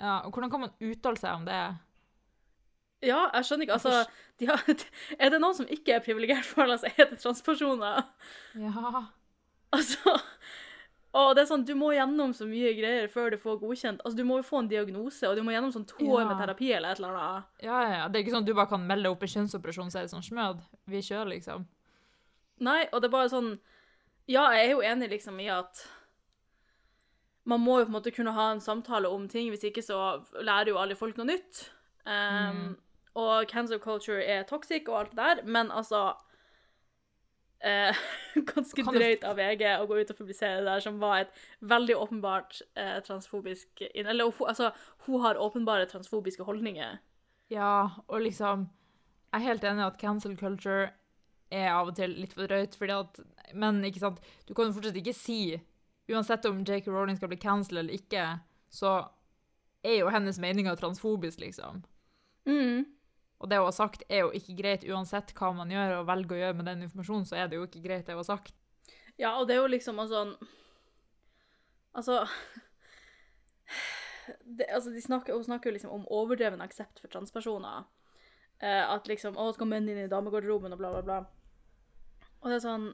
Ja, 0.00 0.20
og 0.26 0.32
hvordan 0.32 0.52
kan 0.52 0.64
man 0.66 0.74
uttale 0.82 1.20
seg 1.20 1.36
om 1.40 1.46
det? 1.48 1.60
Ja, 3.04 3.26
jeg 3.34 3.48
skjønner 3.48 3.66
ikke. 3.66 3.78
Altså, 3.78 4.24
de 4.40 4.50
har, 4.50 4.64
er 5.22 5.32
det 5.32 5.42
noen 5.42 5.58
som 5.58 5.70
ikke 5.72 5.96
er 5.96 6.04
privilegert 6.04 6.48
for 6.48 6.68
å 6.68 6.78
hete 6.86 7.18
transpersoner? 7.20 8.06
Ja. 8.60 9.06
Altså 9.74 10.12
Og 11.16 11.30
det 11.34 11.42
er 11.46 11.48
sånn, 11.48 11.62
Du 11.64 11.72
må 11.78 11.94
gjennom 11.96 12.34
så 12.36 12.44
mye 12.44 12.74
greier 12.76 13.06
før 13.08 13.30
du 13.32 13.38
får 13.40 13.60
godkjent. 13.62 14.00
Altså, 14.04 14.16
Du 14.18 14.24
må 14.28 14.36
jo 14.36 14.44
få 14.44 14.58
en 14.60 14.68
diagnose, 14.68 15.22
og 15.28 15.36
du 15.38 15.42
må 15.46 15.54
gjennom 15.54 15.72
sånn 15.72 15.86
to 15.88 16.04
år 16.04 16.20
Ja. 16.22 16.28
med 16.28 16.36
terapi 16.42 16.72
eller 16.76 16.90
et 16.92 16.98
eller 17.00 17.16
annet. 17.16 17.44
Ja, 17.62 17.78
ja, 17.82 17.90
ja. 18.02 18.08
Det 18.08 18.18
er 18.20 18.24
ikke 18.24 18.34
sånn 18.36 18.44
at 18.44 18.50
du 18.50 18.54
bare 18.54 18.68
kan 18.68 18.86
melde 18.86 19.10
opp 19.10 19.22
en 19.22 19.28
kjønnsoperasjon, 19.34 19.90
så 19.90 19.98
er 19.98 20.02
det 20.04 20.12
sånn 20.12 20.26
smød. 20.28 20.60
Vi 20.86 20.98
kjører, 21.00 21.28
liksom. 21.32 21.66
Nei, 22.60 22.82
og 22.92 23.00
det 23.02 23.08
er 23.08 23.16
bare 23.16 23.28
sånn 23.32 23.58
Ja, 24.28 24.50
jeg 24.50 24.66
er 24.68 24.70
jo 24.74 24.80
enig 24.82 25.08
liksom 25.10 25.40
i 25.40 25.48
at 25.48 25.86
man 27.46 27.60
må 27.60 27.78
jo 27.78 27.84
på 27.86 27.94
en 27.94 28.02
måte 28.02 28.12
kunne 28.14 28.32
ha 28.34 28.50
en 28.52 28.60
samtale 28.60 29.06
om 29.08 29.28
ting, 29.28 29.48
hvis 29.52 29.62
ikke 29.70 29.84
så 29.86 30.24
lærer 30.42 30.66
jo 30.72 30.78
alle 30.78 30.96
folk 30.96 31.16
noe 31.16 31.26
nytt. 31.26 31.70
Um, 32.04 32.76
Og 33.14 33.46
cancer 33.48 33.78
culture 33.78 34.20
er 34.22 34.42
toxic 34.44 34.88
og 34.88 34.98
alt 34.98 35.10
det 35.14 35.16
der, 35.16 35.42
men 35.46 35.70
altså 35.70 36.16
eh, 37.64 37.96
Ganske 38.52 38.84
drøyt 38.84 39.24
av 39.26 39.38
VG 39.38 39.64
å 39.80 39.86
gå 39.88 40.00
ut 40.00 40.12
og 40.12 40.18
publisere 40.18 40.60
det 40.60 40.68
der, 40.68 40.84
som 40.84 41.00
var 41.02 41.24
et 41.24 41.42
veldig 41.60 41.96
åpenbart 41.96 42.60
eh, 42.76 42.98
transfobisk 43.06 43.82
Eller 43.94 44.24
altså, 44.24 44.72
hun 45.06 45.20
har 45.24 45.40
åpenbare 45.40 45.88
transfobiske 45.90 46.44
holdninger. 46.44 46.98
Ja, 47.52 48.02
og 48.08 48.20
liksom 48.26 48.68
Jeg 49.32 49.40
er 49.42 49.48
helt 49.50 49.64
enig 49.64 49.84
i 49.84 49.86
at 49.86 50.00
cancel 50.00 50.36
culture 50.36 50.90
er 51.54 51.70
av 51.70 51.92
og 51.92 51.96
til 51.96 52.16
litt 52.18 52.34
for 52.34 52.50
drøyt, 52.50 52.74
fordi 52.74 52.94
at 52.96 53.20
Men 53.54 53.84
ikke 53.84 54.02
sant, 54.02 54.20
du 54.48 54.54
kan 54.54 54.66
jo 54.66 54.76
fortsatt 54.76 54.96
ikke 54.98 55.14
si 55.14 55.40
Uansett 56.06 56.44
om 56.46 56.62
J.K. 56.62 56.86
Rowling 56.90 57.16
skal 57.18 57.30
bli 57.32 57.38
cancelled 57.42 57.80
eller 57.82 57.94
ikke, 57.98 58.38
så 58.70 59.08
er 59.82 59.96
jo 60.00 60.10
hennes 60.14 60.38
meninger 60.38 60.76
transfobisk, 60.78 61.40
liksom. 61.42 61.82
Mm. 62.46 62.84
Og 63.38 63.50
det 63.50 63.58
hun 63.60 63.68
har 63.68 63.76
sagt, 63.76 64.04
er 64.08 64.24
jo 64.24 64.30
ikke 64.36 64.56
greit 64.58 64.84
uansett 64.88 65.34
hva 65.36 65.50
man 65.56 65.72
gjør 65.72 65.98
og 65.98 66.06
velger 66.08 66.36
å 66.36 66.40
gjøre 66.40 66.58
med 66.60 66.70
den 66.70 66.86
informasjonen, 66.86 67.26
så 67.28 67.36
er 67.40 67.50
det 67.50 67.58
jo 67.58 67.66
ikke 67.68 67.84
greit, 67.84 68.06
det 68.06 68.16
hun 68.16 68.22
har 68.22 68.30
sagt. 68.30 68.54
Ja, 69.20 69.34
og 69.36 69.48
det 69.48 69.56
er 69.56 69.62
jo 69.62 69.72
liksom 69.72 70.00
altså 70.00 70.36
Altså 71.96 72.26
det, 74.44 74.66
altså 74.68 74.92
snakker, 75.00 75.32
Hun 75.32 75.44
snakker 75.44 75.70
jo 75.70 75.76
liksom 75.78 75.90
om 75.90 76.04
overdreven 76.12 76.60
aksept 76.60 77.00
for 77.00 77.08
transpersoner. 77.08 77.86
Eh, 78.58 78.84
at 78.90 79.08
liksom 79.08 79.36
Å, 79.38 79.52
skal 79.56 79.70
menn 79.70 79.88
inn 79.88 80.04
i 80.04 80.10
damegarderoben 80.10 80.72
og 80.74 80.80
bla, 80.80 80.92
bla, 80.92 81.02
bla. 81.02 81.18
Og 82.42 82.50
det 82.50 82.58
er 82.58 82.64
sånn 82.64 82.90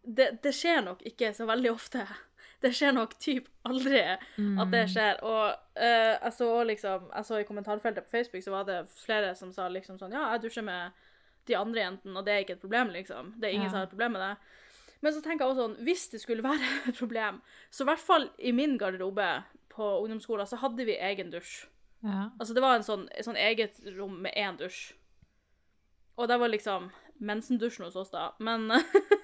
det, 0.00 0.30
det 0.42 0.52
skjer 0.56 0.80
nok 0.86 1.02
ikke 1.06 1.32
så 1.36 1.46
veldig 1.48 1.72
ofte. 1.74 2.06
Det 2.60 2.72
skjer 2.76 2.92
nok 2.92 3.14
typ 3.18 3.46
aldri 3.64 4.00
at 4.04 4.70
det 4.72 4.82
skjer. 4.92 5.22
Og 5.24 5.54
uh, 5.80 6.14
jeg 6.20 6.32
så 6.36 6.48
liksom 6.68 7.06
Jeg 7.14 7.24
så 7.24 7.38
i 7.40 7.46
kommentarfeltet 7.48 8.04
på 8.04 8.10
Facebook 8.18 8.42
så 8.44 8.50
var 8.52 8.64
det 8.68 8.82
flere 9.04 9.34
som 9.34 9.52
sa 9.52 9.68
liksom 9.72 9.96
sånn 9.98 10.12
Ja, 10.12 10.26
jeg 10.34 10.42
dusjer 10.44 10.66
med 10.66 10.92
de 11.48 11.56
andre 11.56 11.80
jentene, 11.80 12.18
og 12.20 12.26
det 12.26 12.32
er 12.34 12.42
ikke 12.44 12.58
et 12.58 12.60
problem, 12.62 12.90
liksom. 12.92 13.32
Det 13.40 13.48
er 13.48 13.54
ingen 13.56 13.64
Ja. 13.64 13.70
som 13.70 13.78
har 13.80 13.86
et 13.88 13.94
problem 13.94 14.12
med 14.12 14.20
det. 14.20 14.36
Men 15.00 15.12
så 15.16 15.22
tenker 15.24 15.44
jeg 15.46 15.54
også 15.54 15.62
sånn, 15.64 15.84
hvis 15.86 16.08
det 16.12 16.20
skulle 16.20 16.42
være 16.50 16.68
et 16.92 16.98
problem, 16.98 17.40
så 17.72 17.82
i 17.82 17.88
hvert 17.88 18.04
fall 18.04 18.28
i 18.38 18.52
min 18.52 18.76
garderobe 18.78 19.28
på 19.72 19.88
ungdomsskolen, 20.04 20.46
så 20.46 20.56
hadde 20.60 20.84
vi 20.84 20.98
egen 21.00 21.30
dusj. 21.32 21.64
Ja. 22.04 22.28
Altså 22.38 22.54
det 22.54 22.62
var 22.62 22.76
en 22.76 22.84
sånn, 22.84 23.08
sånn 23.24 23.36
eget 23.40 23.80
rom 23.96 24.20
med 24.22 24.36
én 24.36 24.60
dusj. 24.60 24.92
Og 26.20 26.28
det 26.28 26.36
var 26.38 26.52
liksom 26.52 26.90
mensendusjen 27.20 27.84
hos 27.88 27.96
oss, 27.96 28.10
da. 28.12 28.30
Men, 28.38 28.68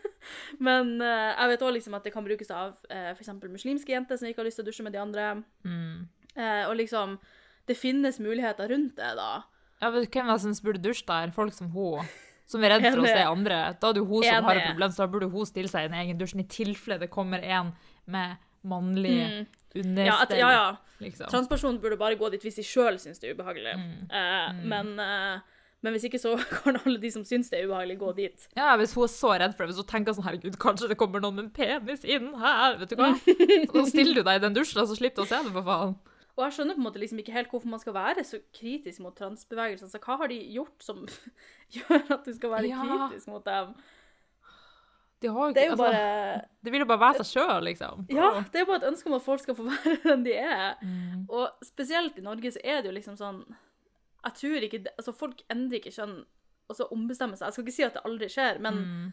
men 0.58 0.96
uh, 1.02 1.32
jeg 1.36 1.48
vet 1.52 1.64
òg 1.66 1.74
liksom 1.76 1.96
at 1.98 2.04
det 2.06 2.12
kan 2.14 2.24
brukes 2.26 2.50
av 2.50 2.76
uh, 2.90 3.10
f.eks. 3.14 3.32
muslimske 3.50 3.92
jenter 3.92 4.16
som 4.20 4.28
ikke 4.28 4.42
har 4.42 4.48
lyst 4.48 4.60
til 4.60 4.66
å 4.66 4.70
dusje 4.70 4.86
med 4.86 4.96
de 4.96 5.02
andre. 5.02 5.26
Mm. 5.66 6.06
Uh, 6.36 6.64
og 6.68 6.76
liksom 6.76 7.18
Det 7.66 7.74
finnes 7.76 8.18
muligheter 8.22 8.68
rundt 8.70 8.94
det, 8.96 9.12
da. 9.18 9.42
Ja, 9.82 9.90
men 9.90 10.04
Hvem 10.06 10.10
hvem 10.12 10.28
jeg 10.32 10.40
som 10.44 10.64
burde 10.64 10.82
dusje 10.84 11.06
der? 11.08 11.32
Folk 11.34 11.52
som 11.56 11.70
hun. 11.74 12.06
Som 12.46 12.62
er 12.62 12.76
redd 12.76 12.84
for 12.92 13.02
å 13.02 13.08
se 13.10 13.22
andre. 13.26 13.56
Da 13.80 13.88
er 13.90 13.96
det 13.98 14.04
hun 14.06 14.22
som 14.22 14.44
har 14.46 14.60
et 14.60 14.68
problem, 14.70 14.92
så 14.94 15.02
da 15.02 15.06
burde 15.10 15.28
hun 15.32 15.46
stille 15.48 15.68
seg 15.68 15.88
i 15.88 15.90
en 15.90 15.96
egen 16.04 16.20
dusj 16.20 16.36
i 16.38 16.44
tilfelle 16.46 17.00
det 17.02 17.10
kommer 17.10 17.42
en 17.42 17.72
med 18.06 18.36
mannlig 18.66 19.16
Mm. 19.26 19.46
understell. 19.74 20.06
Ja, 20.06 20.22
at, 20.22 20.30
ja, 20.38 20.50
ja. 20.52 20.76
Liksom. 21.00 21.26
Transpersonen 21.28 21.80
burde 21.80 21.98
bare 21.98 22.16
gå 22.16 22.30
dit 22.30 22.42
hvis 22.46 22.56
de 22.56 22.64
sjøl 22.64 22.96
syns 23.02 23.18
det 23.20 23.28
er 23.30 23.34
ubehagelig. 23.34 23.74
Mm. 23.76 24.06
Eh, 24.10 24.52
Men, 24.64 24.98
eh, 25.00 25.40
men 25.86 25.94
hvis 25.94 26.08
ikke, 26.08 26.18
så 26.18 26.34
kan 26.64 26.76
alle 26.82 26.98
de 27.02 27.10
som 27.14 27.22
syns 27.26 27.48
det 27.52 27.60
er 27.60 27.68
ubehagelig, 27.70 27.96
gå 28.00 28.10
dit. 28.18 28.48
Ja, 28.58 28.72
Hvis 28.80 28.96
hun 28.98 29.06
er 29.06 29.12
så 29.14 29.30
redd 29.38 29.54
for 29.54 29.62
det, 29.64 29.70
hvis 29.72 29.78
hun 29.84 29.88
tenker 29.92 30.16
sånn 30.16 30.26
herregud, 30.26 30.58
kanskje 30.62 30.90
det 30.90 30.98
kommer 30.98 31.22
noen 31.22 31.38
med 31.38 31.46
en 31.46 31.54
penis 31.54 32.02
inn 32.02 32.32
her, 32.42 32.76
vet 32.82 32.90
du 32.92 32.98
hva? 32.98 33.12
Så 33.76 33.86
stiller 33.94 34.18
du 34.18 34.26
deg 34.26 34.40
i 34.40 34.44
den 34.48 34.56
dusjen, 34.58 34.82
og 34.82 34.90
så 34.90 34.98
slipper 34.98 35.22
du 35.22 35.26
å 35.28 35.30
se 35.30 35.38
det, 35.46 35.54
for 35.54 35.66
faen. 35.70 35.94
Og 36.36 36.42
jeg 36.44 36.52
skjønner 36.58 36.76
på 36.76 36.82
en 36.82 36.86
måte 36.90 37.00
liksom 37.00 37.20
ikke 37.22 37.32
helt 37.32 37.48
hvorfor 37.54 37.70
man 37.72 37.80
skal 37.80 37.94
være 37.96 38.24
så 38.28 38.42
kritisk 38.52 39.00
mot 39.00 39.14
transbevegelsen. 39.16 39.88
Så 39.88 40.00
hva 40.04 40.18
har 40.20 40.28
de 40.28 40.36
gjort 40.52 40.84
som 40.84 41.04
gjør 41.78 42.02
at 42.18 42.26
du 42.26 42.32
skal 42.36 42.52
være 42.58 42.72
Ja. 42.74 42.82
kritisk 42.84 43.30
mot 43.32 43.46
dem? 43.46 43.70
De 45.24 45.30
har 45.32 45.52
Det 45.56 45.62
er 45.62 45.70
jo 45.70 45.76
altså, 45.78 45.84
bare 45.86 46.40
De 46.64 46.70
vil 46.74 46.82
jo 46.84 46.88
bare 46.90 47.00
være 47.00 47.22
seg 47.24 47.30
sjøl, 47.38 47.64
liksom. 47.70 48.02
Ja, 48.12 48.42
det 48.52 48.60
er 48.60 48.66
jo 48.66 48.68
bare 48.68 48.82
et 48.82 48.90
ønske 48.90 49.08
om 49.08 49.16
at 49.16 49.24
folk 49.24 49.40
skal 49.40 49.56
få 49.56 49.64
være 49.70 49.96
den 50.04 50.26
de 50.26 50.34
er. 50.36 50.74
Mm. 50.82 51.22
Og 51.32 51.64
spesielt 51.64 52.18
i 52.20 52.24
Norge 52.26 52.52
så 52.52 52.60
er 52.64 52.82
det 52.82 52.90
jo 52.90 52.96
liksom 52.98 53.16
sånn 53.16 53.40
Jeg 54.26 54.34
tror 54.40 54.66
ikke 54.66 54.80
Altså, 54.98 55.12
folk 55.14 55.42
endrer 55.52 55.78
ikke 55.80 55.94
kjønn 55.94 56.16
og 56.68 56.74
så 56.76 56.88
ombestemmer 56.90 57.38
seg. 57.38 57.46
Jeg 57.46 57.54
skal 57.54 57.64
ikke 57.64 57.76
si 57.76 57.84
at 57.86 57.94
det 57.94 58.02
aldri 58.08 58.26
skjer, 58.32 58.58
men 58.60 58.74
Mm. 58.74 59.12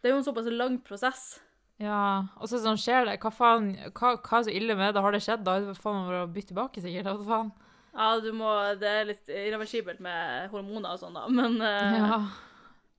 det 0.00 0.08
er 0.10 0.12
jo 0.14 0.18
en 0.20 0.26
såpass 0.28 0.46
lang 0.52 0.78
prosess. 0.86 1.40
Ja, 1.80 2.26
og 2.38 2.46
så 2.50 2.58
sånn 2.62 2.78
skjer 2.78 3.04
det. 3.06 3.20
Hva 3.20 3.30
faen, 3.34 3.72
hva, 3.94 4.16
hva 4.22 4.38
er 4.38 4.44
så 4.46 4.54
ille 4.54 4.76
med 4.78 4.94
det? 4.94 5.02
Har 5.02 5.12
det 5.12 5.20
skjedd? 5.22 5.42
Da 5.44 5.56
er 5.58 5.66
det 5.66 5.76
faen 5.78 6.06
bare 6.06 6.22
å 6.26 6.30
bytte 6.32 6.52
tilbake, 6.54 6.80
sikkert. 6.82 7.04
Hva 7.18 7.26
faen? 7.26 7.52
Ja, 7.94 8.20
du 8.20 8.30
må 8.32 8.78
Det 8.78 8.86
er 8.88 9.04
litt 9.06 9.26
irreversibelt 9.26 9.98
med 10.00 10.50
hormoner 10.52 10.92
og 10.94 11.00
sånn, 11.00 11.14
da, 11.14 11.26
men 11.28 11.60
eh, 11.60 11.98
Ja. 11.98 12.18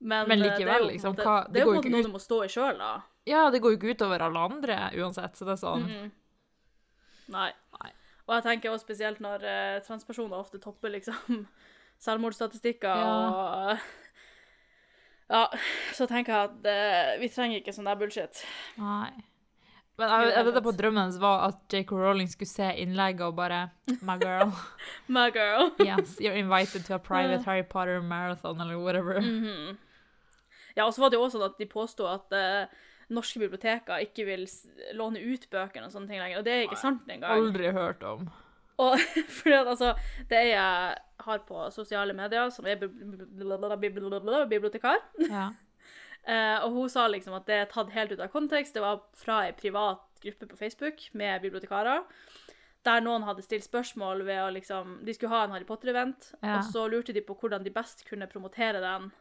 Men, 0.01 0.27
Men 0.29 0.41
eh, 0.41 0.45
likevel, 0.49 0.87
det 0.87 0.93
liksom, 0.95 1.15
hva- 1.15 1.43
det 1.45 1.53
Det 1.53 1.61
er 1.61 1.65
jo 1.65 1.71
på 1.71 1.75
en 1.75 1.81
måte 1.83 1.91
noe 1.91 1.99
ut- 1.99 2.05
du 2.05 2.11
må 2.11 2.19
stå 2.19 2.43
i 2.45 2.47
sjøl, 2.47 2.77
da. 2.77 3.01
ja, 3.27 3.49
det 3.49 3.61
går 3.61 3.71
jo 3.71 3.77
ikke 3.77 3.95
utover 3.97 4.21
alle 4.21 4.39
andre 4.39 4.77
uansett, 4.95 5.35
så 5.35 5.43
det 5.45 5.55
er 5.55 5.63
sånn 5.67 5.83
Mhm. 5.87 6.11
Nei. 7.29 7.51
Nei. 7.81 7.91
Og 8.29 8.35
jeg 8.37 8.43
tenker 8.45 8.69
også 8.69 8.85
spesielt 8.85 9.19
når 9.25 9.41
eh, 9.49 9.79
transpersoner 9.87 10.37
ofte 10.37 10.59
topper 10.61 10.93
liksom 10.93 11.47
selvmordsstatistikker 12.05 13.01
Ja. 13.01 13.15
og 13.15 13.87
Ja, 15.29 15.43
så 15.93 16.07
tenker 16.09 16.33
jeg 16.33 16.49
at 16.49 16.69
eh, 16.69 17.19
vi 17.21 17.27
trenger 17.29 17.59
ikke 17.59 17.73
sånn 17.75 17.85
der 17.89 17.97
bullshit. 17.99 18.39
Nei. 18.81 19.11
Men 19.99 20.09
jeg, 20.13 20.29
jeg 20.31 20.45
vet 20.47 20.55
at 20.57 20.63
på 20.65 20.71
drømmen 20.79 21.01
hennes 21.03 21.17
var 21.21 21.41
at 21.49 21.73
J.K. 21.75 21.91
Rowling 21.99 22.29
skulle 22.31 22.49
se 22.49 22.69
innlegget 22.81 23.25
og 23.27 23.35
bare 23.35 23.59
My 24.01 24.15
girl, 24.21 24.53
My 25.17 25.27
girl. 25.35 25.73
yes, 25.89 26.15
you're 26.23 26.37
invited 26.39 26.85
to 26.87 26.95
a 26.95 26.99
private 27.03 27.43
Harry 27.45 27.65
Potter 27.67 27.99
marathon, 28.01 28.61
eller 28.63 28.79
whatever. 28.79 29.19
Mhm. 29.21 29.77
Ja, 30.77 30.85
og 30.85 30.93
så 30.95 31.01
var 31.03 31.09
det 31.11 31.17
jo 31.19 31.25
også 31.27 31.35
sånn 31.37 31.49
at 31.49 31.57
de 31.59 31.67
påsto 31.67 32.05
at 32.07 32.31
eh, 32.37 32.71
norske 33.09 33.39
biblioteker 33.41 34.03
ikke 34.05 34.25
vil 34.27 34.43
låne 34.97 35.21
ut 35.21 35.47
bøkene 35.49 35.87
og 35.87 35.91
sånne 35.93 36.07
ting 36.11 36.19
lenger, 36.21 36.39
og 36.41 36.45
det 36.45 36.53
er 36.55 36.65
ikke 36.67 36.77
sant 36.81 37.07
engang. 37.09 37.31
Aldri 37.41 37.71
hørt 37.73 38.03
om. 38.03 38.27
Og 38.79 38.95
fordi 39.39 39.55
at 39.57 39.67
altså, 39.67 39.93
det 40.29 40.43
jeg 40.51 40.97
har 41.25 41.39
på 41.47 41.63
sosiale 41.75 42.13
medier, 42.15 42.49
som 42.53 42.65
er 42.69 42.77
bib- 42.79 42.93
bib- 42.95 43.79
bib- 43.81 44.49
bibliotekar, 44.49 45.01
Ja. 45.27 45.49
eh, 46.29 46.59
og 46.63 46.71
hun 46.77 46.89
sa 46.89 47.07
liksom 47.11 47.33
at 47.35 47.45
det 47.49 47.57
er 47.63 47.65
tatt 47.73 47.91
helt 47.91 48.11
ut 48.13 48.19
av 48.23 48.29
kontekst, 48.31 48.73
det 48.77 48.81
var 48.85 49.01
fra 49.19 49.41
en 49.49 49.57
privat 49.59 50.05
gruppe 50.23 50.47
på 50.51 50.57
Facebook 50.59 51.05
med 51.13 51.41
bibliotekarer, 51.41 52.03
der 52.87 53.01
noen 53.03 53.25
hadde 53.27 53.43
stilt 53.43 53.65
spørsmål 53.67 54.21
ved 54.23 54.39
å 54.39 54.51
liksom 54.55 55.01
De 55.03 55.11
skulle 55.13 55.33
ha 55.33 55.41
en 55.43 55.51
Harry 55.51 55.65
Potter-event, 55.67 56.33
Ja. 56.43 56.57
og 56.61 56.69
så 56.71 56.85
lurte 56.87 57.11
de 57.13 57.21
på 57.21 57.35
hvordan 57.35 57.63
de 57.65 57.71
best 57.75 58.05
kunne 58.07 58.27
promotere 58.31 58.79
den, 58.79 59.11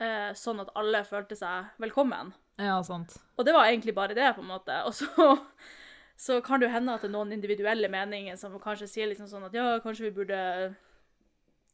eh, 0.00 0.32
sånn 0.34 0.60
at 0.60 0.70
alle 0.74 1.04
følte 1.06 1.36
seg 1.38 1.70
velkommen. 1.78 2.32
Ja, 2.58 2.80
sant. 2.84 3.16
Og 3.38 3.46
det 3.46 3.54
var 3.56 3.70
egentlig 3.70 3.94
bare 3.96 4.16
det, 4.16 4.34
på 4.36 4.42
en 4.42 4.50
måte. 4.50 4.82
Og 4.88 4.94
så, 4.94 5.06
så 6.26 6.40
kan 6.44 6.60
det 6.60 6.68
jo 6.68 6.74
hende 6.74 6.94
at 6.94 7.04
det 7.04 7.10
er 7.10 7.16
noen 7.16 7.32
individuelle 7.36 7.88
meninger 7.92 8.36
som 8.40 8.58
kanskje 8.60 8.90
sier 8.90 9.10
liksom 9.10 9.30
sånn 9.30 9.46
at 9.48 9.56
ja, 9.56 9.72
kanskje 9.84 10.08
vi 10.08 10.16
burde 10.20 10.40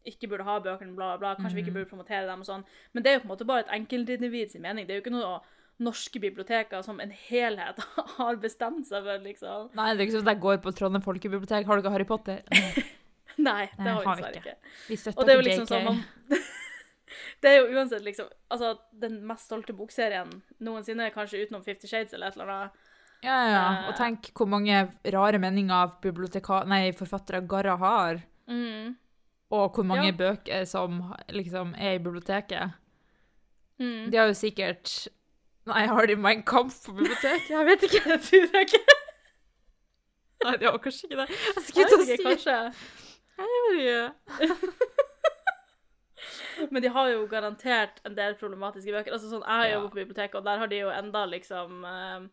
ikke 0.06 0.28
burde 0.30 0.46
ha 0.46 0.60
bøkene, 0.62 0.94
bla, 0.94 1.16
bla, 1.18 1.34
kanskje 1.34 1.58
vi 1.58 1.64
ikke 1.64 1.74
burde 1.74 1.90
promotere 1.90 2.26
dem 2.28 2.44
og 2.44 2.46
sånn. 2.46 2.64
Men 2.94 3.02
det 3.02 3.10
er 3.10 3.16
jo 3.16 3.24
på 3.24 3.26
en 3.26 3.32
måte 3.34 3.48
bare 3.48 3.64
et 3.64 3.72
enkeltindivid 3.74 4.52
sin 4.52 4.62
mening. 4.62 4.86
Det 4.86 4.94
er 4.94 5.00
jo 5.00 5.04
ikke 5.04 5.14
noe 5.16 5.40
norske 5.82 6.20
biblioteker 6.22 6.84
som 6.86 7.00
en 7.02 7.10
helhet 7.10 7.80
har 8.18 8.38
bestemt 8.42 8.86
seg 8.88 9.02
for, 9.02 9.24
liksom. 9.24 9.72
Nei, 9.76 9.90
det 9.92 9.98
er 9.98 10.06
ikke 10.06 10.18
sånn 10.18 10.28
at 10.28 10.36
jeg 10.36 10.44
går 10.46 10.60
på 10.64 10.74
Trondheim 10.78 11.04
folkebibliotek. 11.04 11.66
Har 11.68 11.82
dere 11.82 11.94
Harry 11.96 12.08
Potter? 12.08 12.44
Nei, 13.48 13.66
det 13.76 13.90
har 13.90 14.00
vi 14.00 14.06
dessverre 14.06 14.38
ikke. 14.40 14.54
ikke. 14.54 14.76
Vi 14.88 14.96
støtter 15.00 15.32
er 15.32 15.42
ikke 15.42 15.48
liksom 15.50 15.66
JK. 15.66 15.72
sånn 15.74 15.84
man, 15.90 16.00
Det 17.42 17.50
er 17.50 17.56
jo 17.60 17.76
uansett 17.76 18.02
liksom 18.04 18.28
Altså, 18.50 18.74
den 18.92 19.20
mest 19.26 19.46
stolte 19.48 19.72
bokserien 19.76 20.30
noensinne, 20.60 21.10
kanskje 21.14 21.42
utenom 21.46 21.64
Fifty 21.64 21.86
Shades 21.90 22.12
eller 22.14 22.28
et 22.28 22.36
eller 22.36 22.52
annet. 22.52 22.70
Ja, 23.24 23.36
ja. 23.50 23.62
Eh. 23.82 23.88
Og 23.88 23.96
tenk 23.96 24.30
hvor 24.36 24.46
mange 24.46 24.84
rare 25.12 25.38
meninger 25.42 25.92
nei, 26.68 26.92
forfattere 26.92 27.40
Garra 27.48 27.76
har, 27.76 28.22
Mm. 28.48 28.96
og 29.50 29.72
hvor 29.74 29.84
mange 29.84 30.06
Ja. 30.06 30.12
bøker 30.12 30.64
som 30.66 31.14
liksom 31.28 31.74
er 31.78 31.94
i 31.94 31.98
biblioteket. 31.98 32.74
Mm. 33.80 34.10
De 34.10 34.16
har 34.16 34.26
jo 34.26 34.34
sikkert 34.34 35.08
Nei, 35.66 35.86
har 35.86 36.06
de 36.06 36.14
Mein 36.16 36.42
Kampf 36.44 36.84
på 36.86 36.92
biblioteket? 36.94 37.48
Jeg 37.50 37.66
vet 37.66 37.82
ikke. 37.82 38.04
Det 38.04 38.20
tror 38.22 38.52
jeg 38.52 38.66
ikke. 38.68 38.94
Nei, 40.44 40.56
de 40.56 40.64
har 40.66 40.78
kanskje 40.78 41.08
ikke 41.08 41.16
det. 41.16 41.28
Jeg 41.28 41.54
Jeg 41.56 41.64
skulle 41.64 41.88
til 41.88 41.98
å 41.98 42.04
si 42.06 42.16
kanskje. 42.22 42.74
Jeg 43.36 43.48
vet 43.50 43.74
ikke. 43.82 44.72
Men 46.70 46.82
de 46.82 46.88
har 46.88 47.09
jo 47.11 47.26
garantert 47.30 48.00
en 48.04 48.14
del 48.16 48.34
problematiske 48.40 48.92
bøker. 48.94 49.12
Altså 49.12 49.28
sånn, 49.30 49.42
Jeg 49.46 49.57
har 49.61 49.66
Ja. 49.68 49.74
jobbet 49.76 49.90
på 49.92 50.00
biblioteket, 50.04 50.34
og 50.40 50.44
der 50.44 50.59
har 50.59 50.66
de 50.72 50.78
jo 50.78 50.90
enda 50.90 51.24
liksom 51.26 51.84
uh, 51.84 52.26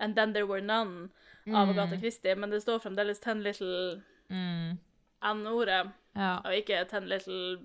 And 0.00 0.14
Then 0.16 0.32
There 0.34 0.46
Were 0.46 0.60
None 0.62 1.10
av 1.48 1.66
Mm. 1.66 1.70
Agatha 1.70 1.96
Christie, 1.98 2.34
men 2.36 2.50
det 2.50 2.60
står 2.62 2.78
fremdeles 2.82 3.20
Ten 3.20 3.42
Little 3.42 4.02
Mm. 4.30 4.78
N-ordet, 5.22 5.90
Ja. 6.16 6.36
og 6.44 6.52
ikke 6.54 6.84
Ten 6.88 7.08
Little 7.08 7.58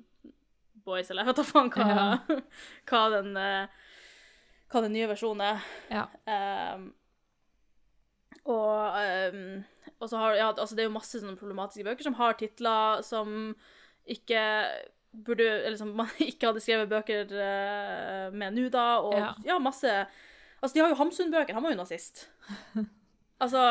Boys, 0.86 1.10
eller 1.10 1.24
jeg 1.24 1.28
vet 1.28 1.36
da 1.36 1.44
faen 1.44 1.70
hva, 1.70 2.20
hva, 2.88 3.02
den, 3.12 3.36
eh, 3.38 3.68
hva 4.72 4.82
den 4.82 4.94
nye 4.94 5.08
versjonen 5.08 5.42
er. 5.42 5.60
ja. 5.92 6.06
Um, 6.76 6.94
og, 8.46 8.98
um, 9.34 9.64
og 10.00 10.10
så 10.10 10.18
har 10.22 10.36
ja, 10.38 10.50
altså 10.54 10.76
det 10.76 10.84
er 10.84 10.90
jo 10.90 10.94
masse 10.98 11.18
sånne 11.22 11.38
problematiske 11.40 11.86
bøker 11.88 12.04
som 12.06 12.18
har 12.20 12.36
titler 12.38 13.02
som 13.06 13.56
ikke 14.06 14.42
burde 15.26 15.46
Eller 15.66 15.78
som 15.78 15.94
man 15.96 16.10
ikke 16.20 16.50
hadde 16.50 16.64
skrevet 16.64 16.92
bøker 16.92 17.32
eh, 17.32 18.34
med 18.36 18.58
nå, 18.58 18.68
da. 18.74 18.88
Og 19.06 19.16
Ja. 19.20 19.32
ja. 19.46 19.60
masse 19.60 19.94
Altså, 20.64 20.74
de 20.74 20.82
har 20.82 20.90
jo 20.90 20.98
Hamsun-bøker. 20.98 21.54
Han 21.54 21.64
var 21.64 21.76
jo 21.76 21.82
nazist. 21.84 22.28
Altså 23.42 23.62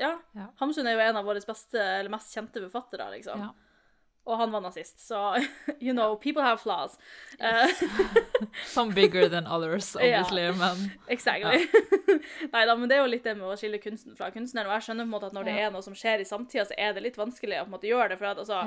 Ja. 0.00 0.14
Ja. 0.34 0.46
Hamsun 0.60 0.86
er 0.86 0.96
jo 0.96 1.02
en 1.04 1.18
av 1.20 1.26
våre 1.26 1.42
beste, 1.44 1.76
eller 1.78 2.10
mest 2.10 2.32
kjente 2.34 2.62
forfattere, 2.64 3.10
liksom. 3.16 3.42
Ja. 3.42 3.50
Og 4.30 4.36
han 4.38 4.52
var 4.52 4.60
nazist, 4.60 5.00
så 5.02 5.18
you 5.80 5.92
know, 5.92 6.14
people 6.16 6.42
have 6.42 6.58
flaws. 6.60 6.98
Yes. 7.40 7.82
Some 8.66 8.92
bigger 8.94 9.28
than 9.28 9.46
others, 9.46 9.96
obviously, 9.96 10.44
men 10.52 10.90
Exactly. 11.08 11.66
Nei 12.52 12.64
da, 12.68 12.76
men 12.76 12.88
det 12.88 12.98
er 12.98 13.02
jo 13.02 13.10
litt 13.10 13.24
det 13.26 13.34
med 13.38 13.48
å 13.48 13.56
skille 13.58 13.80
kunsten 13.82 14.16
fra 14.18 14.30
kunstneren. 14.34 14.68
Og 14.70 14.76
jeg 14.78 14.88
skjønner 14.88 15.04
på 15.04 15.08
en 15.08 15.14
måte 15.16 15.30
at 15.30 15.36
når 15.36 15.48
det 15.48 15.56
er 15.64 15.72
noe 15.74 15.84
som 15.84 15.96
skjer 15.96 16.22
i 16.22 16.28
samtida, 16.28 16.66
så 16.68 16.76
er 16.78 16.94
det 16.96 17.04
litt 17.08 17.18
vanskelig 17.20 17.58
å 17.60 17.64
på 17.64 17.70
en 17.72 17.76
måte 17.78 17.90
gjøre 17.90 18.12
det. 18.12 18.20
For 18.20 18.30
at 18.30 18.42
altså. 18.44 18.60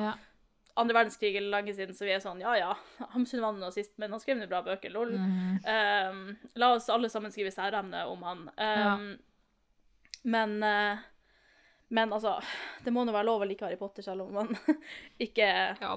Andre 0.79 0.95
verdenskrig 0.97 1.35
eller 1.37 1.49
lenge 1.57 1.73
siden, 1.77 1.95
så 1.95 2.05
vi 2.07 2.13
er 2.15 2.21
sånn 2.23 2.39
ja 2.41 2.55
ja, 2.57 2.71
Hamsun 3.13 3.41
var 3.43 3.53
nazist, 3.57 3.93
men 4.01 4.11
han 4.15 4.21
skrev 4.23 4.39
noen 4.39 4.49
bra 4.49 4.63
bøker, 4.65 4.89
lol. 4.93 5.13
Mm. 5.13 5.59
Um, 5.67 6.23
la 6.57 6.71
oss 6.77 6.89
alle 6.89 7.09
sammen 7.13 7.31
skrive 7.33 7.51
særemne 7.53 8.05
om 8.09 8.23
han. 8.25 8.47
Um, 8.57 9.07
Men 10.23 10.63
uh, 10.63 10.97
Men 11.89 12.13
altså, 12.15 12.37
det 12.85 12.93
må 12.95 13.03
nå 13.05 13.11
være 13.13 13.27
lov 13.27 13.43
å 13.43 13.45
like 13.45 13.65
Harry 13.65 13.77
Potter 13.77 14.01
selv 14.05 14.23
om 14.25 14.33
man 14.33 14.53
ikke 15.25 15.45
ja 15.77 15.95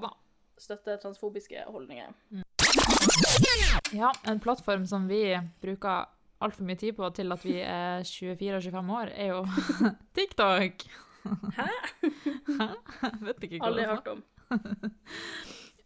støtter 0.58 0.96
transfobiske 0.96 1.64
holdninger. 1.68 2.12
Ja, 3.92 4.12
en 4.24 4.40
plattform 4.40 4.86
som 4.86 5.04
vi 5.08 5.38
bruker 5.60 6.06
altfor 6.42 6.64
mye 6.68 6.76
tid 6.80 6.96
på 6.96 7.08
til 7.16 7.32
at 7.32 7.44
vi 7.44 7.58
er 7.60 8.04
24-25 8.08 8.92
år, 8.98 9.12
er 9.12 9.34
jo 9.34 9.42
TikTok. 10.16 10.86
Hæ? 11.56 11.68
Hæ? 12.56 12.68
Vet 13.26 13.44
ikke 13.44 13.60
hva 13.60 13.68
Aldri 13.68 13.82
det 13.82 13.86
er. 13.86 13.92
hørt 13.94 14.10
om. 14.14 14.24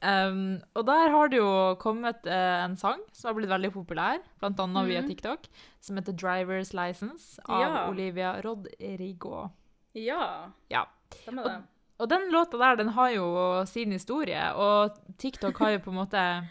Um, 0.03 0.63
og 0.75 0.87
der 0.89 1.11
har 1.13 1.29
det 1.29 1.37
jo 1.37 1.75
kommet 1.77 2.25
uh, 2.25 2.65
en 2.65 2.73
sang 2.81 3.03
som 3.13 3.29
har 3.29 3.35
blitt 3.37 3.51
veldig 3.51 3.69
populær, 3.75 4.23
blant 4.41 4.57
annet 4.65 4.87
via 4.89 5.03
Mhm. 5.03 5.09
TikTok, 5.11 5.45
som 5.79 5.97
heter 6.01 6.15
'Driver's 6.17 6.73
License' 6.73 7.39
av 7.45 7.61
Ja. 7.61 7.89
Olivia 7.91 8.41
Rodrigo. 8.41 9.51
Ja, 9.95 10.49
Ja. 10.71 10.87
stemmer 11.11 11.45
det. 11.45 11.63
Og 11.99 12.09
den 12.09 12.31
låta 12.33 12.57
der, 12.57 12.77
den 12.77 12.89
har 12.89 13.11
jo 13.11 13.65
sin 13.67 13.93
historie, 13.93 14.41
og 14.55 14.97
TikTok 15.19 15.59
har 15.59 15.71
jo 15.73 15.79
på 15.81 15.91
en 15.91 15.97
måte 16.07 16.49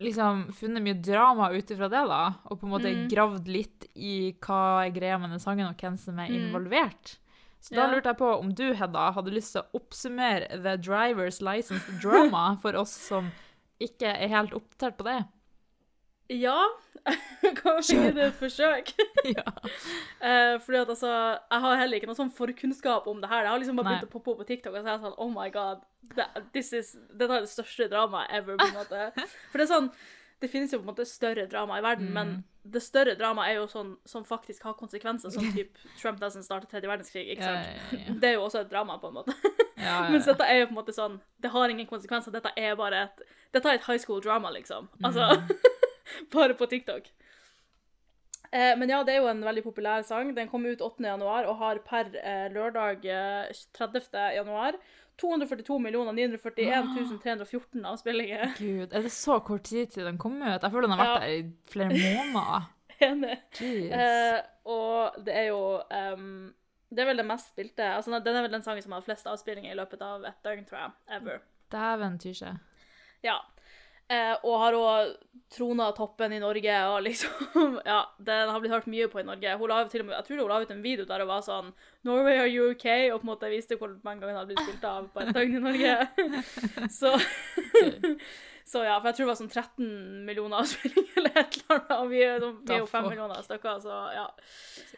liksom 0.00 0.52
funnet 0.52 0.82
mye 0.82 0.94
drama 1.00 1.50
ut 1.52 1.70
ifra 1.70 1.88
det, 1.88 2.02
da, 2.08 2.34
og 2.50 2.60
på 2.60 2.66
en 2.66 2.72
måte 2.72 2.90
Mm. 2.92 3.08
gravd 3.08 3.46
litt 3.48 3.86
i 3.94 4.32
hva 4.40 4.84
er 4.86 4.90
greia 4.90 5.18
med 5.20 5.30
den 5.30 5.38
sangen, 5.38 5.68
og 5.68 5.76
hvem 5.76 5.96
som 5.96 6.18
er 6.18 6.28
Mm. 6.28 6.52
Så 7.66 7.74
da 7.74 7.88
lurte 7.90 8.12
jeg 8.12 8.18
på 8.20 8.28
om 8.30 8.52
du, 8.54 8.66
Hedda, 8.78 9.08
hadde 9.16 9.32
lyst 9.34 9.56
til 9.56 9.64
å 9.64 9.80
oppsummere 9.80 10.60
The 10.62 10.76
Driver's 10.78 11.40
License 11.42 11.96
Drama 12.02 12.52
for 12.62 12.78
oss 12.78 12.92
som 13.08 13.32
ikke 13.82 14.12
er 14.12 14.30
helt 14.30 14.54
oppdatert 14.54 14.94
på 15.00 15.06
det. 15.08 15.22
Ja, 16.30 16.60
kan 17.58 17.80
vi 17.80 17.96
gi 17.96 18.12
det 18.14 18.24
et 18.28 18.38
forsøk? 18.38 18.92
ja. 19.36 19.44
Eh, 20.22 20.54
fordi 20.62 20.78
at 20.78 20.92
altså, 20.94 21.10
jeg 21.38 21.64
har 21.66 21.80
heller 21.80 21.98
ikke 21.98 22.10
noe 22.10 22.18
sånn 22.18 22.32
forkunnskap 22.34 23.06
om 23.10 23.20
det 23.22 23.30
her. 23.30 23.44
Jeg 23.44 23.52
har 23.52 23.62
liksom 23.62 23.78
bare 23.78 23.88
Nei. 23.88 23.96
begynt 23.96 24.10
å 24.10 24.14
poppe 24.14 24.32
opp 24.32 24.40
på 24.42 24.48
TikTok 24.48 24.74
og 24.74 24.80
så 24.80 24.94
er 24.94 25.02
sånn 25.04 25.18
Oh 25.22 25.30
my 25.34 25.46
god, 25.54 25.82
this 26.54 26.72
is, 26.74 26.94
dette 27.12 27.30
er 27.30 27.46
det 27.46 27.50
største 27.50 27.90
dramaet 27.90 28.34
ever, 28.34 28.58
på 28.58 28.70
en 28.70 28.78
måte. 28.78 29.26
For 29.50 29.58
det 29.58 29.66
er 29.66 29.74
sånn 29.74 29.90
Det 30.40 30.50
finnes 30.52 30.72
jo 30.72 30.78
på 30.78 30.84
en 30.84 30.94
måte 30.94 31.06
større 31.08 31.46
drama 31.48 31.78
i 31.78 31.82
verden, 31.82 32.12
men 32.12 32.28
Mm. 32.28 32.42
det 32.72 32.82
større 32.82 33.14
dramaet 33.16 33.48
er 33.48 33.54
jo 33.60 33.66
sånn 33.66 33.96
som 34.04 34.24
faktisk 34.24 34.62
har 34.62 34.74
konsekvenser, 34.74 35.30
som 35.32 35.42
typ 35.54 35.78
Trump 36.00 36.20
doesn't 36.20 36.42
starte 36.44 36.66
tredje 36.68 36.88
verdenskrig, 36.90 37.30
ikke 37.32 37.40
Ja, 37.40 37.62
sant? 37.62 37.92
ja, 37.92 37.98
ja. 37.98 38.12
Det 38.20 38.24
er 38.28 38.34
jo 38.34 38.42
også 38.44 38.60
et 38.60 38.70
drama, 38.70 38.98
på 38.98 39.08
en 39.08 39.14
måte. 39.14 39.32
Ja, 39.78 40.04
ja, 40.04 40.10
Mens 40.12 40.26
dette 40.26 40.44
er 40.44 40.58
jo 40.60 40.66
på 40.66 40.74
en 40.76 40.80
måte 40.84 40.92
sånn 40.96 41.20
Det 41.40 41.50
har 41.50 41.68
ingen 41.68 41.86
konsekvenser. 41.86 42.32
Dette 42.32 42.52
er 42.56 42.74
bare 42.76 43.02
et 43.04 43.22
Dette 43.52 43.66
er 43.68 43.74
et 43.78 43.84
high 43.86 43.98
school 43.98 44.20
drama, 44.20 44.50
liksom. 44.50 44.88
Altså 45.02 45.30
Mm. 45.36 45.48
Bare 46.32 46.54
på 46.54 46.66
TikTok. 46.68 47.08
Eh, 48.52 48.76
men 48.78 48.88
ja, 48.88 49.02
det 49.02 49.14
er 49.14 49.18
jo 49.22 49.28
en 49.28 49.42
veldig 49.42 49.64
populær 49.64 50.04
sang. 50.06 50.34
Den 50.34 50.48
kom 50.48 50.64
ut 50.66 50.80
8. 50.80 51.02
januar 51.04 51.48
og 51.50 51.56
har 51.58 51.78
per 51.84 52.12
eh, 52.22 52.46
lørdag 52.54 53.04
eh, 53.04 53.52
30. 53.74 54.06
januar 54.36 54.76
242 55.18 55.78
941 55.80 57.20
314 57.22 57.84
avspillinger. 57.88 58.50
Gud, 58.58 58.92
er 58.92 59.02
det 59.06 59.12
så 59.12 59.38
kort 59.40 59.62
tid 59.64 59.86
til 59.94 60.04
den 60.04 60.18
kom 60.20 60.36
ut? 60.42 60.62
Jeg 60.62 60.70
føler 60.72 60.88
den 60.88 60.96
har 60.98 61.04
vært 61.04 61.14
Ja. 61.14 61.26
der 61.26 61.32
i 61.32 61.52
flere 61.72 61.88
måneder. 61.88 62.66
Enig. 63.06 63.36
Eh, 63.92 64.38
og 64.64 65.16
det 65.26 65.34
er 65.36 65.46
jo 65.50 65.58
um, 66.16 66.54
Det 66.88 67.02
er 67.02 67.08
vel 67.10 67.18
det 67.20 67.26
mest 67.28 67.50
spilte 67.52 67.84
altså 67.92 68.20
Den 68.24 68.36
er 68.38 68.42
vel 68.46 68.54
den 68.54 68.62
sangen 68.64 68.80
som 68.82 68.92
har 68.96 69.02
flest 69.04 69.26
avspillinger 69.28 69.72
i 69.72 69.76
løpet 69.76 70.00
av 70.02 70.24
et 70.24 70.38
døgn, 70.44 70.64
tror 70.68 70.78
jeg. 70.78 70.94
Ever. 71.18 71.42
Dæven 71.72 72.18
tysje. 72.22 72.54
Ja. 73.24 73.36
Eh, 74.06 74.34
og 74.46 74.60
har 74.62 74.76
òg 74.78 75.14
trona 75.50 75.88
toppen 75.94 76.32
i 76.34 76.38
Norge, 76.42 76.74
og 76.90 77.00
liksom 77.06 77.78
Ja, 77.90 78.04
den 78.22 78.50
har 78.50 78.60
blitt 78.62 78.74
hørt 78.74 78.88
mye 78.90 79.08
på 79.10 79.20
i 79.22 79.26
Norge. 79.26 79.56
Hun 79.58 79.70
la 79.70 79.80
til 79.90 80.02
og 80.02 80.08
med, 80.08 80.16
Jeg 80.18 80.26
tror 80.28 80.42
hun 80.42 80.50
la 80.52 80.60
ut 80.62 80.74
en 80.74 80.82
video 80.84 81.06
der 81.08 81.24
hun 81.24 81.30
var 81.30 81.42
sånn 81.46 81.72
Norway 82.06 82.38
are 82.38 82.50
you 82.50 82.70
okay? 82.70 83.10
Og 83.10 83.20
på 83.20 83.26
en 83.26 83.32
måte 83.32 83.50
viste 83.50 83.78
hvor 83.78 83.96
mange 84.06 84.22
ganger 84.22 84.34
den 84.34 84.40
hadde 84.40 84.52
blitt 84.52 84.66
spilt 84.66 84.86
av 84.86 85.08
på 85.10 85.22
et 85.22 85.32
døgn 85.34 85.58
i 85.58 85.64
Norge. 85.64 85.94
så 87.00 87.14
Så 88.76 88.82
ja, 88.84 88.96
for 89.00 89.08
jeg 89.08 89.16
tror 89.16 89.24
det 89.24 89.30
var 89.30 89.38
sånn 89.38 89.52
13 89.52 90.24
millioner 90.26 90.60
avspillinger 90.60 91.14
eller 91.20 91.38
et 91.40 91.54
eller 91.62 91.78
annet. 91.78 91.94
Og 91.96 92.10
vi 92.10 92.18
er, 92.26 92.42
vi 92.44 92.74
er 92.74 92.82
jo 92.82 92.90
5 92.90 93.06
millioner 93.08 93.46
stykker, 93.46 93.78
så 93.84 94.02
ja. 94.12 94.26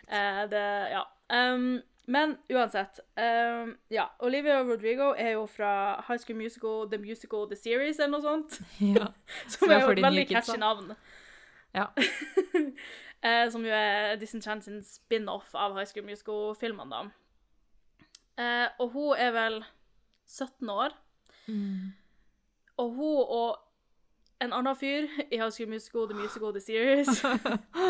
Eh, 0.09 0.43
det 0.51 0.65
Ja. 0.97 1.05
Um, 1.29 1.79
men 2.09 2.39
uansett. 2.49 3.03
Um, 3.21 3.75
ja, 3.93 4.07
Olivia 4.25 4.63
Rodrigo 4.65 5.11
er 5.13 5.35
jo 5.37 5.43
fra 5.47 6.01
High 6.09 6.19
School 6.23 6.39
Musical, 6.41 6.89
The 6.91 6.99
Musical, 6.99 7.45
The 7.51 7.59
Series 7.61 8.01
eller 8.01 8.15
noe 8.17 8.25
sånt. 8.25 8.59
Ja. 8.97 9.11
Som 9.53 9.71
er 9.71 9.85
jo 9.85 9.93
et 9.93 10.03
veldig 10.03 10.25
catchy 10.31 10.57
navn. 10.59 10.95
Ja. 11.77 11.91
eh, 13.29 13.45
som 13.53 13.67
jo 13.67 13.77
er 13.77 14.17
Disenchant 14.17 14.65
sin 14.65 14.81
spin-off 14.83 15.53
av 15.53 15.77
High 15.77 15.91
School 15.91 16.09
Musical-filmene, 16.09 16.97
da. 16.97 18.09
Eh, 18.41 18.67
og 18.81 18.97
hun 18.97 19.13
er 19.21 19.37
vel 19.37 19.61
17 20.25 20.73
år. 20.73 20.97
Mm. 21.47 21.93
Og 22.81 22.95
hun 22.97 23.25
og 23.29 23.68
en 24.41 24.53
annen 24.53 24.77
fyr 24.79 25.09
i 25.31 25.37
High 25.41 25.51
School 25.51 25.69
Musical, 25.73 26.07
The 26.09 26.15
Musical, 26.15 26.53
The 26.55 26.61
Series, 26.63 27.23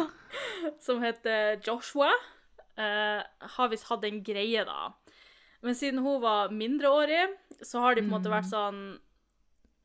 som 0.86 1.02
heter 1.02 1.60
Joshua, 1.66 2.10
eh, 2.78 3.22
har 3.56 3.68
visst 3.72 3.88
hatt 3.90 4.04
en 4.08 4.22
greie, 4.24 4.64
da. 4.64 4.92
Men 5.60 5.74
siden 5.74 5.98
hun 6.04 6.20
var 6.22 6.48
mindreårig, 6.54 7.26
så 7.62 7.80
har 7.82 7.94
de 7.98 8.02
på 8.02 8.06
en 8.06 8.14
måte 8.14 8.28
Mm. 8.30 8.36
vært 8.36 8.50
sånn 8.52 8.80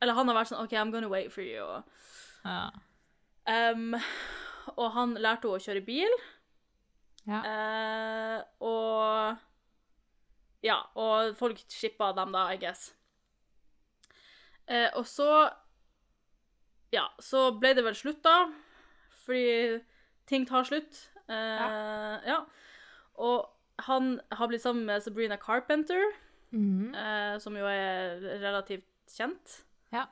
Eller 0.02 0.14
han 0.14 0.28
har 0.28 0.36
vært 0.36 0.50
sånn 0.52 0.64
OK, 0.64 0.74
I'm 0.76 0.92
gonna 0.92 1.08
wait 1.10 1.32
for 1.32 1.42
you. 1.42 1.64
Ja. 2.44 2.70
Um, 3.48 3.96
og 4.78 4.92
han 4.94 5.14
lærte 5.16 5.48
henne 5.48 5.56
å 5.58 5.64
kjøre 5.64 5.86
bil. 5.86 6.12
Ja. 7.26 7.40
Eh, 7.48 8.44
og 8.62 9.38
Ja, 10.64 10.78
og 10.96 11.36
folk 11.40 11.58
shippa 11.70 12.14
dem 12.16 12.32
da, 12.32 12.50
I 12.54 12.58
guess. 12.58 12.94
Eh, 14.68 14.90
og 14.96 15.06
så 15.08 15.50
Ja, 16.94 17.08
så 17.20 17.48
ble 17.60 17.74
det 17.74 17.84
vel 17.88 17.96
slutt, 17.98 18.22
da. 18.24 18.48
Fordi 19.26 19.80
ting 20.30 20.46
tar 20.48 20.64
slutt. 20.68 21.08
Eh, 21.28 22.18
ja. 22.30 22.40
Og 23.18 23.50
han 23.88 24.20
har 24.32 24.48
blitt 24.52 24.62
sammen 24.62 24.86
med 24.86 25.02
Sabrina 25.04 25.38
Carpenter, 25.42 26.04
Mhm. 26.54 26.94
eh, 26.96 27.40
som 27.40 27.56
jo 27.58 27.66
er 27.66 28.20
relativt 28.42 28.86
kjent. 29.10 29.64
Ja. 29.92 30.06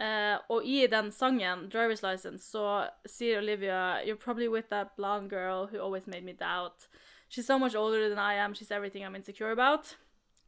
Eh, 0.00 0.38
og 0.48 0.64
i 0.64 0.86
den 0.86 1.10
sangen, 1.12 1.68
'Driver's 1.68 2.02
License', 2.02 2.46
så 2.50 2.88
sier 3.06 3.38
Olivia 3.38 4.00
You're 4.04 4.14
probably 4.16 4.48
with 4.48 4.68
that 4.70 4.96
blonde 4.96 5.28
girl 5.28 5.66
who 5.66 5.78
always 5.78 6.06
made 6.06 6.22
me 6.24 6.32
doubt. 6.32 6.86
She's 7.28 7.46
so 7.46 7.58
much 7.58 7.74
older 7.74 8.08
than 8.08 8.18
I 8.18 8.34
am. 8.34 8.54
She's 8.54 8.70
everything 8.70 9.04
I'm 9.04 9.16
insecure 9.16 9.50
about. 9.50 9.96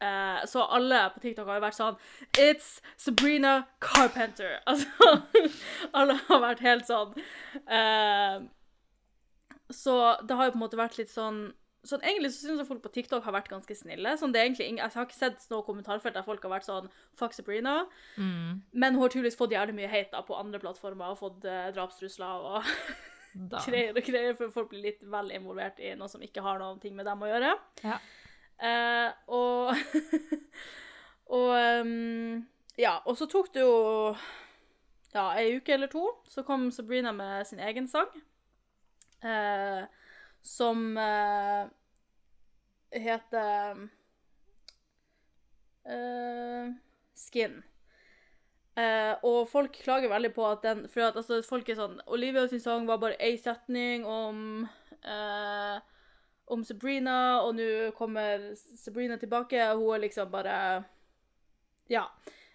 Eh, 0.03 0.45
så 0.51 0.65
alle 0.67 1.05
på 1.15 1.23
TikTok 1.23 1.47
har 1.47 1.61
jo 1.61 1.65
vært 1.67 1.79
sånn 1.79 1.99
It's 2.41 2.75
Sabrina 2.99 3.63
Carpenter. 3.83 4.59
Altså, 4.73 4.89
alle 5.93 6.19
har 6.27 6.41
vært 6.43 6.63
helt 6.65 6.89
sånn. 6.89 7.17
Eh, 7.67 8.39
så 9.73 9.97
det 10.27 10.37
har 10.37 10.49
jo 10.49 10.55
på 10.55 10.59
en 10.61 10.65
måte 10.67 10.81
vært 10.81 10.99
litt 11.01 11.13
sånn 11.13 11.51
Sånn, 11.83 11.99
Egentlig 12.07 12.29
så 12.31 12.45
syns 12.47 12.61
jeg 12.63 12.69
folk 12.69 12.83
på 12.85 12.93
TikTok 12.95 13.25
har 13.27 13.35
vært 13.35 13.49
ganske 13.51 13.75
snille. 13.75 14.13
Sånn, 14.15 14.31
det 14.31 14.39
egentlig, 14.39 14.69
jeg 14.79 14.95
har 14.95 15.07
ikke 15.09 15.17
sett 15.19 15.49
noe 15.51 15.65
kommentarfelt 15.67 16.15
der 16.15 16.23
folk 16.23 16.45
har 16.47 16.53
vært 16.53 16.69
sånn 16.69 16.87
Fuck 17.19 17.35
Sabrina. 17.35 17.73
Mm. 18.15 18.61
Men 18.71 18.95
hun 18.95 19.03
har 19.03 19.11
tydeligvis 19.11 19.39
fått 19.41 19.55
jævlig 19.57 19.75
mye 19.81 19.91
hate 19.91 20.15
da, 20.15 20.21
på 20.23 20.37
andre 20.39 20.61
plattformer 20.63 21.11
og 21.11 21.19
fått 21.19 21.43
uh, 21.43 21.73
drapstrusler 21.75 22.47
og 22.53 22.71
greier 23.67 23.99
og 23.99 24.07
greier, 24.07 24.39
for 24.39 24.55
folk 24.55 24.71
blir 24.71 24.93
litt 24.93 25.03
vel 25.11 25.35
involvert 25.35 25.83
i 25.83 25.91
noe 25.99 26.07
som 26.13 26.23
ikke 26.23 26.47
har 26.47 26.63
noe 26.63 26.95
med 26.95 27.11
dem 27.11 27.27
å 27.27 27.33
gjøre. 27.33 27.51
Ja. 27.83 27.99
Eh, 28.63 29.11
og 29.27 29.75
Og 31.27 31.81
um, 31.81 32.47
Ja, 32.79 32.99
og 33.07 33.17
så 33.17 33.27
tok 33.27 33.55
det 33.55 33.61
jo 33.61 34.15
ja, 35.15 35.25
ei 35.39 35.57
uke 35.57 35.73
eller 35.75 35.87
to, 35.93 36.03
så 36.29 36.43
kom 36.43 36.71
Sabrina 36.73 37.13
med 37.13 37.45
sin 37.47 37.59
egen 37.61 37.89
sang. 37.89 38.09
eh, 39.23 39.85
som 40.43 40.97
eh, 40.99 41.67
heter 42.93 43.89
eh, 45.85 46.73
Skin. 47.15 47.63
Eh, 48.77 49.15
og 49.29 49.49
folk 49.53 49.75
klager 49.85 50.09
veldig 50.09 50.31
på 50.33 50.45
at 50.49 50.63
den 50.65 50.87
For 50.89 51.05
at 51.05 51.17
altså, 51.21 51.43
folk 51.45 51.69
er 51.69 51.77
sånn 51.77 51.99
Olivia 52.09 52.47
sin 52.49 52.61
sang 52.63 52.87
var 52.89 53.03
bare 53.03 53.19
ei 53.21 53.35
setning 53.37 54.07
om 54.09 54.39
eh, 55.05 55.75
om 56.53 56.65
Sabrina, 56.65 57.41
og 57.41 57.55
nå 57.57 57.91
kommer 57.97 58.53
Sabrina 58.77 59.17
tilbake, 59.17 59.63
og 59.71 59.79
hun 59.79 59.95
er 59.95 60.05
liksom 60.07 60.31
bare 60.31 60.85
Ja. 61.91 62.05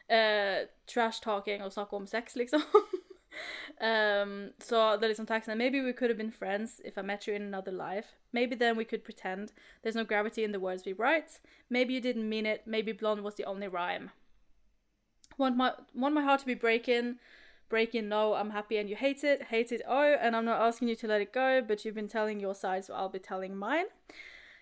Uh, 0.07 0.67
Trash-talking 0.87 1.63
og 1.63 1.73
snakke 1.73 1.95
om 1.95 2.07
sex, 2.07 2.35
liksom. 2.35 2.61
um, 3.87 4.53
så 4.59 4.95
det 4.95 5.03
er 5.03 5.07
liksom 5.07 5.25
teksten 5.27 5.57
Maybe 5.57 5.81
we 5.81 5.93
could 5.93 6.09
have 6.09 6.17
been 6.17 6.31
friends 6.31 6.81
if 6.85 6.97
I 6.97 7.01
met 7.01 7.27
you 7.27 7.35
in 7.35 7.41
another 7.41 7.71
life. 7.71 8.07
Maybe 8.31 8.55
then 8.55 8.77
we 8.77 8.85
could 8.85 9.03
pretend 9.03 9.51
there's 9.83 9.95
no 9.95 10.05
gravity 10.05 10.43
in 10.43 10.51
the 10.51 10.59
words 10.59 10.85
we 10.85 10.93
write. 10.93 11.41
Maybe 11.69 11.93
you 11.93 12.01
didn't 12.01 12.29
mean 12.29 12.45
it. 12.45 12.61
Maybe 12.65 12.93
blonde 12.93 13.23
was 13.23 13.35
the 13.35 13.45
only 13.45 13.67
rhyme. 13.67 14.11
Want 15.37 15.57
my 15.57 15.71
want 15.93 16.15
my 16.15 16.23
heart 16.23 16.39
to 16.39 16.45
be 16.45 16.55
breaking, 16.55 17.19
breaking. 17.69 18.07
No, 18.09 18.33
I'm 18.33 18.49
happy 18.51 18.77
and 18.77 18.89
you 18.89 18.95
hate 18.95 19.23
it, 19.23 19.43
hate 19.43 19.71
it. 19.71 19.81
Oh, 19.87 20.15
and 20.21 20.35
I'm 20.35 20.45
not 20.45 20.61
asking 20.61 20.87
you 20.89 20.95
to 20.97 21.07
let 21.07 21.21
it 21.21 21.33
go, 21.33 21.61
but 21.67 21.83
you've 21.85 21.95
been 21.95 22.07
telling 22.07 22.39
your 22.39 22.55
side, 22.55 22.85
so 22.85 22.93
I'll 22.93 23.09
be 23.09 23.19
telling 23.19 23.55
mine. 23.55 23.85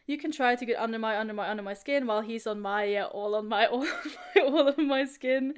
You 0.08 0.18
can 0.18 0.32
try 0.32 0.56
to 0.56 0.66
get 0.66 0.78
under 0.80 0.99
my 0.99 1.18
under 1.18 1.34
my 1.34 1.49
under 1.49 1.64
my 1.64 1.74
skin 1.74 2.06
while 2.06 2.22
he's 2.22 2.45
on 2.47 2.60
my 2.62 2.84
yeah, 2.84 3.06
all 3.06 3.34
on 3.36 3.47
my 3.47 3.66
all 3.72 3.82
on 3.82 3.88
my 4.36 4.41
all 4.41 4.74
on 4.78 4.88
my 4.88 5.06
skin. 5.06 5.53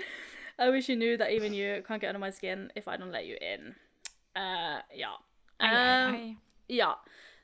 I 0.59 0.69
wish 0.69 0.89
you 0.89 0.95
knew 0.95 1.17
that 1.17 1.31
even 1.31 1.53
you 1.53 1.83
can't 1.87 2.01
get 2.01 2.07
under 2.09 2.19
my 2.19 2.31
skin 2.31 2.71
if 2.75 2.87
I 2.87 2.97
don't 2.97 3.11
let 3.11 3.25
you 3.25 3.37
in. 3.41 3.75
Uh, 4.35 4.79
ja. 4.95 5.17
Ai, 5.59 5.67
Um, 6.07 6.15
ai. 6.15 6.37
ja. 6.69 6.93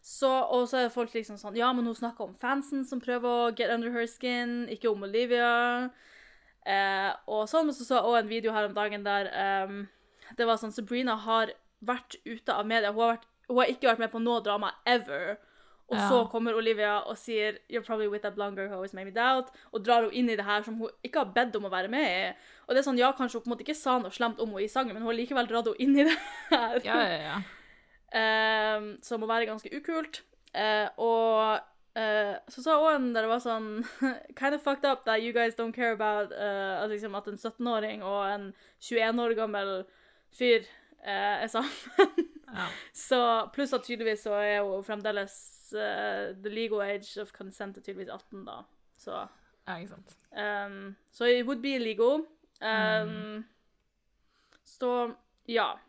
Så, 0.01 0.27
og 0.27 0.67
så 0.67 0.77
er 0.83 0.89
folk 0.91 1.13
liksom 1.13 1.37
sånn 1.39 1.55
Ja, 1.55 1.69
men 1.73 1.85
hun 1.85 1.95
snakker 1.95 2.25
om 2.25 2.33
fansen 2.35 2.83
som 2.85 2.99
prøver 2.99 3.27
å 3.29 3.51
get 3.55 3.69
under 3.71 3.91
her 3.91 4.05
skin, 4.05 4.67
ikke 4.69 4.89
om 4.91 5.03
Olivia. 5.03 5.89
Eh, 6.65 7.11
og 7.27 7.47
sånn, 7.51 7.69
og 7.69 7.75
så 7.75 7.85
så 7.87 7.99
jeg 8.01 8.23
en 8.23 8.29
video 8.31 8.53
her 8.55 8.69
om 8.69 8.75
dagen 8.75 9.03
der 9.03 9.29
um, 9.67 9.81
det 10.37 10.45
var 10.47 10.59
sånn 10.61 10.71
Sabrina 10.71 11.15
har 11.19 11.51
vært 11.83 12.15
ute 12.25 12.53
av 12.55 12.67
media. 12.67 12.93
Hun 12.93 13.01
har, 13.03 13.17
vært, 13.17 13.25
hun 13.49 13.57
har 13.59 13.73
ikke 13.73 13.89
vært 13.91 14.03
med 14.05 14.13
på 14.13 14.21
noe 14.23 14.43
drama 14.45 14.71
ever. 14.87 15.35
Og 15.91 15.97
Ja. 15.99 16.05
så 16.09 16.21
kommer 16.31 16.55
Olivia 16.55 17.01
og 17.03 17.17
sier 17.19 17.57
You're 17.69 17.83
probably 17.83 18.07
with 18.07 18.23
that 18.23 18.35
blonde 18.35 18.55
girl 18.55 18.69
who 18.69 18.75
always 18.75 18.93
made 18.93 19.05
me 19.05 19.11
doubt, 19.11 19.51
og 19.73 19.83
drar 19.83 20.05
henne 20.05 20.15
inn 20.15 20.29
i 20.31 20.37
det 20.39 20.45
her 20.47 20.63
som 20.63 20.77
hun 20.79 20.89
ikke 21.03 21.19
har 21.19 21.33
bedt 21.35 21.57
om 21.59 21.67
å 21.67 21.73
være 21.73 21.91
med 21.91 22.07
i. 22.07 22.31
Og 22.67 22.73
det 22.73 22.79
er 22.81 22.87
sånn, 22.87 22.97
ja, 23.01 23.11
kanskje 23.11 23.37
hun 23.37 23.43
på 23.43 23.49
en 23.51 23.53
måte 23.57 23.65
ikke 23.67 23.75
sa 23.77 23.97
noe 23.99 24.15
slemt 24.15 24.39
om 24.39 24.55
henne 24.55 24.63
i 24.63 24.71
sangen, 24.71 24.95
men 24.95 25.03
hun 25.03 25.11
har 25.11 25.19
likevel 25.19 25.49
dratt 25.51 25.67
henne 25.67 25.83
inn 25.83 25.99
i 25.99 26.07
det 26.07 26.15
her. 26.49 26.79
Ja, 26.87 27.01
ja, 27.03 27.19
ja. 27.27 27.37
så 29.03 29.17
det 29.17 29.21
må 29.21 29.27
være 29.29 29.49
ganske 29.51 29.69
ukult. 29.75 30.23
Uh, 30.53 30.87
og 31.01 31.72
eh, 31.99 32.35
så 32.49 32.63
sa 32.65 32.77
òg 32.81 32.95
en 32.95 33.09
der 33.13 33.25
det 33.25 33.31
var 33.31 33.41
sånn 33.43 33.67
Kind 34.39 34.57
of 34.57 34.63
fucked 34.65 34.85
up 34.89 35.05
that 35.05 35.23
you 35.23 35.33
guys 35.35 35.55
don't 35.55 35.75
care 35.75 35.93
about 35.93 36.31
uh, 36.31 36.83
at, 36.83 36.89
liksom, 36.89 37.15
at 37.15 37.27
en 37.27 37.39
17-åring 37.39 38.03
og 38.03 38.21
en 38.29 38.49
21 38.79 39.23
år 39.23 39.35
gammel 39.37 39.73
fyr 40.33 40.65
uh, 41.05 41.43
er 41.43 41.47
sammen. 41.51 42.29
ja. 42.49 42.67
så 43.07 43.21
pluss 43.53 43.73
at 43.73 43.85
tydeligvis 43.85 44.25
så 44.25 44.37
er 44.41 44.59
jo 44.61 44.81
fremdeles 44.85 45.39
the 45.73 46.51
legal 46.53 46.83
age 46.85 47.17
of 47.17 47.31
consent 47.33 47.77
er 47.77 47.81
tydeligvis 47.81 48.11
18, 48.13 48.43
da. 48.45 48.59
Så 49.01 49.23
ja 49.67 49.77
ikke 49.79 49.93
sant. 49.95 50.17
Um, 50.35 50.95
so 51.11 51.25
it 51.25 51.45
would 51.45 51.61
be 51.61 51.75
illegal. 51.75 52.25
Um, 52.61 53.45
Så 54.63 55.13
ja. 55.47 55.79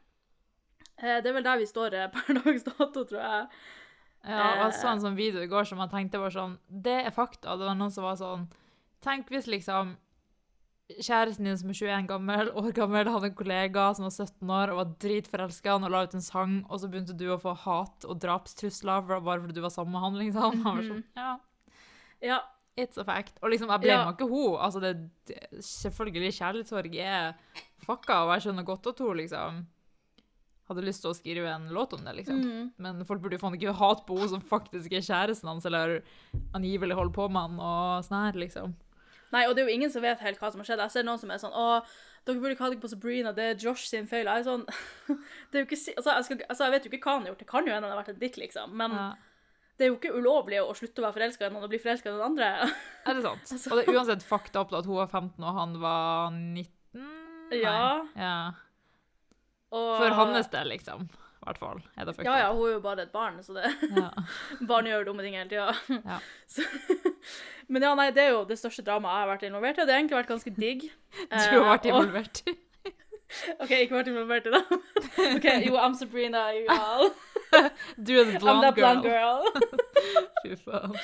Det 1.00 1.26
er 1.26 1.32
vel 1.32 1.44
der 1.44 1.58
vi 1.58 1.66
står 1.66 1.90
per 1.90 2.34
dags 2.44 2.64
dato, 2.64 3.04
tror 3.04 3.20
jeg. 3.20 3.46
Ja, 4.26 4.54
jeg 4.64 4.72
så 4.78 4.88
en 4.92 5.00
sånn 5.02 5.16
video 5.18 5.42
i 5.44 5.46
går 5.50 5.66
som 5.68 5.78
jeg 5.82 5.90
tenkte 5.92 6.20
var 6.22 6.30
sånn 6.32 6.58
Det 6.68 6.94
er 7.06 7.10
fakta. 7.12 7.58
Det 7.60 7.66
var 7.68 7.74
noen 7.76 7.92
som 7.92 8.04
var 8.06 8.16
sånn 8.16 8.46
Tenk 9.04 9.28
hvis 9.28 9.46
liksom 9.52 9.96
kjæresten 11.00 11.44
din 11.48 11.56
som 11.56 11.70
er 11.72 11.76
21 11.78 12.06
gammel, 12.08 12.50
år 12.60 12.72
gammel 12.76 13.08
hadde 13.08 13.30
en 13.30 13.36
kollega 13.36 13.86
som 13.96 14.04
var 14.04 14.12
17 14.12 14.50
år 14.52 14.72
og 14.72 14.76
var 14.82 14.90
dritforelska 15.00 15.74
og 15.78 15.86
la 15.92 16.02
ut 16.04 16.14
en 16.14 16.24
sang, 16.24 16.58
og 16.68 16.80
så 16.80 16.90
begynte 16.92 17.16
du 17.16 17.24
å 17.32 17.38
få 17.40 17.54
hat 17.56 18.04
og 18.04 18.18
drapstrusler 18.20 19.06
bare 19.08 19.40
fordi 19.40 19.56
du 19.56 19.62
var 19.64 19.72
sammen 19.72 19.92
med 19.96 20.04
han, 20.04 20.18
liksom. 20.20 20.60
Han 20.64 20.76
var 20.76 20.82
sånn, 20.90 21.04
ja, 21.16 21.38
Ja. 22.20 22.38
it's 22.76 22.98
a 23.00 23.04
fact. 23.04 23.38
Og 23.42 23.50
liksom, 23.50 23.68
jeg 23.72 23.80
ble 23.80 23.88
Ja. 23.94 24.12
ikke 24.12 24.28
hun. 24.28 24.58
Altså, 24.60 24.80
det, 24.80 24.92
det, 25.26 25.40
selvfølgelig, 25.64 26.32
kjærlighetssorg 26.36 26.96
er 27.00 27.34
fucka, 27.86 28.20
og 28.26 28.34
jeg 28.34 28.42
skjønner 28.48 28.64
godt 28.68 28.86
at 28.92 28.98
hun 28.98 29.16
liksom 29.16 29.66
hadde 30.68 30.84
lyst 30.86 31.02
til 31.04 31.10
å 31.12 31.16
skrive 31.18 31.50
en 31.52 31.66
låt 31.74 31.92
om 31.92 32.04
det, 32.06 32.14
liksom. 32.20 32.38
Mm. 32.40 32.70
Men 32.80 33.04
folk 33.04 33.20
burde 33.20 33.36
jo 33.36 33.42
faen 33.42 33.56
ikke 33.58 33.74
hate 33.76 34.04
på 34.08 34.16
henne 34.16 34.30
som 34.32 34.40
faktisk 34.48 34.92
er 34.96 35.04
kjæresten 35.04 35.50
hans, 35.50 35.66
eller 35.68 36.00
angivelig 36.56 36.96
holder 36.96 37.12
på 37.18 37.26
med 37.28 37.42
han 37.42 37.60
og 37.60 38.06
sånn 38.06 38.22
her, 38.26 38.38
liksom. 38.46 38.72
Nei, 39.34 39.44
og 39.48 39.54
det 39.56 39.64
er 39.64 39.68
jo 39.68 39.74
ingen 39.74 39.90
som 39.90 40.02
vet 40.04 40.20
helt 40.22 40.38
hva 40.38 40.50
som 40.52 40.60
har 40.62 40.68
skjedd. 40.68 40.80
Jeg 40.86 40.94
ser 40.94 41.04
noen 41.08 41.18
som 41.18 41.30
er 41.34 41.40
sånn 41.42 41.52
Å, 41.58 41.82
dere 42.24 42.38
burde 42.38 42.54
ikke 42.54 42.64
ha 42.64 42.70
det 42.70 42.78
på 42.84 42.88
Sabrina, 42.92 43.32
det 43.34 43.44
er 43.50 43.56
Josh 43.58 43.88
sin 43.90 44.06
feil. 44.06 44.28
Jeg 44.30 44.44
er 44.44 44.46
sånn 44.46 44.62
Det 45.50 45.58
er 45.58 45.64
jo 45.64 45.66
ikke 45.66 45.78
altså 45.98 46.12
jeg, 46.14 46.26
skal, 46.28 46.42
altså, 46.48 46.64
jeg 46.68 46.74
vet 46.76 46.84
jo 46.86 46.92
ikke 46.94 47.08
hva 47.08 47.14
han 47.18 47.24
har 47.26 47.32
gjort. 47.32 47.40
Det 47.42 47.48
kan 47.50 47.66
jo 47.66 47.74
hende 47.74 47.88
han 47.88 47.96
har 47.96 48.02
vært 48.04 48.12
en 48.14 48.20
dick, 48.22 48.38
liksom. 48.40 48.76
Men 48.78 48.94
Ja. 48.94 49.08
det 49.76 49.84
er 49.84 49.90
jo 49.90 49.96
ikke 49.98 50.14
ulovlig 50.14 50.62
å 50.62 50.70
slutte 50.78 51.02
å 51.02 51.08
være 51.08 51.16
forelska 51.18 51.48
i 51.48 51.52
noen 51.52 51.66
og 51.66 51.72
bli 51.74 51.82
forelska 51.82 52.08
i 52.08 52.14
noen 52.14 52.28
andre. 52.30 52.52
Er 53.10 53.18
det 53.18 53.26
sant? 53.26 53.42
Altså- 53.58 53.72
Og 53.74 53.80
det 53.80 53.88
er 53.88 53.98
uansett 53.98 54.22
fucked 54.22 54.56
up 54.56 54.72
at 54.72 54.86
hun 54.86 55.00
var 55.02 55.10
15 55.10 55.42
og 55.44 55.58
han 55.58 55.74
var 55.82 56.30
19? 56.30 56.70
Nei. 57.50 57.58
Ja. 58.16 58.36
Og, 59.74 59.90
For 59.98 60.14
hans 60.20 60.50
del, 60.52 60.68
liksom. 60.70 61.06
I 61.44 61.46
hvert 61.48 61.58
fall. 61.60 61.80
Er 62.00 62.06
det 62.08 62.14
fucked 62.16 62.28
Ja, 62.30 62.36
ja, 62.40 62.52
hun 62.56 62.68
er 62.68 62.72
jo 62.76 62.80
bare 62.84 63.02
et 63.04 63.10
barn, 63.12 63.34
så 63.44 63.52
det 63.58 63.68
Ja. 63.90 64.06
Barn 64.70 64.86
gjør 64.88 65.04
dumme 65.10 65.24
ting 65.26 65.34
hele 65.36 65.50
tida. 65.50 65.74
Ja. 65.98 66.18
Så- 66.54 66.64
Men 67.68 67.82
ja, 67.84 67.94
nei, 67.96 68.10
det 68.16 68.22
er 68.22 68.30
jo 68.36 68.42
det 68.48 68.56
største 68.60 68.84
dramaet 68.86 69.12
jeg 69.12 69.24
har 69.24 69.30
vært 69.34 69.44
involvert 69.48 69.78
i, 69.78 69.82
og 69.82 69.86
det 69.88 69.94
har 69.94 70.00
egentlig 70.02 70.18
vært 70.22 70.32
ganske 70.32 70.54
digg. 70.56 70.86
Du 71.30 71.58
har 71.58 71.68
vært 71.74 71.88
involvert 71.90 72.42
og- 72.48 72.60
OK, 73.64 73.70
ikke 73.82 73.96
vært 73.96 74.08
involvert 74.12 74.46
i 74.46 74.50
det. 74.54 74.62
OK, 75.34 75.46
jo, 75.66 75.76
I'm 75.80 75.94
Sabrina. 75.98 76.42
You 76.54 76.66
all. 76.70 77.08
Du 77.98 78.12
er 78.20 78.24
the 78.28 78.36
I'm 78.36 78.40
blonde 78.44 78.62
that 78.68 78.76
blonde 78.78 79.02
girl. 79.02 79.42
girl. 79.50 80.28
Fy 80.44 80.54
faen. 80.64 80.94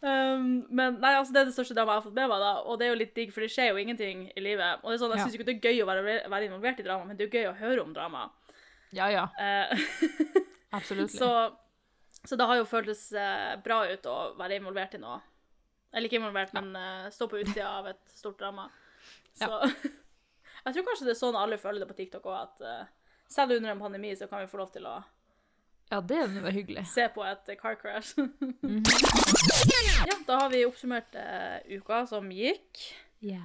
Um, 0.00 0.66
men 0.70 1.00
nei, 1.02 1.10
altså, 1.18 1.32
det 1.34 1.40
er 1.40 1.48
det 1.48 1.54
største 1.56 1.74
dramaet 1.74 1.96
jeg 1.96 2.00
har 2.02 2.04
fått 2.06 2.14
med 2.20 2.28
meg, 2.30 2.42
da, 2.44 2.50
og 2.62 2.76
det 2.78 2.86
er 2.86 2.92
jo 2.92 2.98
litt 3.00 3.14
digg, 3.16 3.32
for 3.34 3.42
det 3.42 3.50
skjer 3.50 3.72
jo 3.72 3.80
ingenting 3.82 4.20
i 4.30 4.42
livet. 4.44 4.82
Og 4.84 4.92
det 4.92 4.96
er 4.98 5.00
sånn, 5.02 5.10
Jeg 5.16 5.18
Ja. 5.18 5.24
syns 5.26 5.34
ikke 5.38 5.46
det 5.48 5.56
er 5.56 5.72
gøy 5.72 5.82
å 5.82 5.88
være, 5.88 6.28
være 6.30 6.46
involvert 6.46 6.78
i 6.80 6.86
drama, 6.86 7.04
men 7.08 7.16
det 7.16 7.24
er 7.24 7.28
jo 7.28 7.38
gøy 7.38 7.48
å 7.50 7.56
høre 7.58 7.82
om 7.82 7.94
drama. 7.96 8.28
Ja, 8.94 9.08
ja. 9.10 9.24
Uh, 9.34 9.74
Absolutt. 10.78 11.10
så, 11.10 11.56
Så 12.24 12.36
det 12.38 12.46
har 12.46 12.56
jo 12.56 12.64
føltes 12.66 13.12
eh, 13.12 13.56
bra 13.62 13.84
ut 13.88 14.06
å 14.10 14.16
være 14.38 14.56
involvert 14.58 14.94
i 14.94 14.98
noe. 15.02 15.20
Eller 15.92 16.08
ikke 16.08 16.18
involvert, 16.20 16.52
men 16.52 16.74
uh, 16.76 17.10
stå 17.10 17.28
på 17.30 17.38
utsida 17.40 17.68
av 17.78 17.86
et 17.88 18.00
stort 18.10 18.38
drama. 18.38 18.68
Så 19.38 19.46
jeg 20.64 20.74
tror 20.74 20.84
kanskje 20.88 21.06
det 21.06 21.14
er 21.14 21.20
sånn 21.20 21.38
alle 21.38 21.58
føler 21.58 21.80
det 21.80 21.88
på 21.90 21.96
TikTok 21.96 22.26
òg, 22.26 22.38
at 22.42 22.60
uh, 22.66 22.90
selv 23.30 23.54
under 23.56 23.70
en 23.72 23.80
pandemi 23.80 24.14
så 24.18 24.26
kan 24.28 24.42
vi 24.42 24.50
få 24.50 24.58
lov 24.60 24.70
til 24.74 24.86
å 24.88 24.96
Ja, 25.90 26.00
det 26.04 26.18
jo 26.20 26.50
hyggelig. 26.52 26.86
se 26.86 27.08
på 27.14 27.24
et 27.24 27.50
car 27.60 27.74
crash. 27.80 28.14
Mhm. 28.62 28.82
ja, 30.06 30.14
da 30.26 30.38
har 30.42 30.50
vi 30.52 30.64
oppsummert 30.66 31.14
uh, 31.16 31.58
uka 31.78 32.02
som 32.06 32.28
gikk. 32.30 32.82
Ja. 33.24 33.42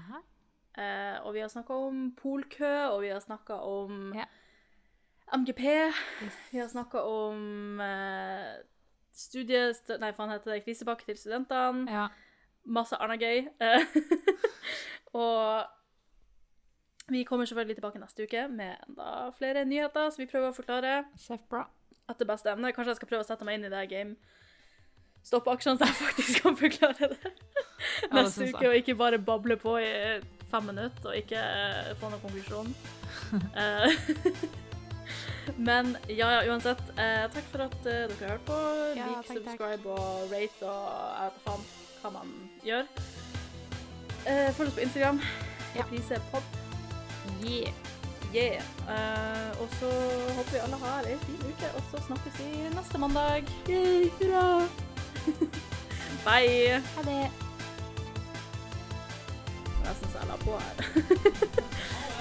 Uh, 0.78 1.26
og 1.26 1.34
vi 1.34 1.40
har 1.40 1.48
snakka 1.50 1.74
om 1.74 2.12
polkø, 2.18 2.74
og 2.92 3.02
vi 3.02 3.08
har 3.14 3.20
snakka 3.20 3.54
om 3.54 4.14
Ja. 4.16 4.26
MGP. 5.34 5.62
Vi 6.52 6.60
har 6.60 6.68
snakka 6.68 7.02
om 7.02 7.80
uh, 7.80 8.54
studiest... 9.12 9.90
Nei, 10.00 10.12
faen 10.14 10.30
heter 10.34 10.52
det 10.54 10.64
krisepakke 10.66 11.06
til 11.08 11.18
studentene. 11.18 11.88
ja. 11.92 12.08
Masse 12.66 12.96
annet 12.96 13.20
gøy. 13.20 13.48
Og 15.20 15.66
vi 17.12 17.24
kommer 17.28 17.46
selvfølgelig 17.46 17.76
tilbake 17.76 18.00
neste 18.00 18.24
uke 18.24 18.48
med 18.48 18.76
enda 18.88 19.30
flere 19.38 19.66
nyheter, 19.68 20.10
så 20.10 20.22
vi 20.22 20.30
prøver 20.32 20.54
å 20.54 20.56
forklare 20.56 20.94
Sef 21.20 21.44
bra. 21.52 21.66
Etter 22.12 22.28
beste 22.28 22.52
evne. 22.52 22.74
Kanskje 22.76 22.94
jeg 22.94 23.02
skal 23.02 23.12
prøve 23.12 23.26
å 23.26 23.28
sette 23.28 23.48
meg 23.48 23.60
inn 23.60 23.68
i 23.70 23.74
det 23.74 23.84
game. 23.92 24.16
Stoppe 25.24 25.54
aksjene 25.54 25.80
så 25.80 25.88
jeg 25.88 26.00
faktisk 26.02 26.44
kan 26.44 26.58
forklare 26.60 27.14
det 27.14 27.20
det 27.24 28.10
neste 28.12 28.48
jeg. 28.48 28.56
uke, 28.56 28.68
og 28.68 28.76
ikke 28.76 28.96
bare 29.00 29.20
bable 29.20 29.56
på 29.60 29.78
i 29.80 29.94
fem 30.52 30.68
minutter 30.70 31.10
og 31.10 31.16
ikke 31.18 31.40
uh, 31.40 31.94
få 32.00 32.12
noen 32.12 32.28
konklusjon. 32.28 32.76
Eh, 33.34 33.90
Men 35.68 35.96
ja, 36.08 36.28
ja, 36.32 36.42
uansett. 36.52 36.82
Eh, 36.98 37.26
takk 37.34 37.48
for 37.52 37.66
at 37.66 37.76
dere 37.86 38.16
har 38.20 38.34
hørt 38.36 38.46
på. 38.48 38.58
Ja, 38.98 39.08
Lik, 39.10 39.32
subscribe 39.32 39.96
og 39.96 40.32
rate 40.32 40.70
og 40.70 40.92
jeg 41.18 41.32
vet 41.32 41.42
faen 41.48 41.66
hva 42.02 42.14
man 42.18 42.36
gjør. 42.68 42.92
Eh, 44.24 44.52
følg 44.58 44.70
oss 44.70 44.78
på 44.78 44.86
Instagram. 44.88 45.24
Ja. 45.74 45.82
Reprisepod. 45.84 46.62
Yeah. 47.44 47.93
Yeah. 48.34 48.64
Uh, 48.90 49.62
og 49.62 49.70
så 49.80 49.90
håper 50.36 50.52
vi 50.52 50.58
alle 50.58 50.76
har 50.76 51.06
ei 51.06 51.14
en 51.14 51.20
fin 51.20 51.42
uke, 51.50 51.68
og 51.76 51.84
så 51.92 52.02
snakkes 52.08 52.40
vi 52.40 52.70
neste 52.74 52.98
mandag. 52.98 53.46
Yay, 53.70 54.10
hurra! 54.18 54.68
Bye! 56.26 56.82
Ha 56.96 57.02
det. 57.06 57.30
Jeg 59.84 59.96
syns 60.00 60.16
jeg 60.20 60.28
la 60.28 60.36
på 60.46 60.58
her. 60.58 60.76